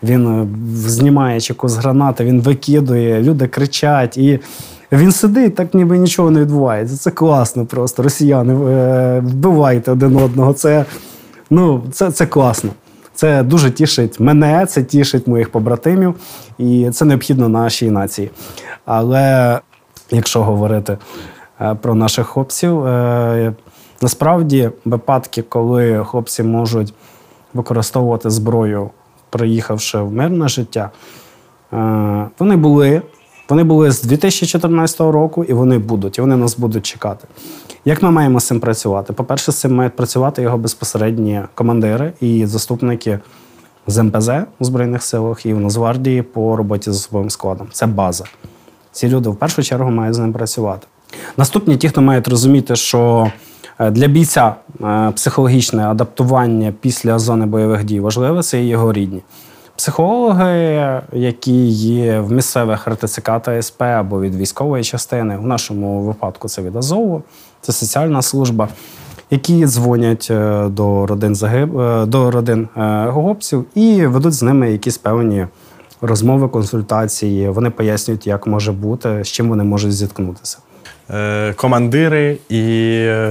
він 0.03 0.26
е, 0.26 0.47
знімає 0.89 1.41
чеку 1.41 1.68
з 1.68 1.76
гранати, 1.76 2.24
він 2.24 2.41
викидує, 2.41 3.22
люди 3.22 3.47
кричать. 3.47 4.16
І 4.18 4.41
він 4.93 5.12
сидить, 5.12 5.55
так 5.55 5.74
ніби 5.74 5.99
нічого 5.99 6.30
не 6.30 6.41
відбувається. 6.41 6.97
Це 6.97 7.11
класно 7.11 7.66
просто. 7.66 8.03
Росіяни 8.03 8.70
е, 8.70 9.20
вбивайте 9.20 9.91
один 9.91 10.16
одного. 10.16 10.53
Це, 10.53 10.85
ну, 11.51 11.82
це, 11.93 12.12
Це 12.12 12.26
класно. 12.26 12.70
Це 13.14 13.43
дуже 13.43 13.70
тішить 13.70 14.20
мене, 14.20 14.66
це 14.66 14.82
тішить 14.82 15.26
моїх 15.26 15.51
побратимів, 15.51 16.14
і 16.59 16.91
це 16.93 17.05
необхідно 17.05 17.49
нашій 17.49 17.91
нації. 17.91 18.30
Але 18.85 19.61
якщо 20.11 20.43
говорити 20.43 20.99
про 21.80 21.94
наших 21.94 22.26
хлопців, 22.26 22.84
насправді 24.02 24.70
випадки, 24.84 25.42
коли 25.42 26.05
хлопці 26.05 26.42
можуть 26.42 26.94
використовувати 27.55 28.30
зброю 28.30 28.90
приїхавши 29.34 29.98
в 29.98 30.12
мирне 30.12 30.48
життя, 30.48 30.90
е, 31.72 32.26
вони 32.38 32.57
були. 32.57 33.02
Вони 33.48 33.64
були 33.64 33.90
з 33.90 34.02
2014 34.02 35.12
року, 35.12 35.44
і 35.44 35.52
вони 35.52 35.78
будуть, 35.78 36.18
і 36.18 36.20
вони 36.20 36.36
нас 36.36 36.59
будуть 36.59 36.86
чекати. 36.86 37.28
Як 37.84 38.02
ми 38.02 38.11
маємо 38.11 38.40
з 38.40 38.46
цим 38.46 38.61
працювати? 38.61 39.12
По-перше, 39.12 39.52
з 39.52 39.57
цим 39.57 39.74
мають 39.74 39.96
працювати 39.96 40.42
його 40.42 40.59
безпосередні 40.59 41.42
командири 41.55 42.12
і 42.20 42.46
заступники 42.46 43.18
з 43.86 44.02
МПЗ 44.02 44.28
у 44.59 44.64
Збройних 44.64 45.02
силах 45.02 45.46
і 45.46 45.55
в 45.55 45.61
Нацгвардії 45.61 46.22
по 46.22 46.57
роботі 46.57 46.90
з 46.90 46.96
особовим 46.96 47.30
складом. 47.30 47.68
Це 47.72 47.86
база. 47.86 48.24
Ці 48.92 49.09
люди 49.09 49.28
в 49.28 49.36
першу 49.36 49.62
чергу 49.62 49.90
мають 49.90 50.14
з 50.14 50.18
ним 50.18 50.32
працювати. 50.32 50.86
Наступні 51.37 51.77
ті, 51.77 51.89
хто 51.89 52.03
мають 52.03 52.29
розуміти, 52.29 52.77
що 52.77 53.31
Е, 53.79 53.91
для 53.91 54.07
бійця 54.07 54.55
е, 54.85 55.12
психологічне 55.17 55.89
адаптування 55.89 56.75
після 56.81 57.19
зони 57.19 57.47
бойових 57.47 57.85
дій 57.85 58.01
важливе 58.01 58.43
це 58.43 58.62
і 58.62 58.69
його 58.69 58.93
рідні. 58.93 59.23
Психологи, 59.77 61.01
які 61.12 61.67
є 61.67 62.21
в 62.21 62.33
місцевих 62.33 62.89
РТЦК 62.89 63.31
та 63.43 63.62
СП 63.62 63.83
або 63.83 64.21
від 64.21 64.35
військової 64.35 64.85
частини, 64.85 65.37
в 65.37 65.47
нашому 65.47 66.01
випадку 66.03 66.49
це 66.49 66.62
від 66.62 66.77
Азову, 66.77 67.23
це 67.61 67.73
соціальна 67.73 68.23
служба, 68.23 68.69
які 69.31 69.67
дзвонять 69.67 70.29
е, 70.31 70.69
до 70.69 71.07
родин 71.07 71.35
загиб... 71.35 71.73
до 72.07 72.31
родин 72.31 72.69
гопців 73.07 73.65
і 73.75 74.07
ведуть 74.07 74.35
з 74.35 74.43
ними 74.43 74.73
якісь 74.73 74.99
певні 74.99 75.47
розмови, 76.01 76.49
консультації. 76.49 77.49
Вони 77.49 77.71
пояснюють, 77.71 78.27
як 78.27 78.47
може 78.47 78.73
бути, 78.73 79.25
з 79.25 79.29
чим 79.29 79.49
вони 79.49 79.65
можуть 79.65 79.93
зіткнутися. 79.93 80.59
Е, 81.11 81.52
командири 81.52 82.38
і 82.48 82.62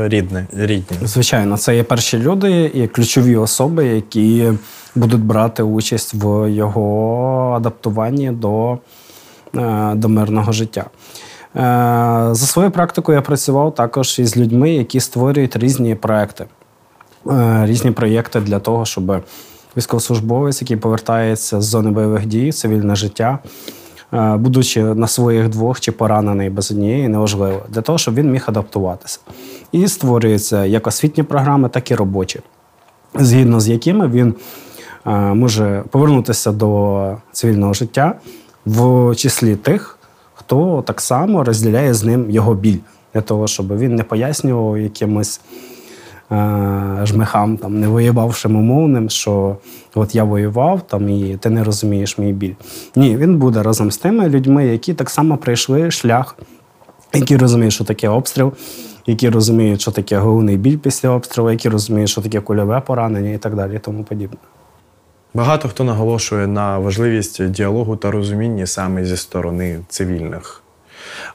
рідне, 0.08 0.48
рідні. 0.54 0.98
Звичайно, 1.02 1.58
це 1.58 1.76
є 1.76 1.84
перші 1.84 2.18
люди 2.20 2.72
і 2.74 2.88
ключові 2.88 3.36
особи, 3.36 3.86
які 3.86 4.52
будуть 4.96 5.22
брати 5.22 5.64
участь 5.64 6.14
в 6.14 6.52
його 6.52 7.54
адаптуванні 7.58 8.32
до, 8.32 8.78
е, 9.58 9.92
до 9.96 10.10
мирного 10.10 10.52
життя. 10.52 10.82
Е, 10.82 11.60
за 12.32 12.46
своєю 12.46 12.72
практикою 12.72 13.16
я 13.16 13.22
працював 13.22 13.76
також 13.76 14.20
із 14.20 14.38
людьми, 14.38 14.74
які 14.74 15.00
створюють 15.00 15.56
різні 15.56 15.96
проекти. 15.96 16.46
Різні 17.64 17.92
проєкти 17.92 18.40
для 18.40 18.60
того, 18.60 18.86
щоб 18.86 19.24
військовослужбовець, 19.78 20.62
який 20.62 20.78
повертається 20.78 21.62
з 21.62 21.66
зони 21.66 21.92
бойових 21.92 22.26
дій, 22.26 22.52
цивільне 22.52 22.96
життя. 22.96 23.40
Е, 24.14 24.38
будучи 24.38 24.84
на 24.84 25.08
своїх 25.08 25.50
двох 25.50 25.80
чи 25.80 25.92
поранений 25.92 26.50
без 26.50 26.72
однієї, 26.72 27.08
неважливо, 27.08 27.62
для 27.70 27.82
того, 27.82 27.98
щоб 27.98 28.14
він 28.14 28.32
міг 28.32 28.44
адаптуватися. 28.48 29.20
І 29.72 29.88
створюються 29.88 30.66
як 30.66 30.88
освітні 30.88 31.24
програми, 31.24 31.70
так 31.70 31.92
і 31.92 31.96
робочі, 31.96 32.40
згідно 33.16 33.60
з 33.60 33.70
якими 33.70 34.08
він 34.08 34.36
е, 35.06 35.12
може 35.12 35.84
повернутися 35.90 36.52
до 36.52 37.18
цивільного 37.32 37.74
життя, 37.74 38.16
в 38.66 39.16
числі 39.16 39.56
тих, 39.56 39.98
хто 40.34 40.84
так 40.88 41.02
само 41.02 41.44
розділяє 41.44 41.94
з 41.94 42.04
ним 42.04 42.32
його 42.32 42.54
біль, 42.54 42.80
для 43.14 43.22
того, 43.22 43.48
щоб 43.48 43.78
він 43.78 43.96
не 43.96 44.04
пояснював 44.04 44.78
якимось. 44.78 45.42
Е, 46.32 47.06
жмихам, 47.06 47.58
там, 47.58 47.80
не 47.80 47.88
воювавшим 47.88 48.56
умовним, 48.56 49.10
що 49.10 49.58
от 49.96 50.16
я 50.16 50.24
воював 50.24 50.82
там 50.88 51.10
і 51.10 51.38
ти 51.38 51.50
не 51.50 51.64
розумієш 51.64 52.18
мій 52.18 52.34
біль. 52.34 52.54
Ні, 52.96 53.18
він 53.18 53.38
буде 53.38 53.64
разом 53.64 53.92
з 53.92 53.98
тими 53.98 54.30
людьми, 54.30 54.66
які 54.66 54.94
так 54.94 55.10
само 55.10 55.38
пройшли 55.38 55.92
шлях, 55.92 56.38
які 57.14 57.38
розуміють, 57.38 57.74
що 57.74 57.84
таке 57.84 58.10
обстріл, 58.10 58.54
які 59.06 59.30
розуміють, 59.30 59.82
що 59.82 59.92
таке 59.92 60.18
головний 60.18 60.58
біль 60.58 60.78
після 60.78 61.10
обстрілу, 61.10 61.52
які 61.52 61.70
розуміють, 61.70 62.10
що 62.10 62.22
таке 62.22 62.42
кульове 62.42 62.80
поранення 62.80 63.30
і 63.30 63.38
так 63.38 63.56
далі, 63.56 63.76
і 63.76 63.80
тому 63.80 64.04
подібне. 64.04 64.38
Багато 65.34 65.70
хто 65.70 65.84
наголошує 65.84 66.48
на 66.48 66.80
важливість 66.80 67.50
діалогу 67.50 67.96
та 67.96 68.12
розуміння 68.12 68.68
саме 68.68 69.06
зі 69.06 69.18
сторони 69.18 69.80
цивільних. 69.90 70.63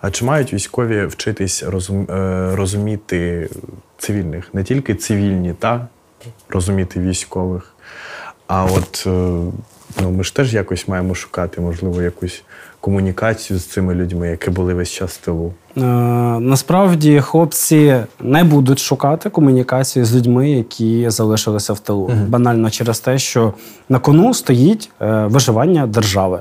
А 0.01 0.11
чи 0.11 0.25
мають 0.25 0.55
військові 0.55 1.07
вчитись 1.07 1.63
розум, 1.63 2.07
е, 2.11 2.57
розуміти 2.57 3.49
цивільних, 3.99 4.55
не 4.55 4.65
тільки 4.65 4.95
цивільні, 4.95 5.55
та 5.59 5.87
розуміти 6.49 7.01
військових, 7.01 7.75
а 8.47 8.65
от 8.65 9.05
е, 9.07 9.11
ну, 10.03 10.11
ми 10.11 10.25
ж 10.25 10.35
теж 10.35 10.55
якось 10.55 10.89
маємо 10.89 11.15
шукати, 11.15 11.61
можливо, 11.61 12.03
якусь 12.03 12.43
комунікацію 12.81 13.59
з 13.59 13.67
цими 13.67 13.95
людьми, 13.95 14.29
які 14.29 14.51
були 14.51 14.75
весь 14.75 14.91
час 14.91 15.13
в 15.13 15.25
тилу? 15.25 15.53
Е, 15.77 15.81
насправді 16.41 17.21
хлопці 17.21 17.97
не 18.21 18.45
будуть 18.45 18.79
шукати 18.79 19.31
комунікацію 19.31 20.05
з 20.05 20.17
людьми, 20.17 20.51
які 20.51 21.11
залишилися 21.11 21.73
в 21.73 21.79
тилу. 21.79 22.03
Угу. 22.03 22.25
Банально 22.29 22.71
через 22.71 23.01
те, 23.01 23.19
що 23.19 23.55
на 23.89 23.99
кону 23.99 24.35
стоїть 24.35 24.91
е, 25.01 25.27
виживання 25.27 25.87
держави. 25.87 26.41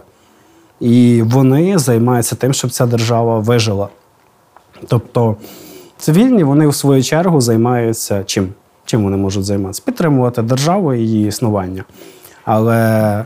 І 0.80 1.22
вони 1.26 1.78
займаються 1.78 2.36
тим, 2.36 2.54
щоб 2.54 2.72
ця 2.72 2.86
держава 2.86 3.40
вижила. 3.40 3.90
Тобто 4.88 5.36
цивільні 5.98 6.44
вони 6.44 6.68
в 6.68 6.76
свою 6.76 7.04
чергу 7.04 7.42
займаються 7.42 8.24
чим? 8.24 8.50
Чим 8.86 9.04
вони 9.04 9.18
можуть 9.18 9.46
займатися? 9.46 9.82
Підтримувати 9.86 10.42
державу 10.42 10.94
і 10.94 11.00
її 11.00 11.28
існування. 11.28 11.84
Але 12.46 13.26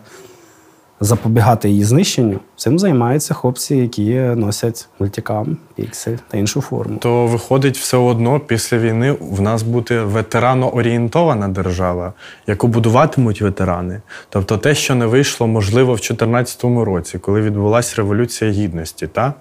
запобігати 1.02 1.70
її 1.70 1.84
знищенню, 1.84 2.40
цим 2.56 2.80
займаються 2.80 3.34
хлопці, 3.34 3.76
які 3.76 4.14
носять 4.20 4.88
мультикам, 5.00 5.58
піксель 5.76 6.16
та 6.28 6.38
іншу 6.38 6.62
форму. 6.62 6.98
То 6.98 7.28
виходить 7.28 7.78
все 7.78 7.98
одно 7.98 8.40
після 8.40 8.78
війни 8.78 9.16
в 9.22 9.42
нас 9.42 9.64
бути 9.64 10.00
ветерано-орієнтована 10.00 11.48
держава, 11.48 12.14
яку 12.48 12.68
будуватимуть 12.68 13.42
ветерани. 13.42 14.02
Тобто 14.30 14.58
те, 14.58 14.76
що 14.76 14.96
не 14.96 15.06
вийшло, 15.06 15.48
можливо, 15.48 15.94
в 15.94 15.98
2014 15.98 16.64
році, 16.64 17.20
коли 17.20 17.42
відбулася 17.42 17.96
революція 17.98 18.52
гідності, 18.52 19.08
та? 19.08 19.34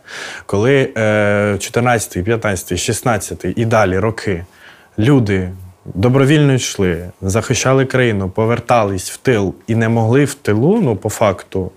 коли 0.47 0.93
е, 0.97 1.57
14, 1.59 2.25
15, 2.25 2.79
16 2.79 3.45
і 3.57 3.65
далі 3.65 3.99
роки 3.99 4.45
люди 4.99 5.51
добровільно 5.85 6.53
йшли, 6.53 7.11
захищали 7.23 7.85
країну, 7.85 8.31
повертались 8.31 9.11
в 9.11 9.17
тил 9.17 9.55
і 9.67 9.75
не 9.75 9.89
могли 9.89 10.25
в 10.25 10.35
тилу, 10.35 10.81
ну 10.83 10.97
по 10.97 11.09
факту, 11.09 11.71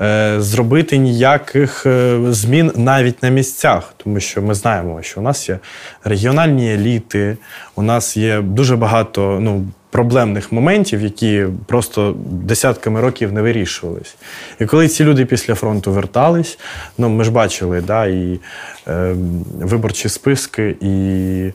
е, 0.00 0.36
зробити 0.38 0.98
ніяких 0.98 1.86
е, 1.86 2.18
змін 2.28 2.72
навіть 2.76 3.22
на 3.22 3.28
місцях, 3.28 3.94
тому 3.96 4.20
що 4.20 4.42
ми 4.42 4.54
знаємо, 4.54 5.02
що 5.02 5.20
у 5.20 5.22
нас 5.22 5.48
є 5.48 5.58
регіональні 6.04 6.74
еліти, 6.74 7.36
у 7.74 7.82
нас 7.82 8.16
є 8.16 8.40
дуже 8.40 8.76
багато 8.76 9.38
ну, 9.40 9.66
проблемних 9.90 10.52
моментів, 10.52 11.02
які 11.02 11.46
просто 11.66 12.16
десятками 12.26 13.00
років 13.00 13.32
не 13.32 13.42
вирішувались. 13.42 14.16
І 14.60 14.66
коли 14.66 14.88
ці 14.88 15.04
люди 15.04 15.24
після 15.24 15.54
фронту 15.54 15.92
вертались, 15.92 16.58
ну 16.98 17.08
ми 17.08 17.24
ж 17.24 17.30
бачили, 17.30 17.80
да, 17.80 18.06
і 18.06 18.40
е, 18.88 19.14
виборчі 19.60 20.08
списки, 20.08 20.76
і 20.80 21.52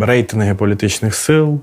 рейтинги 0.00 0.54
політичних 0.54 1.14
сил, 1.14 1.60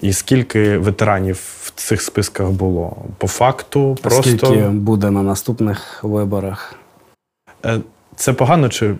і 0.00 0.12
скільки 0.12 0.78
ветеранів 0.78 1.40
в 1.62 1.72
цих 1.74 2.02
списках 2.02 2.50
було. 2.50 2.96
По 3.18 3.26
факту, 3.26 3.98
просто 4.02 4.22
Скільки 4.22 4.56
буде 4.62 5.10
на 5.10 5.22
наступних 5.22 6.04
виборах? 6.04 6.74
Е, 7.64 7.80
це 8.16 8.32
погано 8.32 8.68
чи? 8.68 8.94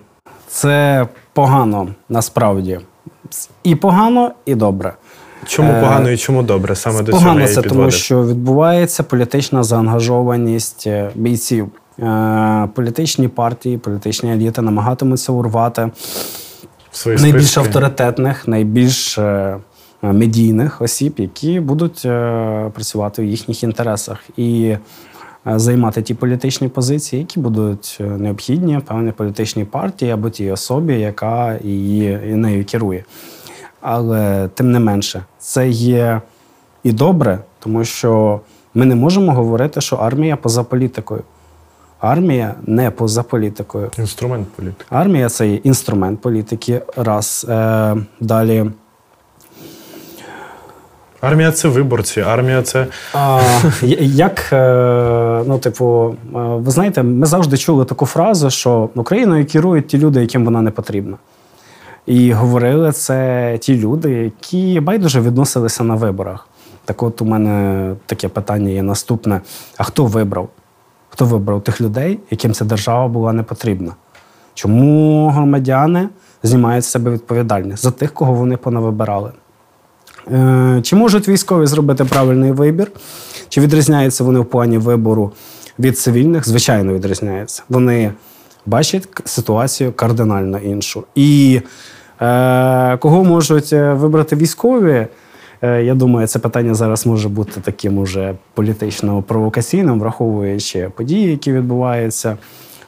Це 0.49 1.07
погано 1.33 1.89
насправді. 2.09 2.81
І 3.63 3.75
погано, 3.75 4.33
і 4.47 4.55
добре. 4.55 4.95
Чому 5.47 5.73
е, 5.73 5.81
погано 5.81 6.11
і 6.11 6.17
чому 6.17 6.43
добре? 6.43 6.77
Саме 6.77 7.03
до 7.03 7.13
погано 7.13 7.31
цього 7.31 7.41
я 7.41 7.47
це 7.47 7.63
підводив. 7.63 7.79
тому, 7.79 7.91
що 7.91 8.27
відбувається 8.27 9.03
політична 9.03 9.63
заангажованість 9.63 10.87
е, 10.87 11.11
бійців. 11.15 11.71
Політичні 12.75 13.29
партії, 13.29 13.79
політичні 13.79 14.33
еліти 14.33 14.63
намагатимуться 14.63 15.33
урвати 15.33 15.91
свої 16.93 17.19
найбільш 17.19 17.51
списки. 17.51 17.61
авторитетних, 17.61 18.49
найбільш 18.49 19.19
е, 19.19 19.57
медійних 20.03 20.83
осіб, 20.83 21.15
які 21.17 21.61
будуть 21.61 22.03
е, 22.05 22.71
працювати 22.75 23.23
в 23.23 23.25
їхніх 23.25 23.63
інтересах 23.63 24.25
і 24.37 24.63
е, 24.67 24.79
займати 25.47 26.03
ті 26.03 26.15
політичні 26.15 26.69
позиції, 26.69 27.21
які 27.21 27.41
будуть 27.41 27.99
необхідні 28.01 28.81
певній 28.87 29.13
політичній 29.13 29.65
партії 29.65 30.11
або 30.11 30.31
тій 30.31 30.51
особі, 30.51 31.01
яка 31.01 31.59
її 31.63 32.19
нею 32.19 32.65
керує. 32.65 33.05
Але 33.81 34.49
тим 34.55 34.73
не 34.73 34.79
менше, 34.79 35.25
це 35.39 35.69
є 35.69 36.21
і 36.83 36.93
добре, 36.93 37.39
тому 37.59 37.85
що 37.85 38.41
ми 38.75 38.85
не 38.87 38.95
можемо 38.95 39.33
говорити, 39.33 39.81
що 39.81 39.97
армія 39.97 40.37
поза 40.37 40.65
політикою. 40.65 41.23
Армія 42.01 42.55
не 42.67 42.91
поза 42.91 43.23
політикою. 43.23 43.91
Інструмент 43.99 44.49
політики. 44.49 44.85
Армія 44.91 45.29
це 45.29 45.49
є 45.49 45.55
інструмент 45.55 46.21
політики. 46.21 46.83
Раз. 46.97 47.47
Е, 47.49 47.97
Далі. 48.21 48.71
Армія 51.21 51.53
це 51.53 51.69
виборці, 51.69 52.21
армія 52.21 52.63
це. 52.63 52.87
А, 53.15 53.43
Як, 54.01 54.53
е, 54.53 55.43
ну, 55.47 55.59
типу, 55.59 56.17
е, 56.35 56.39
ви 56.39 56.71
знаєте, 56.71 57.03
ми 57.03 57.27
завжди 57.27 57.57
чули 57.57 57.85
таку 57.85 58.07
фразу, 58.07 58.51
що 58.51 58.89
Україною 58.95 59.47
керують 59.47 59.87
ті 59.87 59.99
люди, 59.99 60.21
яким 60.21 60.45
вона 60.45 60.63
не 60.63 60.71
потрібна. 60.71 61.17
І 62.07 62.33
говорили 62.33 62.93
це 62.93 63.59
ті 63.61 63.79
люди, 63.79 64.11
які 64.11 64.81
байдуже 64.81 65.21
відносилися 65.21 65.85
на 65.85 65.95
виборах. 65.95 66.49
Так 66.85 67.03
от 67.03 67.23
у 67.23 67.25
мене 67.25 67.95
таке 68.07 68.29
питання 68.29 68.71
є 68.71 68.83
наступне: 68.83 69.41
а 69.77 69.85
хто 69.85 70.05
вибрав? 70.07 70.49
Хто 71.11 71.25
вибрав 71.25 71.63
тих 71.63 71.81
людей, 71.81 72.19
яким 72.31 72.53
ця 72.53 72.65
держава 72.65 73.09
була 73.09 73.33
не 73.33 73.43
потрібна? 73.43 73.93
Чому 74.55 75.29
громадяни 75.29 76.09
знімають 76.43 76.85
з 76.85 76.89
себе 76.89 77.11
відповідальність 77.11 77.83
за 77.83 77.91
тих, 77.91 78.15
кого 78.15 78.33
вони 78.33 78.57
понавибирали? 78.57 79.33
Е, 80.33 80.81
чи 80.83 80.97
можуть 80.97 81.29
військові 81.29 81.67
зробити 81.67 82.05
правильний 82.05 82.53
вибір? 82.53 82.93
Чи 83.49 83.61
відрізняються 83.61 84.25
вони 84.25 84.41
в 84.41 84.47
плані 84.47 84.79
вибору 84.79 85.33
від 85.79 85.99
цивільних? 85.99 86.49
Звичайно, 86.49 86.95
відрізняються. 86.95 87.63
Вони 87.69 88.13
бачать 88.67 89.09
ситуацію 89.25 89.93
кардинально 89.93 90.59
іншу. 90.59 91.05
І 91.15 91.61
е, 92.21 92.97
кого 92.97 93.25
можуть 93.25 93.73
е, 93.73 93.93
вибрати 93.93 94.37
військові? 94.37 95.07
Е, 95.63 95.83
я 95.83 95.95
думаю, 95.95 96.27
це 96.27 96.39
питання 96.39 96.75
зараз 96.75 97.07
може 97.07 97.29
бути 97.29 97.61
таким 97.61 97.99
уже 97.99 98.35
політично 98.55 99.23
провокаційним, 99.23 100.01
враховуючи 100.01 100.91
події, 100.97 101.31
які 101.31 101.53
відбуваються 101.53 102.39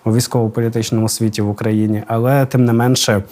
у 0.05 0.15
військово-політичному 0.15 1.09
світі 1.09 1.43
в 1.43 1.49
Україні, 1.49 2.03
але 2.07 2.47
тим 2.47 2.65
не 2.65 2.73
менше. 2.73 3.23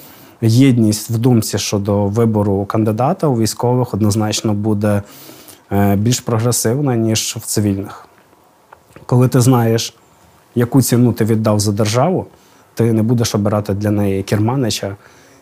Єдність 0.43 1.11
в 1.11 1.19
думці 1.19 1.59
щодо 1.59 2.07
вибору 2.07 2.65
кандидата 2.65 3.27
у 3.27 3.39
військових 3.39 3.95
однозначно 3.95 4.55
буде 4.55 5.03
е, 5.73 5.97
більш 5.97 6.21
прогресивна, 6.21 6.97
ніж 6.97 7.37
в 7.41 7.41
цивільних. 7.41 8.07
Коли 9.07 9.29
ти 9.29 9.41
знаєш, 9.41 9.95
яку 10.55 10.83
ціну 10.83 11.13
ти 11.13 11.25
віддав 11.25 11.61
за 11.61 11.73
державу, 11.73 12.27
ти 12.75 12.93
не 12.93 13.03
будеш 13.03 13.35
обирати 13.35 13.75
для 13.75 13.91
неї 13.91 14.23
керманича, 14.23 14.97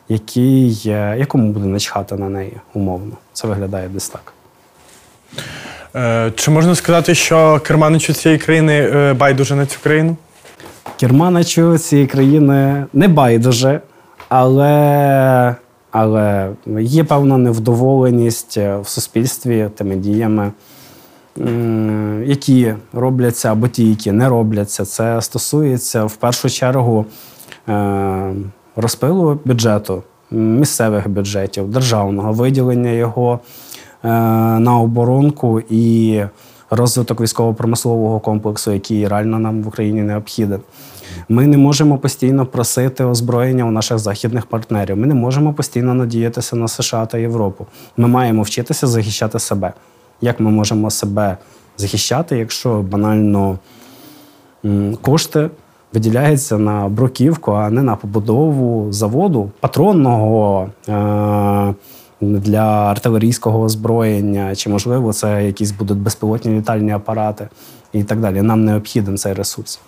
який, 0.09 0.81
якому 1.19 1.53
буде 1.53 1.67
начхати 1.67 2.17
на 2.17 2.29
неї 2.29 2.57
умовно. 2.75 3.13
Це 3.39 3.49
виглядає 3.49 3.89
десь 3.89 4.09
так. 4.09 4.33
Е, 5.97 6.33
чи 6.37 6.51
можна 6.51 6.75
сказати, 6.75 7.15
що 7.15 7.61
керманичу 7.61 8.13
цієї 8.13 8.39
країни 8.39 8.91
е, 8.95 9.15
байдуже 9.15 9.55
на 9.55 9.67
цю 9.67 9.79
країну? 9.83 10.17
Керманичу 11.01 11.79
цієї 11.79 12.07
країни 12.07 12.87
не 12.93 13.09
байдуже, 13.09 13.81
але 14.29 15.57
але 15.91 16.51
є 16.79 17.05
певна 17.05 17.39
невдоволеність 17.39 18.57
в 18.57 18.85
суспільстві 18.85 19.69
тими 19.77 19.97
діями, 19.97 20.53
які 22.25 22.75
робляться 22.93 23.53
або 23.53 23.69
ті, 23.69 23.91
які 23.91 24.13
не 24.13 24.29
робляться. 24.29 24.85
Це 24.85 25.23
стосується 25.23 26.05
в 26.05 26.17
першу 26.17 26.51
чергу 26.51 27.07
е, 27.69 28.35
розпилу 28.77 29.41
бюджету, 29.45 30.03
місцевих 30.31 31.09
бюджетів, 31.09 31.71
державного 31.71 32.33
виділення 32.33 32.91
його 32.91 33.41
е, 34.05 34.09
на 34.59 34.79
оборонку 34.79 35.61
і 35.71 36.23
розвиток 36.71 37.21
військово-промислового 37.21 38.21
комплексу, 38.21 38.73
який 38.73 39.09
реально 39.09 39.39
нам 39.39 39.63
в 39.63 39.69
Україні 39.69 40.03
необхіден. 40.03 40.61
Ми 41.29 41.47
не 41.47 41.57
можемо 41.57 41.99
постійно 41.99 42.47
просити 42.47 43.05
озброєння 43.05 43.65
у 43.65 43.71
наших 43.71 43.99
західних 43.99 44.47
партнерів. 44.47 44.97
Ми 44.97 45.07
не 45.07 45.15
можемо 45.15 45.53
постійно 45.53 45.95
надіятися 45.95 46.57
на 46.57 46.69
США 46.69 47.07
та 47.07 47.19
Європу. 47.19 47.67
Ми 47.97 48.09
маємо 48.09 48.43
вчитися 48.43 48.87
захищати 48.87 49.39
себе. 49.39 49.73
Як 50.21 50.41
ми 50.41 50.51
можемо 50.51 50.91
себе 50.91 51.37
захищати, 51.77 52.39
якщо 52.39 52.83
банально 52.83 53.59
кошти 55.01 55.51
виділяються 55.93 56.59
на 56.59 56.89
бруківку, 56.89 57.53
а 57.53 57.71
не 57.71 57.83
на 57.83 57.97
побудову 57.97 58.93
заводу 58.93 59.51
патронного 59.61 60.69
е- 60.89 61.75
для 62.21 62.91
артилерійського 62.91 63.61
озброєння, 63.61 64.55
чи 64.57 64.71
можливо 64.71 65.13
це 65.13 65.45
якісь 65.45 65.71
будуть 65.71 65.99
безпілотні 65.99 66.59
літальні 66.59 66.93
апарати 66.93 67.49
і 67.93 68.05
так 68.05 68.21
далі. 68.21 68.43
Нам 68.43 68.65
необхіден 68.65 69.19
цей 69.19 69.33
ресурс. 69.33 69.81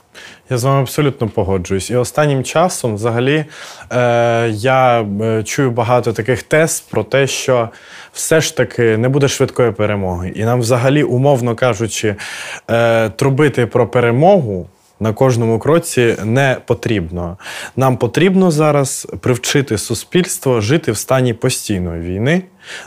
Я 0.50 0.58
з 0.58 0.64
вами 0.64 0.80
абсолютно 0.80 1.28
погоджуюсь. 1.28 1.90
І 1.90 1.96
останнім 1.96 2.44
часом, 2.44 2.94
взагалі, 2.94 3.44
е, 3.92 4.48
я 4.48 5.00
е, 5.00 5.42
чую 5.42 5.70
багато 5.70 6.12
таких 6.12 6.42
тез 6.42 6.80
про 6.80 7.04
те, 7.04 7.26
що 7.26 7.68
все 8.12 8.40
ж 8.40 8.56
таки 8.56 8.96
не 8.96 9.08
буде 9.08 9.28
швидкої 9.28 9.72
перемоги. 9.72 10.32
І 10.36 10.44
нам, 10.44 10.60
взагалі, 10.60 11.02
умовно 11.02 11.54
кажучи, 11.54 12.16
е, 12.70 13.08
трубити 13.10 13.66
про 13.66 13.88
перемогу. 13.88 14.66
На 15.00 15.12
кожному 15.12 15.58
кроці 15.58 16.16
не 16.24 16.56
потрібно. 16.66 17.36
Нам 17.76 17.96
потрібно 17.96 18.50
зараз 18.50 19.08
привчити 19.20 19.78
суспільство 19.78 20.60
жити 20.60 20.92
в 20.92 20.96
стані 20.96 21.34
постійної 21.34 22.00
війни. 22.00 22.42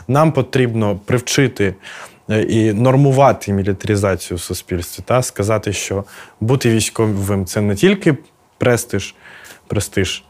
Нам 0.08 0.32
потрібно 0.32 1.00
привчити 1.04 1.74
Е, 2.30 2.42
і 2.42 2.72
нормувати 2.72 3.52
мілітаризацію 3.52 4.36
в 4.36 4.40
суспільстві, 4.40 5.02
та 5.06 5.22
сказати, 5.22 5.72
що 5.72 6.04
бути 6.40 6.70
військовим 6.70 7.46
це 7.46 7.60
не 7.60 7.74
тільки 7.74 8.16
престиж, 8.58 9.14
престиж, 9.66 10.24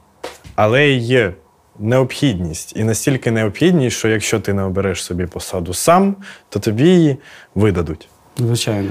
але 0.54 0.86
й 0.86 0.98
є 0.98 1.34
необхідність. 1.78 2.76
І 2.76 2.84
настільки 2.84 3.30
необхідність, 3.30 3.96
що 3.96 4.08
якщо 4.08 4.40
ти 4.40 4.52
не 4.52 4.62
обереш 4.62 5.04
собі 5.04 5.26
посаду 5.26 5.74
сам, 5.74 6.16
то 6.48 6.60
тобі 6.60 6.84
її 6.84 7.16
видадуть. 7.54 8.08
Звичайно. 8.38 8.90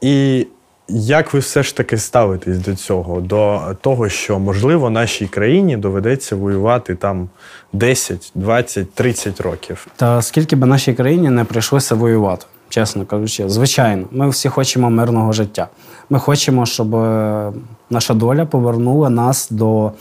І 0.00 0.46
як 0.88 1.34
ви 1.34 1.40
все 1.40 1.62
ж 1.62 1.76
таки 1.76 1.98
ставитесь 1.98 2.58
до 2.58 2.74
цього? 2.74 3.20
До 3.20 3.60
того, 3.80 4.08
що 4.08 4.38
можливо 4.38 4.90
нашій 4.90 5.26
країні 5.26 5.76
доведеться 5.76 6.36
воювати 6.36 6.94
там 6.94 7.28
10, 7.72 8.32
20, 8.34 8.92
30 8.94 9.40
років? 9.40 9.86
Та 9.96 10.22
скільки 10.22 10.56
би 10.56 10.66
нашій 10.66 10.94
країні 10.94 11.30
не 11.30 11.44
прийшлося 11.44 11.94
воювати, 11.94 12.46
чесно 12.68 13.04
кажучи, 13.04 13.48
звичайно, 13.48 14.04
ми 14.10 14.28
всі 14.28 14.48
хочемо 14.48 14.90
мирного 14.90 15.32
життя. 15.32 15.68
Ми 16.10 16.18
хочемо, 16.18 16.66
щоб 16.66 16.94
е, 16.94 17.52
наша 17.90 18.14
доля 18.14 18.46
повернула 18.46 19.10
нас 19.10 19.48
до 19.50 19.92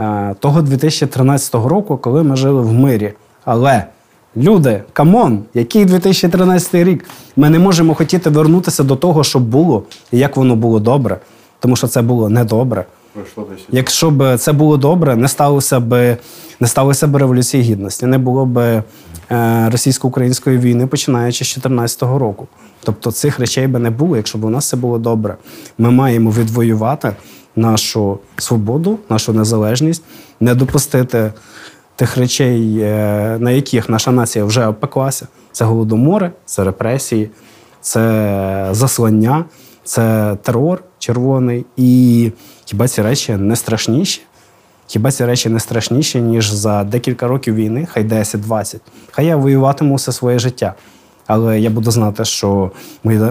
е, 0.00 0.34
того 0.40 0.62
2013 0.62 1.54
року, 1.54 1.96
коли 1.96 2.22
ми 2.22 2.36
жили 2.36 2.62
в 2.62 2.72
мирі. 2.72 3.12
Але 3.44 3.84
люди, 4.36 4.82
come 4.92 5.21
on, 5.21 5.42
який 5.54 5.84
2013 5.84 6.74
рік? 6.74 7.04
Ми 7.36 7.50
не 7.50 7.58
можемо 7.58 7.94
хотіти 7.94 8.30
вернутися 8.30 8.82
до 8.82 8.96
того, 8.96 9.24
що 9.24 9.38
було, 9.38 9.82
і 10.12 10.18
як 10.18 10.36
воно 10.36 10.56
було 10.56 10.80
добре, 10.80 11.18
тому 11.60 11.76
що 11.76 11.86
це 11.86 12.02
було 12.02 12.28
недобре. 12.28 12.84
Якщо 13.70 14.10
б 14.10 14.38
це 14.38 14.52
було 14.52 14.76
добре, 14.76 15.16
не 15.16 15.28
сталося 15.28 15.80
б 15.80 16.16
не 16.60 16.68
сталося 16.68 17.06
б 17.06 17.16
революції 17.16 17.62
гідності, 17.62 18.06
не 18.06 18.18
було 18.18 18.46
б 18.46 18.58
е, 18.58 18.82
російсько-української 19.70 20.58
війни, 20.58 20.86
починаючи 20.86 21.44
з 21.44 21.48
2014 21.48 22.02
року. 22.02 22.48
Тобто 22.82 23.12
цих 23.12 23.38
речей 23.38 23.66
би 23.66 23.78
не 23.78 23.90
було, 23.90 24.16
якщо 24.16 24.38
б 24.38 24.44
у 24.44 24.50
нас 24.50 24.64
все 24.64 24.76
було 24.76 24.98
добре. 24.98 25.36
Ми 25.78 25.90
маємо 25.90 26.30
відвоювати 26.30 27.12
нашу 27.56 28.18
свободу, 28.36 28.98
нашу 29.10 29.32
незалежність, 29.32 30.02
не 30.40 30.54
допустити 30.54 31.32
тих 31.96 32.16
речей, 32.16 32.78
е, 32.80 33.36
на 33.40 33.50
яких 33.50 33.88
наша 33.88 34.12
нація 34.12 34.44
вже 34.44 34.66
опеклася. 34.66 35.28
Це 35.52 35.64
голодомори, 35.64 36.30
це 36.44 36.64
репресії, 36.64 37.30
це 37.80 38.68
заслання, 38.70 39.44
це 39.84 40.36
терор 40.42 40.84
червоний. 40.98 41.66
І 41.76 42.32
хіба 42.64 42.88
ці 42.88 43.02
речі 43.02 43.32
не 43.36 43.56
страшніші? 43.56 44.22
Хіба 44.86 45.12
ці 45.12 45.24
речі 45.24 45.48
не 45.48 45.60
страшніші, 45.60 46.20
ніж 46.20 46.50
за 46.50 46.84
декілька 46.84 47.28
років 47.28 47.54
війни, 47.54 47.86
хай 47.90 48.04
10-20. 48.04 48.76
Хай 49.10 49.26
я 49.26 49.36
воюватиму 49.36 49.94
все 49.94 50.12
своє 50.12 50.38
життя. 50.38 50.74
Але 51.26 51.60
я 51.60 51.70
буду 51.70 51.90
знати, 51.90 52.24
що 52.24 52.70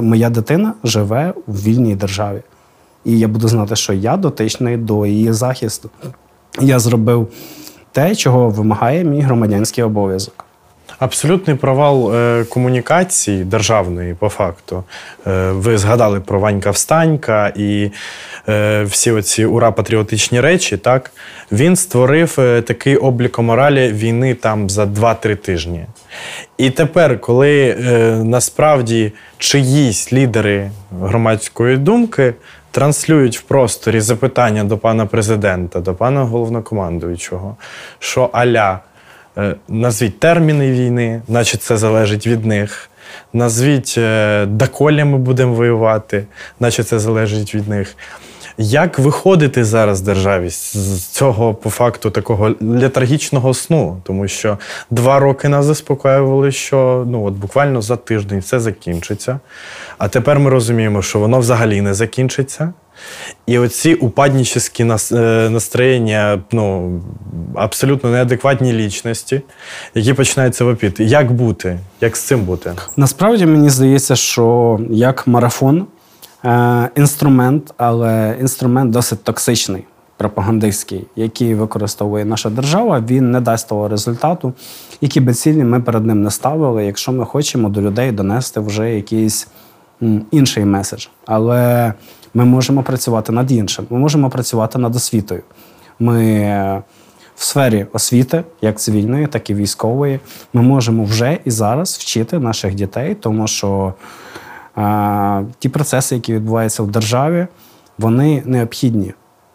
моя, 0.02 0.30
дитина 0.30 0.74
живе 0.84 1.34
у 1.48 1.52
вільній 1.52 1.96
державі. 1.96 2.42
І 3.06 3.20
я 3.20 3.28
буду 3.28 3.48
знати, 3.48 3.76
що 3.76 3.94
я 3.94 4.18
дотичний 4.18 4.78
до 4.78 5.06
її 5.06 5.34
захисту. 5.34 5.90
Я 6.62 6.80
зробив 6.80 7.28
те, 7.94 8.16
чого 8.16 8.50
вимагає 8.50 9.04
мій 9.04 9.22
громадянський 9.22 9.84
обов'язок. 9.84 10.46
Абсолютний 11.00 11.56
провал 11.56 12.16
е, 12.16 12.44
комунікації 12.44 13.44
державної, 13.44 14.14
по 14.14 14.30
факту. 14.30 14.84
Е, 15.28 15.52
ви 15.52 15.78
згадали 15.78 16.20
про 16.20 16.40
Ванька 16.40 16.72
Встанька 16.72 17.54
і 17.56 17.92
е, 18.50 18.84
всі 18.84 19.12
оці 19.12 19.46
ура-патріотичні 19.46 20.42
речі. 20.42 20.78
Так 20.78 21.12
він 21.52 21.76
створив 21.76 22.36
е, 22.40 22.62
такий 22.62 22.96
облік 22.96 23.40
моралі 23.40 23.92
війни 23.92 24.34
там 24.34 24.70
за 24.70 24.86
2-3 24.86 25.36
тижні. 25.36 25.86
І 26.58 26.70
тепер, 26.70 27.20
коли 27.22 27.70
е, 27.70 27.76
насправді 28.24 29.12
чиїсь 29.38 30.14
лідери 30.14 30.72
громадської 31.02 31.78
думки 31.78 32.34
транслюють 32.74 33.38
в 33.38 33.42
просторі 33.42 34.00
запитання 34.00 34.64
до 34.64 34.78
пана 34.78 35.06
президента, 35.06 35.80
до 35.80 35.94
пана 35.94 36.24
головнокомандуючого, 36.24 37.56
що 38.00 38.30
аля. 38.34 38.80
Е, 39.38 39.56
назвіть 39.68 40.20
терміни 40.20 40.72
війни, 40.72 41.22
наче 41.28 41.58
це 41.58 41.78
залежить 41.78 42.28
від 42.28 42.46
них. 42.46 42.90
Назвіть, 43.34 44.00
доколі 44.48 45.04
ми 45.04 45.18
будемо 45.18 45.54
воювати, 45.54 46.26
наче 46.60 46.84
це 46.84 47.00
залежить 47.00 47.56
від 47.56 47.68
них. 47.68 47.96
Як 48.58 49.00
виходити 49.00 49.64
зараз 49.64 50.02
державі 50.02 50.50
з 50.50 51.08
цього 51.08 51.54
по 51.54 51.70
факту 51.70 52.10
такого 52.10 52.56
летаргічного 52.62 53.54
сну? 53.54 54.02
Тому 54.04 54.28
що 54.28 54.58
два 54.90 55.20
роки 55.20 55.48
нас 55.48 55.66
заспокоювали, 55.66 56.52
що 56.52 57.04
ну 57.08 57.26
от 57.26 57.34
буквально 57.34 57.82
за 57.82 57.96
тиждень 57.96 58.40
все 58.40 58.60
закінчиться. 58.60 59.40
А 59.98 60.08
тепер 60.08 60.40
ми 60.40 60.50
розуміємо, 60.50 61.02
що 61.02 61.20
воно 61.20 61.40
взагалі 61.40 61.82
не 61.82 61.94
закінчиться. 61.94 62.74
І 63.46 63.58
оці 63.58 63.94
упаднічні 63.94 64.86
е, 65.12 65.16
настроєння, 65.50 66.42
ну, 66.52 67.02
абсолютно 67.56 68.10
неадекватні 68.10 68.74
лічності, 68.74 69.42
які 69.96 70.14
починають 70.14 70.56
це 70.56 70.64
вопіти. 70.64 71.04
Як 71.04 71.32
бути? 71.32 71.80
Як 72.02 72.18
з 72.18 72.22
цим 72.22 72.42
бути? 72.42 72.74
Насправді 72.98 73.46
мені 73.46 73.70
здається, 73.70 74.16
що 74.16 74.80
як 74.90 75.28
марафон 75.28 75.86
е, 76.46 76.90
інструмент, 76.96 77.74
але 77.78 78.38
інструмент 78.42 78.92
досить 78.92 79.24
токсичний, 79.24 79.86
пропагандистський, 80.18 81.08
який 81.16 81.56
використовує 81.56 82.26
наша 82.26 82.50
держава, 82.50 83.04
він 83.08 83.32
не 83.32 83.42
дасть 83.42 83.70
того 83.70 83.88
результату, 83.88 84.54
які 85.02 85.20
би 85.20 85.34
цілі 85.34 85.64
ми 85.64 85.82
перед 85.82 86.06
ним 86.06 86.24
не 86.24 86.32
ставили, 86.32 86.86
якщо 86.86 87.12
ми 87.12 87.26
хочемо 87.26 87.70
до 87.70 87.82
людей 87.82 88.12
донести 88.12 88.60
вже 88.60 88.96
якийсь 88.96 89.48
інший 90.32 90.66
меседж. 90.66 91.08
Але 91.26 91.94
ми 92.34 92.46
можемо 92.46 92.84
працювати 92.84 93.32
над 93.32 93.52
іншим. 93.52 93.86
Ми 93.90 93.98
можемо 93.98 94.30
працювати 94.30 94.80
над 94.80 94.96
освітою. 94.96 95.42
Ми 96.00 96.84
в 97.36 97.44
сфері 97.44 97.86
освіти, 97.94 98.44
як 98.62 98.80
цивільної, 98.80 99.28
так 99.28 99.50
і 99.50 99.54
військової, 99.54 100.20
ми 100.54 100.62
можемо 100.62 101.04
вже 101.04 101.38
і 101.46 101.52
зараз 101.52 101.98
вчити 101.98 102.40
наших 102.40 102.76
дітей, 102.76 103.16
тому 103.16 103.48
що 103.48 103.94
ті 105.60 105.70
процеси, 105.70 106.16
які 106.16 106.34
відбуваються 106.34 106.84
в 106.84 106.88
державі, 106.88 107.48
вони 107.98 108.44
необхідні 108.46 109.14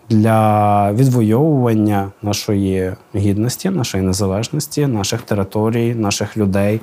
для 0.08 0.92
відвоювання 0.92 2.10
нашої 2.22 2.92
гідності, 3.14 3.70
нашої 3.70 4.04
незалежності, 4.04 4.86
наших 4.86 5.22
територій, 5.22 5.94
наших 5.94 6.36
людей, 6.36 6.80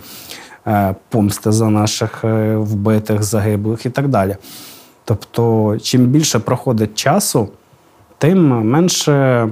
е, 0.68 0.96
помсти 1.10 1.52
за 1.52 1.70
наших 1.70 2.24
е, 2.24 2.56
вбитих, 2.56 3.24
загиблих 3.24 3.86
і 3.86 3.90
так 3.90 4.08
далі. 4.08 4.36
Тобто, 5.06 5.78
чим 5.82 6.06
більше 6.06 6.40
проходить 6.40 6.96
часу, 6.96 7.50
тим 8.18 8.48
менше. 8.48 9.50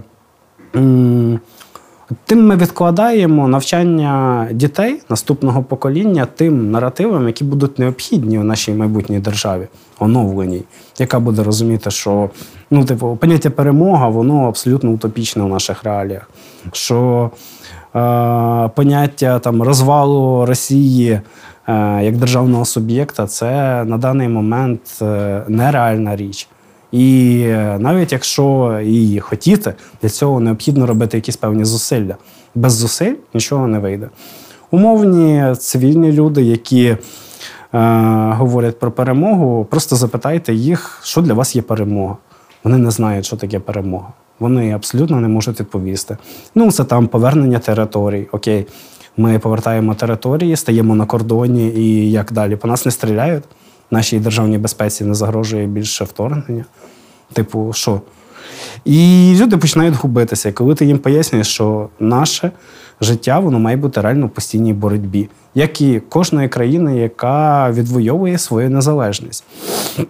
Тим 2.25 2.47
ми 2.47 2.55
відкладаємо 2.55 3.47
навчання 3.47 4.47
дітей 4.51 5.01
наступного 5.09 5.63
покоління 5.63 6.27
тим 6.35 6.71
наративам, 6.71 7.27
які 7.27 7.43
будуть 7.43 7.79
необхідні 7.79 8.37
в 8.37 8.43
нашій 8.43 8.73
майбутній 8.73 9.19
державі, 9.19 9.67
оновленій, 9.99 10.63
яка 10.99 11.19
буде 11.19 11.43
розуміти, 11.43 11.91
що 11.91 12.29
ну, 12.71 12.85
типу, 12.85 13.17
поняття 13.21 13.49
перемога, 13.49 14.07
воно 14.07 14.47
абсолютно 14.47 14.91
утопічне 14.91 15.43
в 15.43 15.47
наших 15.47 15.83
реаліях. 15.83 16.29
Що 16.71 17.31
е, 17.95 18.69
поняття 18.75 19.39
там 19.39 19.63
розвалу 19.63 20.45
Росії 20.45 21.21
Е, 21.67 22.03
як 22.03 22.17
державного 22.17 22.65
суб'єкта, 22.65 23.27
це 23.27 23.83
на 23.83 23.97
даний 23.97 24.27
момент 24.27 24.81
е, 25.01 25.43
нереальна 25.47 26.15
річ. 26.15 26.47
І 26.93 27.39
е, 27.45 27.77
навіть 27.79 28.11
якщо 28.11 28.79
її 28.83 29.19
хотіти, 29.19 29.73
для 30.01 30.09
цього 30.09 30.39
необхідно 30.39 30.85
робити 30.85 31.17
якісь 31.17 31.37
певні 31.37 31.65
зусилля. 31.65 32.15
Без 32.55 32.73
зусиль 32.73 33.13
нічого 33.33 33.67
не 33.67 33.79
вийде. 33.79 34.09
Умовні 34.71 35.55
цивільні 35.59 36.11
люди, 36.11 36.41
які 36.41 36.85
е, 36.85 36.97
говорять 38.31 38.79
про 38.79 38.91
перемогу, 38.91 39.67
просто 39.69 39.95
запитайте 39.95 40.53
їх, 40.53 40.99
що 41.03 41.21
для 41.21 41.33
вас 41.33 41.55
є 41.55 41.61
перемога. 41.61 42.17
Вони 42.63 42.77
не 42.77 42.91
знають, 42.91 43.25
що 43.25 43.37
таке 43.37 43.59
перемога. 43.59 44.07
Вони 44.39 44.71
абсолютно 44.71 45.19
не 45.19 45.27
можуть 45.27 45.59
відповісти. 45.59 46.17
Ну, 46.55 46.71
це 46.71 46.83
там 46.83 47.07
повернення 47.07 47.59
територій, 47.59 48.27
окей. 48.31 48.65
Ми 49.17 49.39
повертаємо 49.39 49.95
території, 49.95 50.55
стаємо 50.55 50.95
на 50.95 51.05
кордоні 51.05 51.67
і 51.67 52.11
як 52.11 52.31
далі. 52.31 52.55
По 52.55 52.67
нас 52.67 52.85
не 52.85 52.91
стріляють. 52.91 53.43
Нашій 53.93 54.19
державній 54.19 54.57
безпеці 54.57 55.03
не 55.03 55.13
загрожує 55.13 55.67
більше 55.67 56.03
вторгнення. 56.03 56.65
Типу, 57.33 57.73
що? 57.73 58.01
І 58.85 59.33
люди 59.41 59.57
починають 59.57 59.95
губитися. 59.95 60.51
коли 60.51 60.75
ти 60.75 60.85
їм 60.85 60.97
пояснюєш, 60.97 61.47
що 61.47 61.89
наше 61.99 62.51
життя 63.01 63.39
воно 63.39 63.59
має 63.59 63.77
бути 63.77 64.01
реально 64.01 64.27
в 64.27 64.29
постійній 64.29 64.73
боротьбі, 64.73 65.29
як 65.55 65.81
і 65.81 65.99
кожної 65.99 66.49
країни, 66.49 66.97
яка 66.97 67.71
відвоює 67.71 68.37
свою 68.37 68.69
незалежність. 68.69 69.43
Е, 69.99 70.05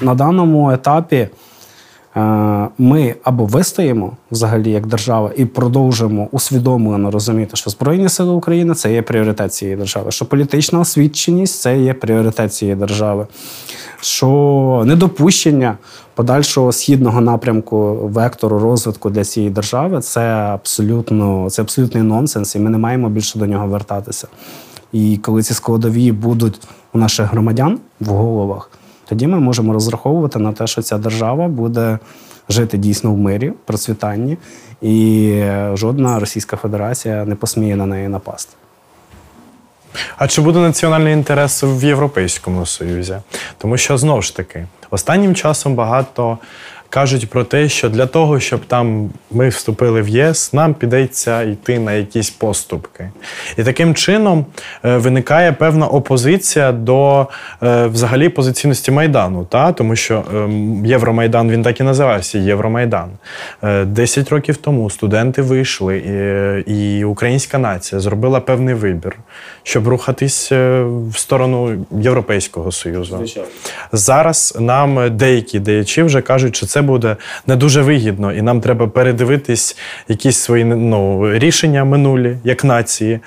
на 0.00 0.14
даному 0.14 0.70
етапі. 0.70 1.28
Е, 2.16 2.68
ми 2.78 3.14
або 3.22 3.44
вистоїмо 3.44 4.12
взагалі 4.30 4.70
як 4.70 4.86
держава 4.86 5.30
і 5.36 5.44
продовжимо 5.44 6.28
усвідомлено 6.32 7.10
розуміти, 7.10 7.56
що 7.56 7.70
Збройні 7.70 8.08
Сили 8.08 8.32
України 8.32 8.74
це 8.74 8.92
є 8.92 9.02
пріоритет 9.02 9.54
цієї 9.54 9.76
держави, 9.76 10.10
що 10.10 10.24
політична 10.24 10.80
освіченість 10.80 11.60
це 11.60 11.78
є 11.78 11.94
пріоритет 11.94 12.54
цієї 12.54 12.76
держави, 12.76 13.26
що 14.00 14.82
недопущення 14.86 15.78
подальшого 16.14 16.72
східного 16.72 17.20
напрямку 17.20 17.94
вектору 17.94 18.58
розвитку 18.58 19.10
для 19.10 19.24
цієї 19.24 19.50
держави 19.50 20.00
це 20.00 20.20
абсолютно 20.30 21.50
це 21.50 21.62
абсолютний 21.62 22.02
нонсенс, 22.02 22.54
і 22.54 22.58
ми 22.58 22.70
не 22.70 22.78
маємо 22.78 23.08
більше 23.08 23.38
до 23.38 23.46
нього 23.46 23.66
вертатися. 23.66 24.28
І 24.92 25.16
коли 25.16 25.42
ці 25.42 25.54
складові 25.54 26.12
будуть 26.12 26.60
у 26.92 26.98
наших 26.98 27.30
громадян 27.30 27.78
в 28.00 28.08
головах, 28.08 28.70
тоді 29.08 29.26
ми 29.26 29.40
можемо 29.40 29.72
розраховувати 29.72 30.38
на 30.38 30.52
те, 30.52 30.66
що 30.66 30.82
ця 30.82 30.98
держава 30.98 31.48
буде 31.48 31.98
жити 32.48 32.78
дійсно 32.78 33.12
в 33.12 33.18
мирі, 33.18 33.52
процвітанні, 33.64 34.36
і 34.82 35.42
жодна 35.74 36.18
Російська 36.18 36.56
Федерація 36.56 37.24
не 37.24 37.34
посміє 37.34 37.76
на 37.76 37.86
неї 37.86 38.08
напасти. 38.08 38.56
А 40.16 40.28
чи 40.28 40.40
буде 40.40 40.58
національний 40.58 41.12
інтерес 41.12 41.62
в 41.62 41.84
Європейському 41.84 42.66
Союзі? 42.66 43.16
Тому 43.58 43.76
що 43.76 43.98
знову 43.98 44.22
ж 44.22 44.36
таки 44.36 44.66
останнім 44.90 45.34
часом 45.34 45.74
багато 45.74 46.38
кажуть 46.90 47.30
про 47.30 47.44
те, 47.44 47.68
що 47.68 47.88
для 47.88 48.06
того, 48.06 48.40
щоб 48.40 48.60
там 48.64 49.10
ми 49.30 49.48
вступили 49.48 50.02
в 50.02 50.08
ЄС, 50.08 50.52
нам 50.52 50.74
підеться 50.74 51.42
йти 51.42 51.78
на 51.78 51.92
якісь 51.92 52.30
поступки. 52.30 53.10
І 53.56 53.62
таким 53.62 53.94
чином 53.94 54.46
е, 54.84 54.96
виникає 54.96 55.52
певна 55.52 55.86
опозиція 55.86 56.72
до 56.72 57.26
е, 57.62 57.86
взагалі 57.86 58.28
позиційності 58.28 58.90
Майдану, 58.90 59.44
та? 59.44 59.72
тому 59.72 59.96
що 59.96 60.24
ем, 60.34 60.86
Євромайдан 60.86 61.50
він 61.50 61.62
так 61.62 61.80
і 61.80 61.82
називався 61.82 62.38
Євромайдан. 62.38 63.10
Е, 63.62 63.84
десять 63.84 64.28
років 64.28 64.56
тому 64.56 64.90
студенти 64.90 65.42
вийшли, 65.42 65.98
і, 66.66 66.98
і 66.98 67.04
українська 67.04 67.58
нація 67.58 68.00
зробила 68.00 68.40
певний 68.40 68.74
вибір, 68.74 69.16
щоб 69.62 69.88
рухатись 69.88 70.52
в 70.52 71.12
сторону 71.14 71.86
Європейського 72.00 72.72
Союзу. 72.72 73.16
Звичайно. 73.16 73.48
Зараз 73.92 74.56
нам 74.60 75.16
деякі 75.16 75.58
діячі 75.58 76.02
вже 76.02 76.20
кажуть, 76.20 76.56
що 76.56 76.66
це 76.66 76.77
це 76.78 76.82
буде 76.82 77.16
не 77.46 77.56
дуже 77.56 77.82
вигідно, 77.82 78.32
і 78.32 78.42
нам 78.42 78.60
треба 78.60 78.86
передивитись 78.86 79.76
якісь 80.08 80.36
свої 80.36 80.64
ну, 80.64 81.32
рішення 81.38 81.84
минулі, 81.84 82.38
як 82.44 82.64
нації, 82.64 83.20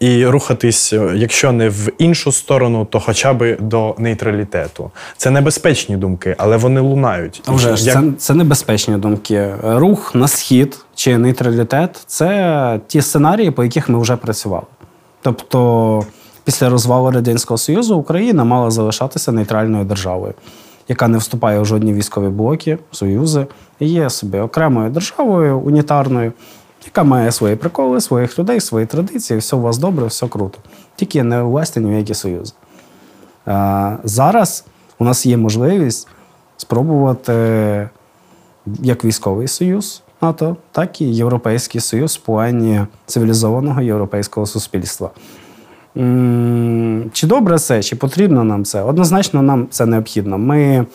і 0.00 0.26
рухатись, 0.26 0.92
якщо 1.14 1.52
не 1.52 1.68
в 1.68 1.88
іншу 1.98 2.32
сторону, 2.32 2.84
то 2.84 3.00
хоча 3.00 3.32
б 3.32 3.56
до 3.60 3.94
нейтралітету. 3.98 4.90
Це 5.16 5.30
небезпечні 5.30 5.96
думки, 5.96 6.34
але 6.38 6.56
вони 6.56 6.80
лунають. 6.80 7.42
Вже 7.46 7.68
як... 7.68 7.78
це, 7.78 8.02
це 8.18 8.34
небезпечні 8.34 8.96
думки. 8.96 9.54
Рух 9.62 10.14
на 10.14 10.28
схід 10.28 10.78
чи 10.94 11.18
нейтралітет 11.18 12.04
це 12.06 12.80
ті 12.86 13.02
сценарії, 13.02 13.50
по 13.50 13.64
яких 13.64 13.88
ми 13.88 13.98
вже 13.98 14.16
працювали. 14.16 14.66
Тобто. 15.22 16.02
Після 16.44 16.68
розвалу 16.68 17.10
Радянського 17.10 17.58
Союзу 17.58 17.96
Україна 17.96 18.44
мала 18.44 18.70
залишатися 18.70 19.32
нейтральною 19.32 19.84
державою 19.84 20.34
яка 20.88 21.08
не 21.08 21.18
вступає 21.18 21.60
у 21.60 21.64
жодні 21.64 21.92
військові 21.92 22.28
блоки, 22.28 22.78
союзи, 22.90 23.46
і 23.78 23.88
є 23.88 24.10
собі 24.10 24.38
окремою 24.38 24.90
державою 24.90 25.58
унітарною, 25.58 26.32
яка 26.84 27.02
має 27.04 27.32
свої 27.32 27.56
приколи, 27.56 28.00
своїх 28.00 28.38
людей, 28.38 28.60
свої 28.60 28.86
традиції, 28.86 29.38
все 29.38 29.56
у 29.56 29.60
вас 29.60 29.78
добре, 29.78 30.06
все 30.06 30.28
круто. 30.28 30.58
Тільки 30.96 31.22
не 31.22 31.42
ввести 31.42 31.80
ні 31.80 31.90
в 31.90 31.98
які 31.98 32.14
союзи. 32.14 32.52
Зараз 34.04 34.64
у 34.98 35.04
нас 35.04 35.26
є 35.26 35.36
можливість 35.36 36.08
спробувати 36.56 37.88
як 38.66 39.04
військовий 39.04 39.48
союз 39.48 40.02
НАТО, 40.22 40.56
так 40.72 41.00
і 41.00 41.04
Європейський 41.04 41.80
Союз 41.80 42.16
в 42.16 42.20
плані 42.20 42.86
цивілізованого 43.06 43.82
європейського 43.82 44.46
суспільства. 44.46 45.10
Чи 47.12 47.26
добре 47.26 47.58
це, 47.58 47.82
чи 47.82 47.96
потрібно 47.96 48.44
нам 48.44 48.64
це? 48.64 48.82
Однозначно, 48.82 49.42
нам 49.42 49.66
це 49.70 49.86
необхідно. 49.86 50.38
Ми 50.38 50.86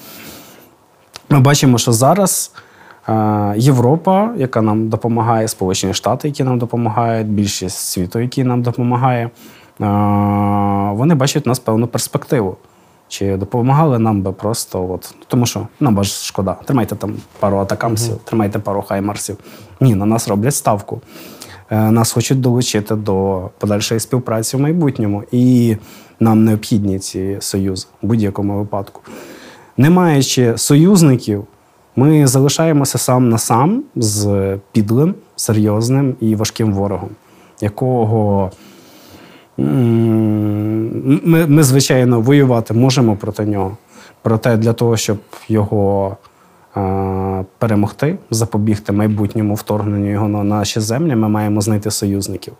ми 1.29 1.39
бачимо, 1.39 1.77
що 1.77 1.91
зараз 1.91 2.51
Європа, 3.55 4.33
яка 4.37 4.61
нам 4.61 4.89
допомагає, 4.89 5.47
Сполучені 5.47 5.93
Штати, 5.93 6.27
які 6.27 6.43
нам 6.43 6.59
допомагають, 6.59 7.27
більшість 7.27 7.77
світу, 7.77 8.19
який 8.19 8.43
нам 8.43 8.61
допомагає, 8.61 9.29
вони 10.97 11.15
бачать 11.15 11.47
у 11.47 11.49
нас 11.49 11.59
певну 11.59 11.87
перспективу. 11.87 12.57
Чи 13.09 13.37
допомагали 13.37 13.99
нам 13.99 14.21
би 14.21 14.31
просто, 14.31 14.91
от, 14.91 15.15
тому 15.27 15.45
що 15.45 15.67
нам 15.79 15.95
баж 15.95 16.11
шкода. 16.11 16.55
Тримайте 16.65 16.95
там 16.95 17.15
пару 17.39 17.57
атакамсів, 17.57 18.13
mm-hmm. 18.13 18.23
тримайте 18.23 18.59
пару 18.59 18.81
хаймарсів. 18.81 19.37
Ні, 19.81 19.95
на 19.95 20.05
нас 20.05 20.27
роблять 20.27 20.55
ставку. 20.55 21.01
Е, 21.69 21.91
нас 21.91 22.11
хочуть 22.11 22.41
долучити 22.41 22.95
до 22.95 23.49
подальшої 23.57 23.99
співпраці 23.99 24.57
в 24.57 24.59
майбутньому, 24.59 25.23
і 25.31 25.75
нам 26.19 26.43
необхідні 26.43 26.99
ці 26.99 27.37
союзи 27.39 27.87
в 28.01 28.07
будь-якому 28.07 28.57
випадку. 28.57 29.01
Не 29.77 29.89
маючи 29.89 30.57
союзників, 30.57 31.43
ми 31.95 32.27
залишаємося 32.27 32.97
сам 32.97 33.29
на 33.29 33.37
сам 33.37 33.83
з 33.95 34.57
підлим, 34.71 35.15
серйозним 35.35 36.15
і 36.19 36.35
важким 36.35 36.73
ворогом, 36.73 37.09
якого 37.61 38.51
ми, 39.57 41.47
ми 41.47 41.63
звичайно, 41.63 42.21
воювати 42.21 42.73
можемо 42.73 43.15
проти 43.15 43.45
нього. 43.45 43.77
Проте 44.21 44.57
для 44.57 44.73
того, 44.73 44.97
щоб 44.97 45.17
його 45.49 46.17
перемогти, 47.57 48.17
запобігти 48.31 48.91
майбутньому 48.91 49.55
вторгненню 49.55 50.11
його 50.11 50.27
на 50.27 50.43
наші 50.43 50.79
землі, 50.79 51.15
ми 51.15 51.29
маємо 51.29 51.61
знайти 51.61 51.91
союзників. 51.91 52.53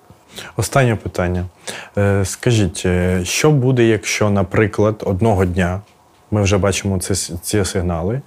Останнє 0.57 0.95
питання. 0.95 1.45
Е, 1.97 2.25
скажіть, 2.25 2.83
е, 2.85 3.25
що 3.25 3.51
буде, 3.51 3.83
якщо, 3.83 4.29
наприклад, 4.29 5.03
одного 5.05 5.45
дня 5.45 5.81
ми 6.31 6.41
вже 6.41 6.57
бачимо 6.57 6.99
ці 6.99 7.13
ці 7.41 7.65
сигнали. 7.65 8.21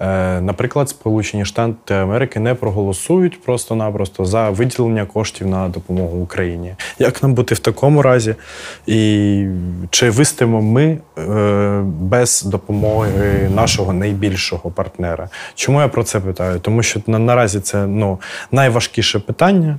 Е, 0.00 0.40
Наприклад, 0.40 0.88
Сполучені 0.88 1.44
Штати 1.44 1.94
Америки 1.94 2.40
не 2.40 2.54
проголосують 2.54 3.42
просто-напросто 3.42 4.24
за 4.24 4.50
виділення 4.50 5.06
коштів 5.06 5.46
на 5.46 5.68
допомогу 5.68 6.18
Україні. 6.18 6.74
Як 6.98 7.22
нам 7.22 7.34
бути 7.34 7.54
в 7.54 7.58
такому 7.58 8.02
разі? 8.02 8.34
І 8.86 9.46
чи 9.90 10.10
вистимо 10.10 10.62
ми 10.62 10.98
е, 11.18 11.82
без 11.84 12.42
допомоги 12.42 13.50
нашого 13.54 13.92
найбільшого 13.92 14.70
партнера? 14.70 15.28
Чому 15.54 15.80
я 15.80 15.88
про 15.88 16.04
це 16.04 16.20
питаю? 16.20 16.60
Тому 16.60 16.82
що 16.82 17.00
на, 17.06 17.18
наразі 17.18 17.60
це 17.60 17.86
ну, 17.86 18.20
найважкіше 18.52 19.18
питання 19.18 19.78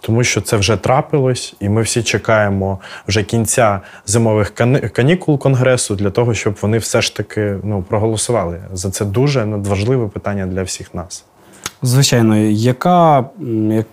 тому 0.00 0.24
що 0.24 0.40
це 0.40 0.56
вже 0.56 0.76
трапилось, 0.76 1.54
і 1.60 1.68
ми 1.68 1.82
всі 1.82 2.02
чекаємо 2.02 2.78
вже 3.08 3.22
кінця 3.22 3.80
зимових 4.06 4.54
канікул 4.92 5.38
конгресу 5.38 5.94
для 5.94 6.10
того, 6.10 6.34
щоб 6.34 6.56
вони 6.62 6.78
все 6.78 7.02
ж 7.02 7.16
таки 7.16 7.56
ну, 7.62 7.82
проголосували. 7.88 8.60
За 8.72 8.90
це 8.90 9.04
дуже 9.04 9.46
надважливе 9.46 10.08
питання 10.08 10.46
для 10.46 10.62
всіх 10.62 10.94
нас. 10.94 11.24
Звичайно, 11.82 12.36
яка, 12.36 13.24
як, 13.70 13.86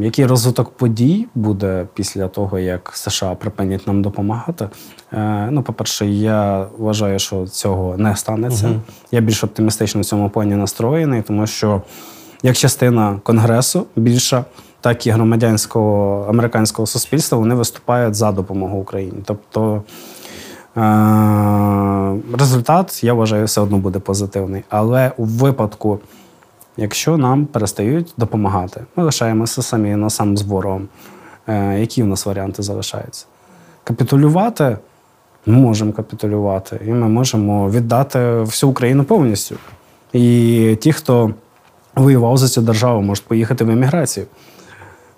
який 0.00 0.26
розвиток 0.26 0.70
подій 0.70 1.26
буде 1.34 1.86
після 1.94 2.28
того, 2.28 2.58
як 2.58 2.90
США 2.94 3.34
припинять 3.34 3.86
нам 3.86 4.02
допомагати? 4.02 4.68
Е, 5.12 5.48
ну, 5.50 5.62
по-перше, 5.62 6.06
я 6.06 6.66
вважаю, 6.78 7.18
що 7.18 7.46
цього 7.46 7.96
не 7.96 8.16
станеться. 8.16 8.66
Угу. 8.66 8.80
Я 9.12 9.20
більш 9.20 9.44
оптимістично 9.44 10.00
в 10.00 10.04
цьому 10.04 10.30
плані 10.30 10.54
настроєний, 10.54 11.22
тому 11.22 11.46
що 11.46 11.82
як 12.42 12.56
частина 12.56 13.20
конгресу 13.22 13.86
більша 13.96 14.44
так 14.80 15.06
і 15.06 15.10
громадянського 15.10 16.26
американського 16.28 16.86
суспільства 16.86 17.38
вони 17.38 17.54
виступають 17.54 18.14
за 18.14 18.32
допомогу 18.32 18.78
Україні. 18.78 19.22
Тобто 19.24 19.82
е, 20.76 22.36
результат, 22.38 23.04
я 23.04 23.14
вважаю, 23.14 23.44
все 23.44 23.60
одно 23.60 23.78
буде 23.78 23.98
позитивний. 23.98 24.62
Але 24.68 25.12
у 25.16 25.24
випадку, 25.24 25.98
якщо 26.76 27.16
нам 27.16 27.46
перестають 27.46 28.14
допомагати, 28.16 28.84
ми 28.96 29.04
лишаємося 29.04 29.62
самі 29.62 29.96
на 29.96 30.10
сам 30.10 30.36
з 30.36 30.42
ворогом. 30.42 30.88
Е, 31.48 31.80
які 31.80 32.02
в 32.02 32.06
нас 32.06 32.26
варіанти 32.26 32.62
залишаються? 32.62 33.26
Капітулювати 33.84 34.76
ми 35.46 35.54
можемо 35.54 35.92
капітулювати, 35.92 36.80
і 36.86 36.90
ми 36.90 37.08
можемо 37.08 37.70
віддати 37.70 38.18
всю 38.18 38.70
Україну 38.70 39.04
повністю. 39.04 39.56
І 40.12 40.76
ті, 40.80 40.92
хто 40.92 41.34
воював 41.94 42.36
за 42.36 42.48
цю 42.48 42.62
державу, 42.62 43.02
можуть 43.02 43.24
поїхати 43.24 43.64
в 43.64 43.70
еміграцію. 43.70 44.26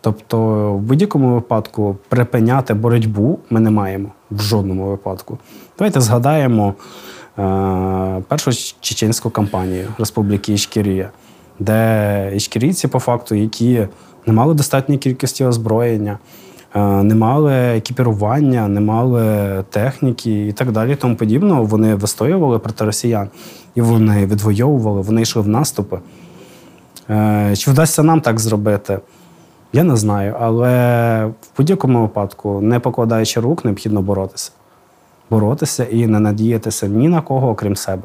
Тобто, 0.03 0.39
в 0.73 0.81
будь-якому 0.81 1.35
випадку 1.35 1.97
припиняти 2.09 2.75
боротьбу 2.75 3.39
ми 3.51 3.61
не 3.61 3.71
маємо 3.71 4.09
в 4.31 4.41
жодному 4.41 4.87
випадку. 4.87 5.39
Давайте 5.79 6.01
згадаємо 6.01 6.75
е, 7.39 8.23
першу 8.29 8.53
чеченську 8.81 9.31
кампанію 9.31 9.89
Республіки 9.99 10.55
Ічкірія, 10.55 11.11
де 11.59 12.33
ічкірійці, 12.37 12.89
по 12.89 12.99
факту, 12.99 13.35
які 13.35 13.87
не 14.27 14.33
мали 14.33 14.55
достатньої 14.55 14.99
кількості 14.99 15.45
озброєння, 15.45 16.19
е, 16.75 16.81
не 16.81 17.15
мали 17.15 17.53
екіпірування, 17.53 18.69
не 18.69 18.81
мали 18.81 19.25
техніки 19.71 20.47
і 20.47 20.53
так 20.53 20.73
далі. 20.73 20.97
Тому 20.97 21.17
подібного, 21.17 21.65
вони 21.65 21.95
вистоювали 21.95 22.59
проти 22.59 22.85
росіян 22.85 23.29
і 23.75 23.81
вони 23.81 24.27
відвоювали, 24.27 25.01
вони 25.01 25.23
йшли 25.23 25.43
в 25.43 25.49
наступи. 25.49 25.99
Е, 27.11 27.57
чи 27.57 27.71
вдасться 27.71 28.03
нам 28.03 28.21
так 28.21 28.41
зробити? 28.41 28.99
Я 29.75 29.85
не 29.85 29.97
знаю, 29.97 30.37
але 30.41 31.27
в 31.27 31.57
будь-якому 31.57 32.03
випадку, 32.03 32.61
не 32.61 32.81
покладаючи 32.81 33.41
рук, 33.41 33.65
необхідно 33.65 34.03
боротися. 34.03 34.53
Боротися 35.31 35.85
і 35.85 36.07
не 36.07 36.21
надіятися 36.21 36.87
ні 36.87 37.09
на 37.09 37.21
кого, 37.21 37.51
окрім 37.51 37.77
себе. 37.77 38.03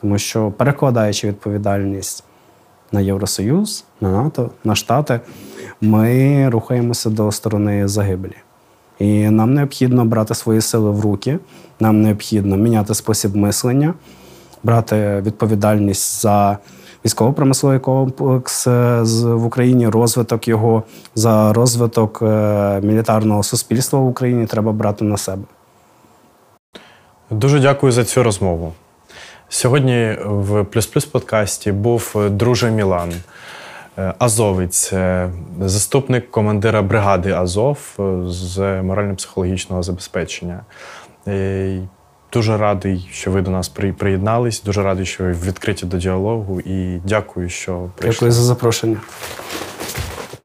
Тому 0.00 0.18
що, 0.18 0.50
перекладаючи 0.50 1.28
відповідальність 1.28 2.24
на 2.92 3.00
Євросоюз, 3.00 3.84
на 4.00 4.10
НАТО, 4.10 4.50
на 4.64 4.74
Штати, 4.74 5.20
ми 5.80 6.48
рухаємося 6.48 7.10
до 7.10 7.32
сторони 7.32 7.88
загибелі. 7.88 8.36
І 8.98 9.30
нам 9.30 9.54
необхідно 9.54 10.04
брати 10.04 10.34
свої 10.34 10.60
сили 10.60 10.90
в 10.90 11.00
руки, 11.00 11.38
нам 11.80 12.02
необхідно 12.02 12.56
міняти 12.56 12.94
спосіб 12.94 13.36
мислення, 13.36 13.94
брати 14.62 15.22
відповідальність 15.26 16.22
за 16.22 16.58
військово-промисловий 17.04 17.78
комплекс 17.78 18.66
е, 18.66 19.02
в 19.24 19.46
Україні, 19.46 19.88
розвиток 19.88 20.48
його, 20.48 20.82
за 21.14 21.52
розвиток 21.52 22.22
е, 22.22 22.80
мілітарного 22.82 23.42
суспільства 23.42 23.98
в 23.98 24.06
Україні 24.06 24.46
треба 24.46 24.72
брати 24.72 25.04
на 25.04 25.16
себе. 25.16 25.42
Дуже 27.30 27.60
дякую 27.60 27.92
за 27.92 28.04
цю 28.04 28.22
розмову. 28.22 28.72
Сьогодні 29.48 30.16
в 30.24 30.64
Плюс 30.64 30.86
Плюс 30.86 31.04
подкасті 31.04 31.72
був 31.72 32.14
е, 32.16 32.28
друже 32.28 32.70
Мілан, 32.70 33.12
азовець, 34.18 34.92
заступник 35.60 36.30
командира 36.30 36.82
бригади 36.82 37.32
Азов 37.32 37.78
з 38.26 38.82
морально-психологічного 38.82 39.82
забезпечення. 39.82 40.60
Дуже 42.32 42.56
радий, 42.56 43.08
що 43.12 43.30
ви 43.30 43.42
до 43.42 43.50
нас 43.50 43.68
приєднались. 43.68 44.62
Дуже 44.62 44.82
радий, 44.82 45.06
що 45.06 45.24
ви 45.24 45.32
відкриті 45.32 45.82
до 45.82 45.96
діалогу. 45.96 46.60
І 46.60 47.00
дякую, 47.04 47.48
що 47.48 47.90
прийшли. 47.96 48.14
Дякую 48.14 48.32
за 48.32 48.42
запрошення. 48.42 48.96